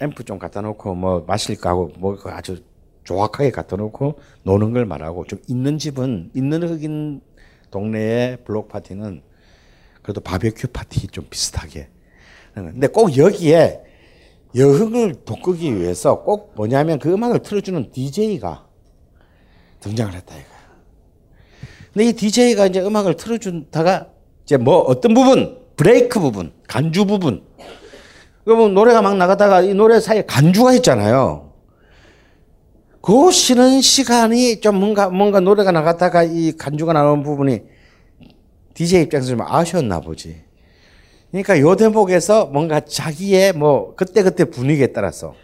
앰프 0.00 0.24
좀 0.24 0.38
갖다 0.38 0.60
놓고 0.60 0.94
뭐 0.94 1.24
마실 1.26 1.56
거 1.60 1.68
하고 1.68 1.92
뭐 1.98 2.18
아주 2.26 2.62
조악하게 3.04 3.52
갖다 3.52 3.76
놓고 3.76 4.18
노는 4.42 4.72
걸 4.72 4.86
말하고 4.86 5.24
좀 5.26 5.38
있는 5.46 5.78
집은 5.78 6.30
있는 6.34 6.62
흑인 6.68 7.20
동네의 7.70 8.38
블록 8.44 8.68
파티는 8.68 9.22
그래도 10.02 10.20
바베큐 10.20 10.68
파티 10.68 11.06
좀 11.08 11.26
비슷하게. 11.30 11.88
근데 12.54 12.86
꼭 12.88 13.16
여기에 13.16 13.82
여흥을 14.56 15.24
돋구기 15.24 15.76
위해서 15.76 16.22
꼭 16.22 16.52
뭐냐면 16.56 16.98
그 16.98 17.12
음악을 17.12 17.40
틀어주는 17.40 17.90
DJ가 17.90 18.66
등장을 19.80 20.12
했다 20.12 20.34
이거야. 20.34 20.58
근데 21.92 22.08
이 22.08 22.12
DJ가 22.12 22.66
이제 22.66 22.80
음악을 22.80 23.16
틀어준다가 23.16 24.08
이제 24.44 24.56
뭐 24.56 24.78
어떤 24.78 25.14
부분, 25.14 25.58
브레이크 25.76 26.20
부분, 26.20 26.52
간주 26.66 27.06
부분. 27.06 27.44
그러면 28.44 28.72
노래가 28.72 29.02
막 29.02 29.16
나가다가 29.16 29.60
이 29.60 29.74
노래 29.74 30.00
사이에 30.00 30.24
간주가 30.24 30.72
있잖아요. 30.74 31.52
그 33.00 33.30
쉬는 33.30 33.80
시간이 33.80 34.60
좀 34.60 34.76
뭔가 34.76 35.08
뭔가 35.08 35.40
노래가 35.40 35.72
나갔다가 35.72 36.22
이 36.22 36.52
간주가 36.52 36.92
나오는 36.92 37.22
부분이 37.22 37.62
DJ 38.74 39.02
입장에서 39.02 39.28
좀 39.28 39.40
아쉬웠나 39.42 40.00
보지. 40.00 40.47
그러니까 41.30 41.60
요 41.60 41.76
대목에서 41.76 42.46
뭔가 42.46 42.80
자기의 42.80 43.52
뭐 43.52 43.94
그때 43.94 44.22
그때 44.22 44.44
분위기에 44.44 44.88
따라서 44.88 45.34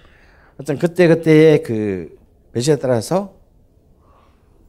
어떤 0.59 0.78
그때 0.78 1.07
그때의 1.09 1.62
그 1.62 2.16
배치에 2.53 2.76
따라서 2.76 3.35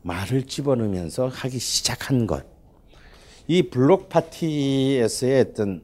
말을 0.02 0.44
집어넣으면서 0.44 1.28
하기 1.28 1.58
시작한 1.60 2.28
것. 2.28 2.46
이 3.48 3.70
블록 3.70 4.10
파티에서의 4.10 5.42
어떤 5.50 5.84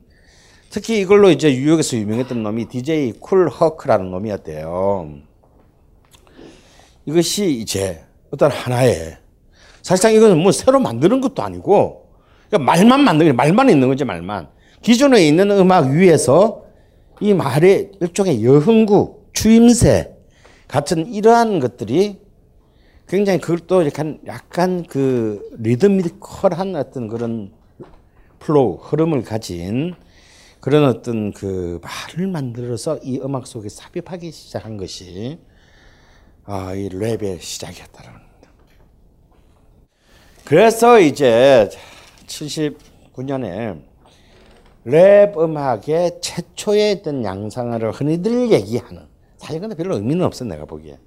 특히 0.70 1.00
이걸로 1.00 1.30
이제 1.30 1.50
뉴욕에서 1.50 1.98
유명했던 1.98 2.44
놈이 2.44 2.68
DJ 2.68 3.14
쿨 3.20 3.50
허크라는 3.50 4.10
놈이었대요. 4.12 5.20
이것이 7.06 7.52
이제 7.52 8.04
어떤 8.32 8.52
하나의 8.52 9.18
사실상 9.82 10.14
이거는 10.14 10.38
뭐 10.38 10.52
새로 10.52 10.80
만드는 10.80 11.22
것도 11.22 11.42
아니고 11.42 12.10
그러니까 12.48 12.72
말만 12.72 13.04
만드는 13.04 13.36
말만 13.36 13.70
있는 13.70 13.88
거지 13.88 14.06
말만 14.06 14.50
기존에 14.82 15.28
있는 15.28 15.52
음악 15.52 15.92
위에서 15.92 16.66
이 17.20 17.34
말의 17.34 17.92
일종의 18.02 18.44
여흥구 18.44 19.22
추임새 19.34 20.16
같은 20.68 21.06
이러한 21.14 21.60
것들이 21.60 22.20
굉장히 23.08 23.40
그걸 23.40 23.60
또 23.60 23.86
약간 23.86 24.20
약간 24.26 24.84
그 24.84 25.50
리드미컬한 25.60 26.76
어떤 26.76 27.08
그런 27.08 27.52
flow 28.40 28.80
흐름을 28.82 29.24
가진 29.24 29.94
그런 30.62 30.86
어떤 30.86 31.32
그 31.34 31.80
말을 31.84 32.28
만들어서 32.28 33.00
이 33.04 33.20
음악 33.20 33.48
속에 33.48 33.70
삽입하기 33.70 34.32
시작한 34.32 34.78
것이 34.78 35.40
아, 36.46 36.74
이 36.74 36.90
랩의 36.90 37.40
시작이었다는 37.40 38.12
겁니다. 38.14 38.52
그래서 40.46 41.00
이제 41.00 41.70
79년에 42.26 43.91
랩 44.84 45.38
음악의 45.38 46.20
최초의 46.22 46.98
어떤 47.00 47.24
양상을 47.24 47.92
흔히들 47.92 48.52
얘기하는 48.52 49.08
사실 49.38 49.60
근데 49.60 49.76
별로 49.76 49.96
의미는 49.96 50.26
없어 50.26 50.46
내가 50.46 50.66
보기에. 50.66 50.98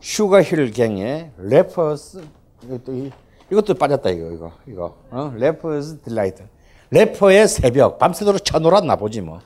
슈가 0.00 0.42
힐 0.42 0.70
갱의 0.70 1.32
Rapper's 1.36 2.24
이것도, 2.64 3.10
이것도 3.50 3.74
빠졌다 3.74 4.10
이거 4.10 4.32
이거 4.32 4.52
이거. 4.66 4.96
어? 5.10 5.32
Rapper's 5.36 6.00
Delight 6.02 6.44
래퍼의 6.90 7.46
새벽 7.48 7.98
밤새도록 7.98 8.44
쳐놀았나 8.44 8.96
보지 8.96 9.20
뭐. 9.20 9.40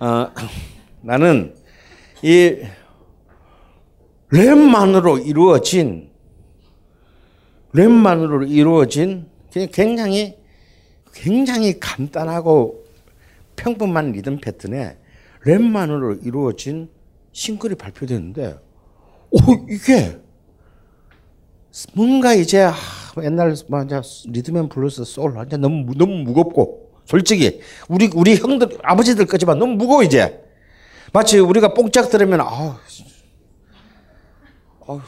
어, 0.00 0.28
나는 1.02 1.54
이 2.22 2.62
랩만으로 4.32 5.26
이루어진 5.26 6.10
랩만으로 7.74 8.48
이루어진 8.48 9.26
굉장히 9.72 10.36
굉장히 11.14 11.78
간단하고 11.78 12.84
평범한 13.56 14.12
리듬 14.12 14.38
패턴에 14.40 14.96
랩만으로 15.46 16.24
이루어진 16.26 16.88
싱글이 17.32 17.76
발표됐는데 17.76 18.58
오 19.30 19.38
이게 19.70 20.18
뭔가 21.94 22.34
이제 22.34 22.62
아, 22.62 22.74
옛날 23.22 23.54
맞아 23.68 24.02
리듬앤 24.26 24.68
블루스 24.68 25.04
소울 25.04 25.32
완전 25.36 25.60
너무 25.60 25.84
무- 25.84 25.94
너무 25.94 26.12
무겁고 26.22 26.90
솔직히 27.04 27.60
우리 27.88 28.10
우리 28.14 28.36
형들 28.36 28.78
아버지들까지만 28.82 29.58
너무 29.58 29.74
무거워 29.74 30.02
이제. 30.02 30.40
마치 31.12 31.38
우리가 31.38 31.74
뽕짝 31.74 32.10
들으면 32.10 32.40
아 32.40 32.78
아, 34.86 35.00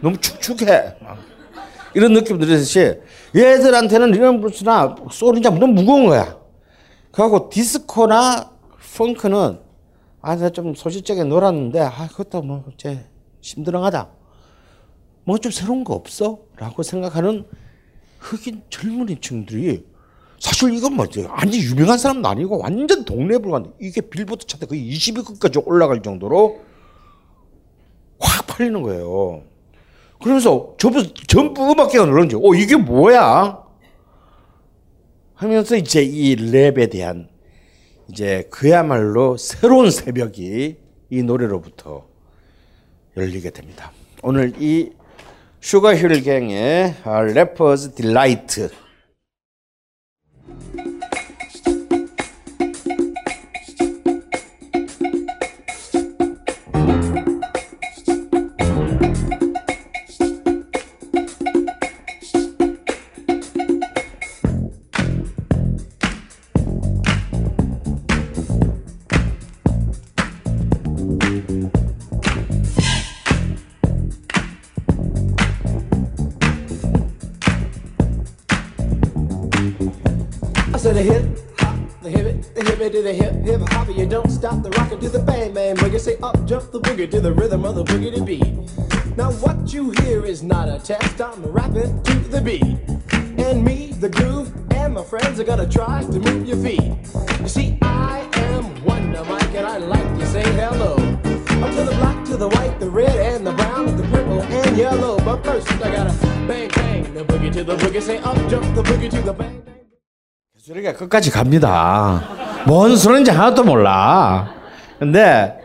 너무 0.00 0.16
축축해. 0.20 0.96
막 1.00 1.18
이런 1.94 2.12
느낌 2.12 2.38
들듯이 2.38 2.94
얘들한테는 3.34 4.12
블루스나 4.40 4.96
소울이 5.10 5.40
너무 5.40 5.66
무거운 5.66 6.06
거야. 6.06 6.38
그하고 7.10 7.48
디스코나 7.48 8.50
펑크는 8.96 9.60
아, 10.24 10.36
내가 10.36 10.50
좀 10.50 10.74
소실적에 10.74 11.24
놀았는데, 11.24 11.80
아, 11.80 12.06
그것도 12.06 12.42
뭐, 12.42 12.64
이제, 12.74 13.04
심드렁하다. 13.40 14.08
뭐 15.24 15.38
좀 15.38 15.50
새로운 15.50 15.82
거 15.82 15.94
없어? 15.94 16.38
라고 16.56 16.82
생각하는 16.82 17.44
흑인 18.20 18.62
젊은이 18.70 19.20
층들이 19.20 19.84
사실 20.38 20.74
이건 20.74 20.94
뭐, 20.94 21.06
완전 21.28 21.60
유명한 21.60 21.98
사람도 21.98 22.28
아니고 22.28 22.58
완전 22.58 23.04
동네 23.04 23.38
불관 23.38 23.72
이게 23.80 24.00
빌보드 24.00 24.46
차트 24.46 24.66
거의 24.66 24.92
20위급까지 24.92 25.62
올라갈 25.66 26.02
정도로 26.02 26.60
확 28.20 28.46
팔리는 28.46 28.80
거예요. 28.82 29.42
그러면서 30.22 30.74
전부, 30.78 31.02
전부 31.26 31.70
음악계가 31.70 32.04
놀란지, 32.06 32.36
어, 32.36 32.54
이게 32.54 32.76
뭐야? 32.76 33.62
하면서 35.34 35.76
이제 35.76 36.02
이 36.02 36.36
랩에 36.36 36.90
대한 36.90 37.28
이제 38.08 38.46
그야말로 38.50 39.36
새로운 39.36 39.90
새벽이 39.90 40.76
이 41.10 41.22
노래로부터 41.22 42.06
열리게 43.16 43.50
됩니다. 43.50 43.92
오늘 44.22 44.52
이 44.58 44.92
슈가 45.60 45.96
힐갱의 45.96 46.94
아, 47.04 47.20
Rapper's 47.22 47.94
Delight 47.94 48.70
boogie 87.01 87.09
to 87.09 87.19
the 87.21 87.31
rhythm 87.31 87.65
of 87.65 87.75
the 87.75 87.83
boogie 87.83 88.13
to 88.15 88.23
beat. 88.23 88.45
Now 89.17 89.31
what 89.31 89.73
you 89.73 89.91
hear 90.01 90.25
is 90.25 90.43
not 90.43 90.69
a 90.69 90.79
test. 90.79 91.21
I'm 91.21 91.45
rapping 91.45 92.01
to 92.03 92.13
the 92.29 92.41
beat, 92.41 92.63
and 93.39 93.63
me, 93.63 93.93
the 93.99 94.09
groove, 94.09 94.53
and 94.75 94.93
my 94.93 95.03
friends 95.03 95.39
are 95.39 95.43
gonna 95.43 95.67
try 95.67 96.03
to 96.03 96.19
move 96.19 96.47
your 96.47 96.57
feet. 96.57 96.93
You 97.41 97.47
see, 97.47 97.77
I 97.81 98.29
am 98.33 98.83
Wonder 98.85 99.23
Mike, 99.25 99.53
and 99.55 99.65
I 99.65 99.77
like 99.77 100.19
to 100.19 100.25
say 100.27 100.43
hello. 100.53 100.95
Up 101.63 101.71
to 101.73 101.83
the 101.83 101.95
black, 101.97 102.25
to 102.25 102.37
the 102.37 102.49
white, 102.49 102.79
the 102.79 102.89
red, 102.89 103.17
and 103.17 103.45
the 103.45 103.53
brown, 103.53 103.97
the 103.97 104.03
purple, 104.03 104.41
and 104.41 104.77
yellow. 104.77 105.17
But 105.19 105.43
first, 105.43 105.71
I 105.81 105.89
gotta 105.89 106.13
bang 106.47 106.69
bang 106.69 107.13
the 107.13 107.23
boogie 107.23 107.51
to 107.53 107.63
the 107.63 107.75
boogie. 107.75 108.01
Say 108.01 108.17
up 108.19 108.37
jump 108.47 108.75
the 108.75 108.83
boogie 108.83 109.09
to 109.09 109.21
the 109.21 109.33
bang. 109.33 109.63
소리가 110.59 110.93
끝까지 110.93 111.31
갑니다. 111.31 112.21
뭔 112.67 112.95
소리인지 112.95 113.31
하나도 113.31 113.63
몰라. 113.63 114.53
근데 114.99 115.60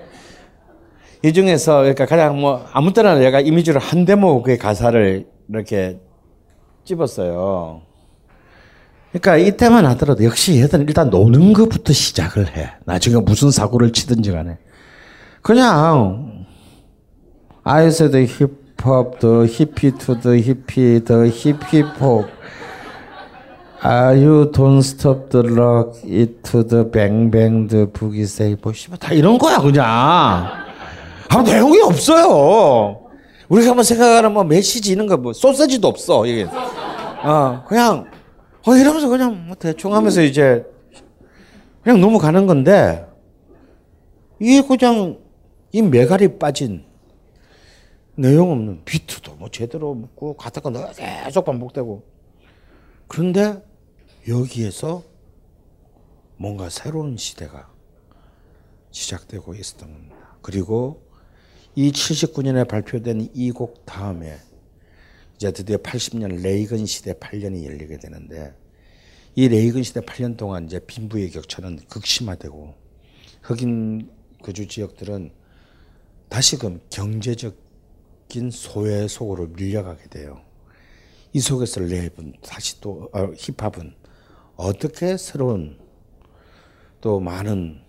이 1.24 1.34
중에서 1.34 1.80
그러니까 1.80 2.06
가장 2.06 2.40
뭐 2.40 2.66
아무 2.72 2.94
때나 2.94 3.16
내가 3.16 3.40
이미지로 3.40 3.80
한 3.80 4.06
대목의 4.06 4.58
가사를 4.58 5.26
이렇게 5.50 6.00
집었어요. 6.86 7.82
그러니까 9.12 9.38
이때만 9.38 9.86
하더라도 9.88 10.24
역시 10.24 10.62
얘들은 10.62 10.88
일단 10.88 11.10
노는 11.10 11.54
것부터 11.54 11.94
시작을 11.94 12.56
해. 12.56 12.72
나중에 12.86 13.20
무슨 13.22 13.52
사고를 13.52 13.92
치든지 13.92 14.32
간에. 14.32 14.58
그냥 15.42 16.46
I 17.64 17.88
said 17.88 18.16
hop, 18.86 19.20
the 19.20 19.48
hippie 19.48 19.98
to 19.98 20.16
the 20.20 20.42
hippie, 20.42 21.04
the 21.04 21.30
hip 21.30 21.64
hip 21.74 21.90
hop. 22.00 22.30
Are 23.84 24.16
you 24.16 24.52
don't 24.52 24.82
stop 24.82 25.30
the 25.30 25.44
rock 25.44 25.96
it 26.04 26.44
to 26.52 26.64
the 26.64 26.84
bang 26.84 27.30
bang 27.30 27.68
the 27.68 27.86
boogie 27.86 28.24
say 28.24 28.56
뭐다 28.90 29.14
이런 29.14 29.38
거야 29.38 29.60
그냥. 29.60 30.67
아 31.30 31.42
내용이 31.44 31.80
없어요. 31.82 33.10
우리가 33.50 33.70
한번 33.72 33.84
생각하는 33.84 34.34
뭐 34.34 34.44
메시지 34.44 34.92
이런 34.92 35.08
거 35.08 35.18
뭐 35.18 35.34
소세지도 35.34 35.88
없어 35.88 36.26
이게. 36.26 36.44
어 36.46 37.64
그냥 37.68 38.10
어 38.66 38.76
이러면서 38.76 39.08
그냥 39.10 39.48
뭐 39.48 39.56
대충 39.56 39.94
하면서 39.94 40.22
이제 40.22 40.66
그냥 41.84 42.02
넘어가는 42.02 42.46
건데 42.48 43.06
이게 44.40 44.62
그냥 44.62 45.18
이 45.72 45.82
메갈이 45.82 46.38
빠진 46.38 46.86
내용 48.16 48.52
없는 48.52 48.84
비트도 48.86 49.36
뭐 49.36 49.50
제대로 49.50 49.94
묻고 49.94 50.36
가다가 50.38 50.70
너 50.70 50.92
계속 50.92 51.46
반복되고 51.46 52.04
그런데 53.08 53.64
여기에서 54.28 55.04
뭔가 56.36 56.70
새로운 56.70 57.16
시대가 57.18 57.68
시작되고 58.92 59.54
있었던 59.56 59.92
겁니다. 59.92 60.16
그리고 60.42 61.07
이 61.78 61.92
79년에 61.92 62.68
발표된 62.68 63.30
이 63.36 63.52
곡 63.52 63.86
다음에 63.86 64.36
이제 65.36 65.52
드디어 65.52 65.78
80년 65.78 66.42
레이건 66.42 66.88
시대 66.88 67.14
8년이 67.14 67.66
열리게 67.66 68.00
되는데 68.00 68.56
이 69.36 69.48
레이건 69.48 69.84
시대 69.84 70.00
8년 70.00 70.38
동안 70.38 70.66
이제 70.66 70.80
빈부의 70.80 71.30
격차는 71.30 71.82
극심화되고 71.88 72.74
흑인 73.44 74.10
거주 74.42 74.68
지역들은 74.68 75.32
다시금 76.30 76.82
경제적인 76.90 78.50
소외 78.52 79.08
속으로 79.08 79.46
밀려가게 79.46 80.10
돼요. 80.10 80.42
이 81.32 81.40
속에서 81.40 81.82
랩은 81.82 82.42
다시 82.42 82.82
또 82.82 83.08
어, 83.14 83.32
힙합은 83.38 83.94
어떻게 84.56 85.16
새로운 85.16 85.78
또 87.02 87.20
많은 87.20 87.82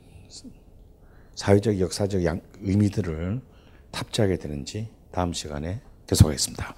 사회적 1.36 1.81
역사적 1.81 2.23
양, 2.27 2.43
의미들을 2.60 3.47
탑재하게 3.90 4.39
되는지 4.39 4.89
다음 5.12 5.32
시간에 5.32 5.81
계속하겠습니다. 6.06 6.74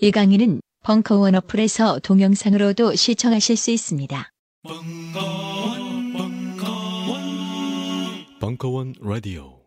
이 0.00 0.10
강의는 0.10 0.60
벙커원 0.84 1.34
어플에서 1.34 1.98
동영상으로도 2.00 2.94
시청하실 2.94 3.56
수 3.56 3.70
있습니다. 3.70 4.30
벙커원 8.40 8.94
라디오 9.00 9.57